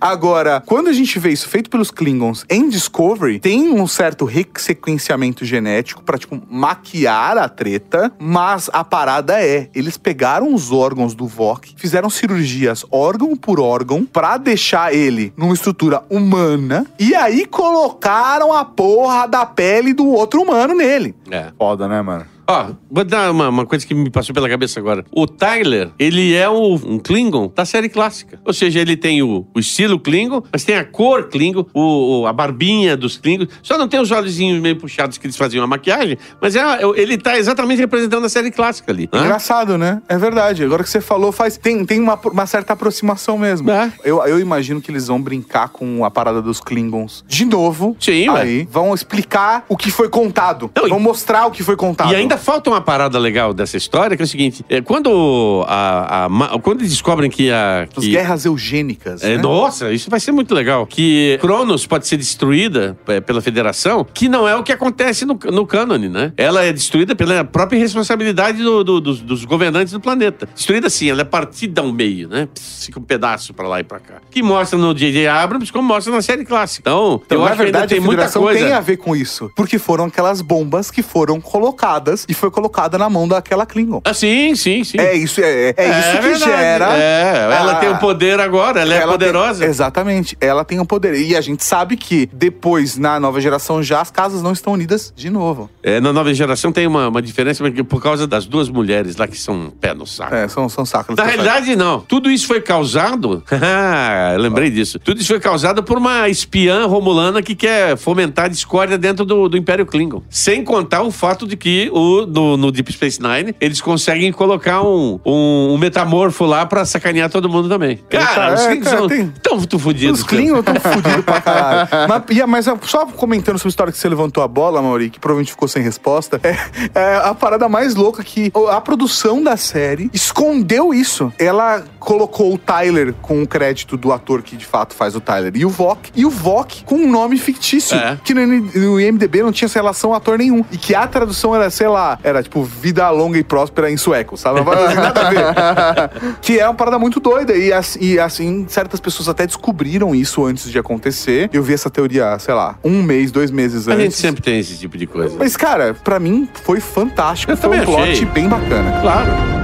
[0.01, 5.45] Agora, quando a gente vê isso feito pelos Klingons em Discovery, tem um certo ressequenciamento
[5.45, 11.27] genético pra, tipo, maquiar a treta, mas a parada é, eles pegaram os órgãos do
[11.27, 12.11] Vok, fizeram
[12.45, 19.27] cirurgias órgão por órgão pra deixar ele numa estrutura humana e aí colocaram a porra
[19.27, 21.15] da pele do outro humano nele.
[21.31, 21.51] É.
[21.59, 22.34] Foda, né, mano?
[22.47, 25.05] Ó, vou dar uma, uma coisa que me passou pela cabeça agora.
[25.11, 28.39] O Tyler, ele é o- um Klingon da série clássica.
[28.45, 32.27] Ou seja, ele tem o, o estilo Klingon, mas tem a cor Klingon, o, o-
[32.27, 33.49] a barbinha dos Klingons.
[33.62, 36.62] Só não tem os olhozinhos meio puxados que eles faziam a maquiagem, mas é,
[36.97, 39.09] ele tá exatamente representando a série clássica ali.
[39.12, 39.21] né?
[39.21, 40.03] Engraçado, né?
[40.09, 40.62] É verdade.
[40.65, 43.71] Agora que você falou, faz tem, tem uma, uma certa aproximação mesmo.
[43.71, 43.91] É.
[44.05, 47.97] Eu, eu imagino que eles vão brincar com a parada dos Klingons de novo.
[47.99, 48.41] Sim, ué.
[48.43, 50.71] Aí vão explicar o que foi contado.
[50.77, 52.12] Não, e- vão mostrar o que foi contado.
[52.12, 56.27] E ainda falta uma parada legal dessa história, que é o seguinte: é, quando, a,
[56.27, 57.86] a quando eles descobrem que a.
[57.97, 59.23] As que- guerras eugênicas.
[59.23, 59.43] É, né?
[59.43, 60.86] Nossa, isso vai ser muito legal.
[60.86, 65.39] Que Cronos pode ser destruída é, pela Federação, que não é o que acontece no,
[65.52, 66.32] no cânone, né?
[66.36, 70.48] Ela é destruída pela própria responsabilidade do- do- dos, dos governantes do planeta.
[70.55, 72.48] Destruída assim, ela é partida ao meio, né?
[72.55, 74.15] Fica um pedaço pra lá e pra cá.
[74.31, 75.27] Que mostra no J.J.
[75.28, 76.82] Abrams, como mostra na série clássica.
[76.89, 78.61] Então, Então, eu na acho que ainda verdade, tem a muita coisa.
[78.61, 79.51] tem a ver com isso.
[79.56, 84.01] Porque foram aquelas bombas que foram colocadas e foi colocada na mão daquela Klingon.
[84.05, 84.99] Ah, sim, sim, sim.
[84.99, 86.45] É isso, é, é isso que verdade.
[86.45, 86.97] gera.
[86.97, 89.65] É, ela a- tem o poder agora, ela, é tem- poderosa.
[89.65, 91.15] exatamente, ela tem o poder.
[91.15, 95.13] E a gente sabe que depois, na nova geração, já as casas não estão unidas
[95.15, 95.69] de novo.
[95.83, 99.27] É, na nova geração tem uma, uma diferença porque por causa das duas mulheres lá
[99.27, 100.35] que são pé no saco.
[100.35, 101.17] É, são, são sacros.
[101.17, 102.01] Na realidade, não.
[102.01, 103.43] Tudo isso foi causado.
[104.39, 104.99] Lembrei disso.
[104.99, 109.57] Tudo isso foi causado por uma espiã romulana que quer fomentar discórdia dentro do, do
[109.57, 110.23] Império Klingon.
[110.29, 111.89] Sem contar o fato de que
[112.23, 116.85] no, no, no Deep Space Nine, eles conseguem colocar um, um, um metamorfo lá pra
[116.85, 117.99] sacanear todo mundo também.
[118.09, 120.20] Cara, É, os Klingons são tem- tão muito fodidos.
[120.20, 121.89] Os Klingons estão fodidos pra caralho.
[122.09, 125.51] Mas, mas só comentando sobre a história que você levantou a bola, Mauri, que provavelmente
[125.53, 126.57] ficou sem resposta, é,
[126.99, 131.32] é a parada mais louca que a produção da série escondeu isso.
[131.39, 135.53] Ela colocou o Tyler com o crédito do ator que de fato faz o Tyler
[135.57, 138.19] e o Vok, e o Vok com um nome fictício, É.
[138.23, 140.65] que no, no IMDB não tinha relação ator nenhum.
[140.70, 144.37] E que a tradução era, sei lá, era tipo vida longa e próspera em sueco,
[144.37, 144.61] sabe?
[144.61, 146.11] Nada a ver.
[146.41, 147.55] que é uma parada muito doida.
[147.55, 147.71] E,
[148.01, 151.49] e, assim, certas pessoas até descobriram isso antes de acontecer.
[151.53, 154.05] Eu vi essa teoria, sei lá, um mês, dois meses A antes.
[154.05, 155.37] gente sempre tem esse tipo de coisa.
[155.39, 157.53] Mas, cara, pra mim foi fantástico.
[157.53, 158.27] Eu foi um também plot achei.
[158.27, 159.01] bem bacana.
[159.01, 159.64] Claro.